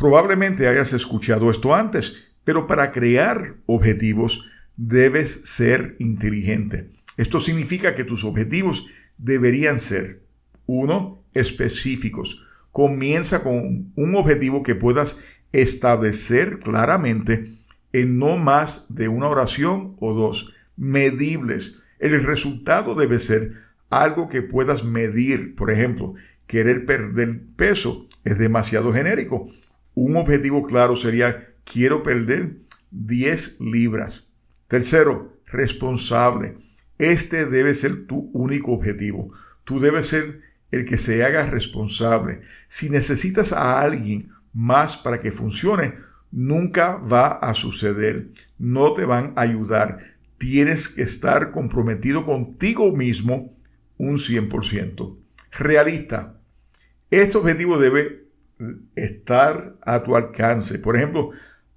Probablemente 0.00 0.66
hayas 0.66 0.94
escuchado 0.94 1.50
esto 1.50 1.74
antes, 1.74 2.14
pero 2.42 2.66
para 2.66 2.90
crear 2.90 3.56
objetivos 3.66 4.48
debes 4.78 5.42
ser 5.44 5.96
inteligente. 5.98 6.88
Esto 7.18 7.38
significa 7.38 7.94
que 7.94 8.04
tus 8.04 8.24
objetivos 8.24 8.86
deberían 9.18 9.78
ser, 9.78 10.22
uno, 10.64 11.22
específicos. 11.34 12.46
Comienza 12.72 13.42
con 13.42 13.92
un 13.94 14.14
objetivo 14.14 14.62
que 14.62 14.74
puedas 14.74 15.20
establecer 15.52 16.58
claramente 16.60 17.50
en 17.92 18.18
no 18.18 18.36
más 18.36 18.94
de 18.94 19.08
una 19.08 19.28
oración 19.28 19.96
o 19.98 20.14
dos, 20.14 20.52
medibles. 20.76 21.82
El 21.98 22.22
resultado 22.24 22.94
debe 22.94 23.18
ser 23.18 23.54
algo 23.90 24.28
que 24.28 24.42
puedas 24.42 24.84
medir. 24.84 25.54
Por 25.54 25.70
ejemplo, 25.70 26.14
querer 26.46 26.86
perder 26.86 27.42
peso 27.56 28.06
es 28.24 28.38
demasiado 28.38 28.92
genérico. 28.92 29.48
Un 29.94 30.16
objetivo 30.16 30.66
claro 30.66 30.96
sería, 30.96 31.52
quiero 31.64 32.02
perder 32.02 32.56
10 32.90 33.60
libras. 33.60 34.32
Tercero, 34.68 35.36
responsable. 35.46 36.56
Este 36.98 37.46
debe 37.46 37.74
ser 37.74 38.06
tu 38.06 38.30
único 38.32 38.72
objetivo. 38.72 39.32
Tú 39.64 39.80
debes 39.80 40.06
ser 40.06 40.40
el 40.70 40.84
que 40.84 40.96
se 40.96 41.24
haga 41.24 41.46
responsable. 41.46 42.42
Si 42.68 42.90
necesitas 42.90 43.52
a 43.52 43.80
alguien 43.80 44.30
más 44.52 44.96
para 44.96 45.20
que 45.20 45.32
funcione, 45.32 45.94
nunca 46.30 46.96
va 46.96 47.28
a 47.32 47.54
suceder. 47.54 48.30
No 48.58 48.92
te 48.94 49.04
van 49.04 49.32
a 49.36 49.42
ayudar. 49.42 49.98
Tienes 50.38 50.88
que 50.88 51.02
estar 51.02 51.52
comprometido 51.52 52.24
contigo 52.24 52.94
mismo 52.94 53.56
un 53.96 54.18
100%. 54.18 55.16
Realista. 55.52 56.40
Este 57.10 57.36
objetivo 57.36 57.78
debe 57.78 58.28
estar 58.94 59.76
a 59.82 60.02
tu 60.02 60.16
alcance. 60.16 60.78
Por 60.78 60.96
ejemplo, 60.96 61.30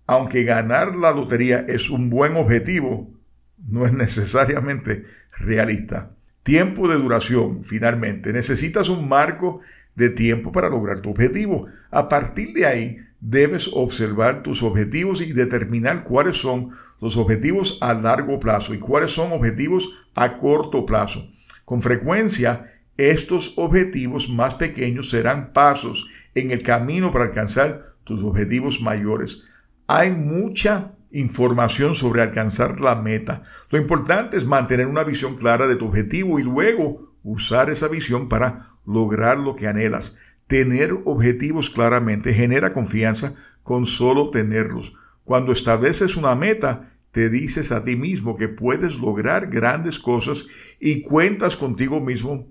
aunque 0.05 0.43
ganar 0.43 0.95
la 0.95 1.11
lotería 1.11 1.65
es 1.67 1.89
un 1.89 2.09
buen 2.09 2.35
objetivo, 2.35 3.13
no 3.57 3.85
es 3.85 3.93
necesariamente 3.93 5.05
realista. 5.37 6.15
Tiempo 6.43 6.89
de 6.89 6.95
duración, 6.95 7.63
finalmente. 7.63 8.33
Necesitas 8.33 8.89
un 8.89 9.07
marco 9.07 9.61
de 9.95 10.09
tiempo 10.09 10.51
para 10.51 10.69
lograr 10.69 11.01
tu 11.01 11.11
objetivo. 11.11 11.67
A 11.91 12.09
partir 12.09 12.53
de 12.53 12.65
ahí, 12.65 12.97
debes 13.19 13.69
observar 13.71 14.43
tus 14.43 14.63
objetivos 14.63 15.21
y 15.21 15.31
determinar 15.31 16.03
cuáles 16.03 16.37
son 16.37 16.71
los 16.99 17.15
objetivos 17.17 17.77
a 17.81 17.93
largo 17.93 18.39
plazo 18.39 18.73
y 18.73 18.79
cuáles 18.79 19.11
son 19.11 19.31
objetivos 19.31 19.89
a 20.15 20.37
corto 20.39 20.85
plazo. 20.85 21.29
Con 21.65 21.81
frecuencia, 21.81 22.73
estos 22.97 23.53
objetivos 23.55 24.29
más 24.29 24.55
pequeños 24.55 25.09
serán 25.09 25.53
pasos 25.53 26.07
en 26.35 26.51
el 26.51 26.63
camino 26.63 27.11
para 27.11 27.25
alcanzar 27.25 27.93
tus 28.03 28.21
objetivos 28.23 28.81
mayores. 28.81 29.43
Hay 29.87 30.11
mucha 30.11 30.91
información 31.11 31.95
sobre 31.95 32.21
alcanzar 32.21 32.79
la 32.81 32.95
meta. 32.95 33.43
Lo 33.69 33.79
importante 33.79 34.35
es 34.35 34.45
mantener 34.45 34.87
una 34.87 35.03
visión 35.03 35.37
clara 35.37 35.67
de 35.67 35.75
tu 35.75 35.87
objetivo 35.87 36.39
y 36.39 36.43
luego 36.43 37.12
usar 37.23 37.69
esa 37.69 37.87
visión 37.87 38.29
para 38.29 38.75
lograr 38.85 39.37
lo 39.37 39.55
que 39.55 39.67
anhelas. 39.67 40.15
Tener 40.47 40.93
objetivos 41.05 41.69
claramente 41.69 42.33
genera 42.33 42.73
confianza 42.73 43.33
con 43.63 43.85
solo 43.85 44.29
tenerlos. 44.29 44.93
Cuando 45.23 45.53
estableces 45.53 46.15
una 46.15 46.35
meta, 46.35 46.91
te 47.11 47.29
dices 47.29 47.71
a 47.71 47.83
ti 47.83 47.95
mismo 47.95 48.35
que 48.35 48.49
puedes 48.49 48.99
lograr 48.99 49.47
grandes 49.47 49.99
cosas 49.99 50.45
y 50.79 51.01
cuentas 51.01 51.55
contigo 51.55 52.01
mismo 52.01 52.47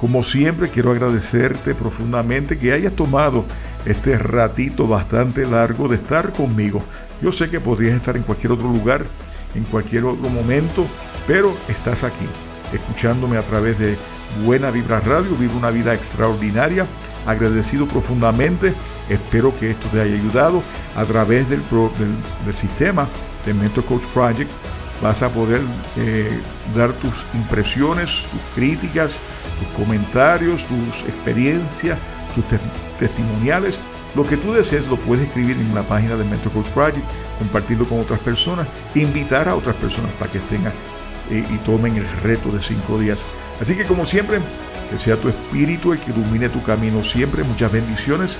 Como 0.00 0.22
siempre 0.22 0.68
quiero 0.68 0.90
agradecerte 0.90 1.74
profundamente 1.74 2.58
que 2.58 2.72
hayas 2.72 2.92
tomado 2.92 3.44
este 3.84 4.18
ratito 4.18 4.86
bastante 4.86 5.46
largo 5.46 5.88
de 5.88 5.96
estar 5.96 6.32
conmigo. 6.32 6.82
Yo 7.20 7.32
sé 7.32 7.50
que 7.50 7.60
podrías 7.60 7.96
estar 7.96 8.16
en 8.16 8.22
cualquier 8.22 8.52
otro 8.52 8.68
lugar, 8.68 9.04
en 9.54 9.64
cualquier 9.64 10.04
otro 10.04 10.28
momento, 10.28 10.86
pero 11.26 11.52
estás 11.68 12.04
aquí, 12.04 12.26
escuchándome 12.72 13.36
a 13.36 13.42
través 13.42 13.78
de 13.78 13.96
Buena 14.44 14.70
Vibra 14.70 15.00
Radio, 15.00 15.36
vive 15.36 15.54
una 15.54 15.70
vida 15.70 15.94
extraordinaria, 15.94 16.86
agradecido 17.26 17.86
profundamente, 17.86 18.72
espero 19.08 19.56
que 19.58 19.70
esto 19.70 19.86
te 19.88 20.00
haya 20.00 20.14
ayudado 20.14 20.62
a 20.96 21.04
través 21.04 21.48
del, 21.48 21.62
del, 22.44 22.54
sistema 22.54 23.06
de 23.44 23.54
Mentor 23.54 23.84
Coach 23.84 24.04
Project, 24.14 24.50
vas 25.02 25.22
a 25.22 25.28
poder 25.28 25.60
eh, 25.96 26.40
dar 26.74 26.92
tus 26.92 27.24
impresiones, 27.34 28.22
tus 28.30 28.40
críticas, 28.54 29.16
tus 29.58 29.84
comentarios, 29.84 30.64
tus 30.64 31.08
experiencias, 31.08 31.98
tus 32.34 32.44
testimoniales. 32.98 33.80
Lo 34.14 34.26
que 34.26 34.36
tú 34.36 34.52
desees 34.52 34.86
lo 34.88 34.96
puedes 34.96 35.26
escribir 35.26 35.56
en 35.56 35.74
la 35.74 35.82
página 35.82 36.16
de 36.16 36.24
Mentor 36.24 36.52
Coach 36.52 36.68
Project, 36.68 37.04
compartirlo 37.38 37.86
con 37.86 38.00
otras 38.00 38.20
personas, 38.20 38.68
invitar 38.94 39.48
a 39.48 39.54
otras 39.54 39.74
personas 39.76 40.12
para 40.12 40.30
que 40.30 40.38
tengan 40.40 40.72
eh, 41.30 41.44
y 41.50 41.56
tomen 41.58 41.96
el 41.96 42.08
reto 42.22 42.50
de 42.50 42.60
cinco 42.60 42.98
días. 42.98 43.24
Así 43.60 43.74
que 43.74 43.84
como 43.84 44.04
siempre, 44.04 44.40
que 44.90 44.98
sea 44.98 45.16
tu 45.16 45.28
espíritu 45.28 45.92
el 45.92 46.00
que 46.00 46.10
ilumine 46.10 46.48
tu 46.50 46.62
camino 46.62 47.02
siempre. 47.02 47.42
Muchas 47.44 47.72
bendiciones 47.72 48.38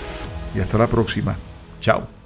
y 0.55 0.61
hasta 0.61 0.77
la 0.79 0.87
próxima. 0.87 1.37
Chao. 1.81 2.22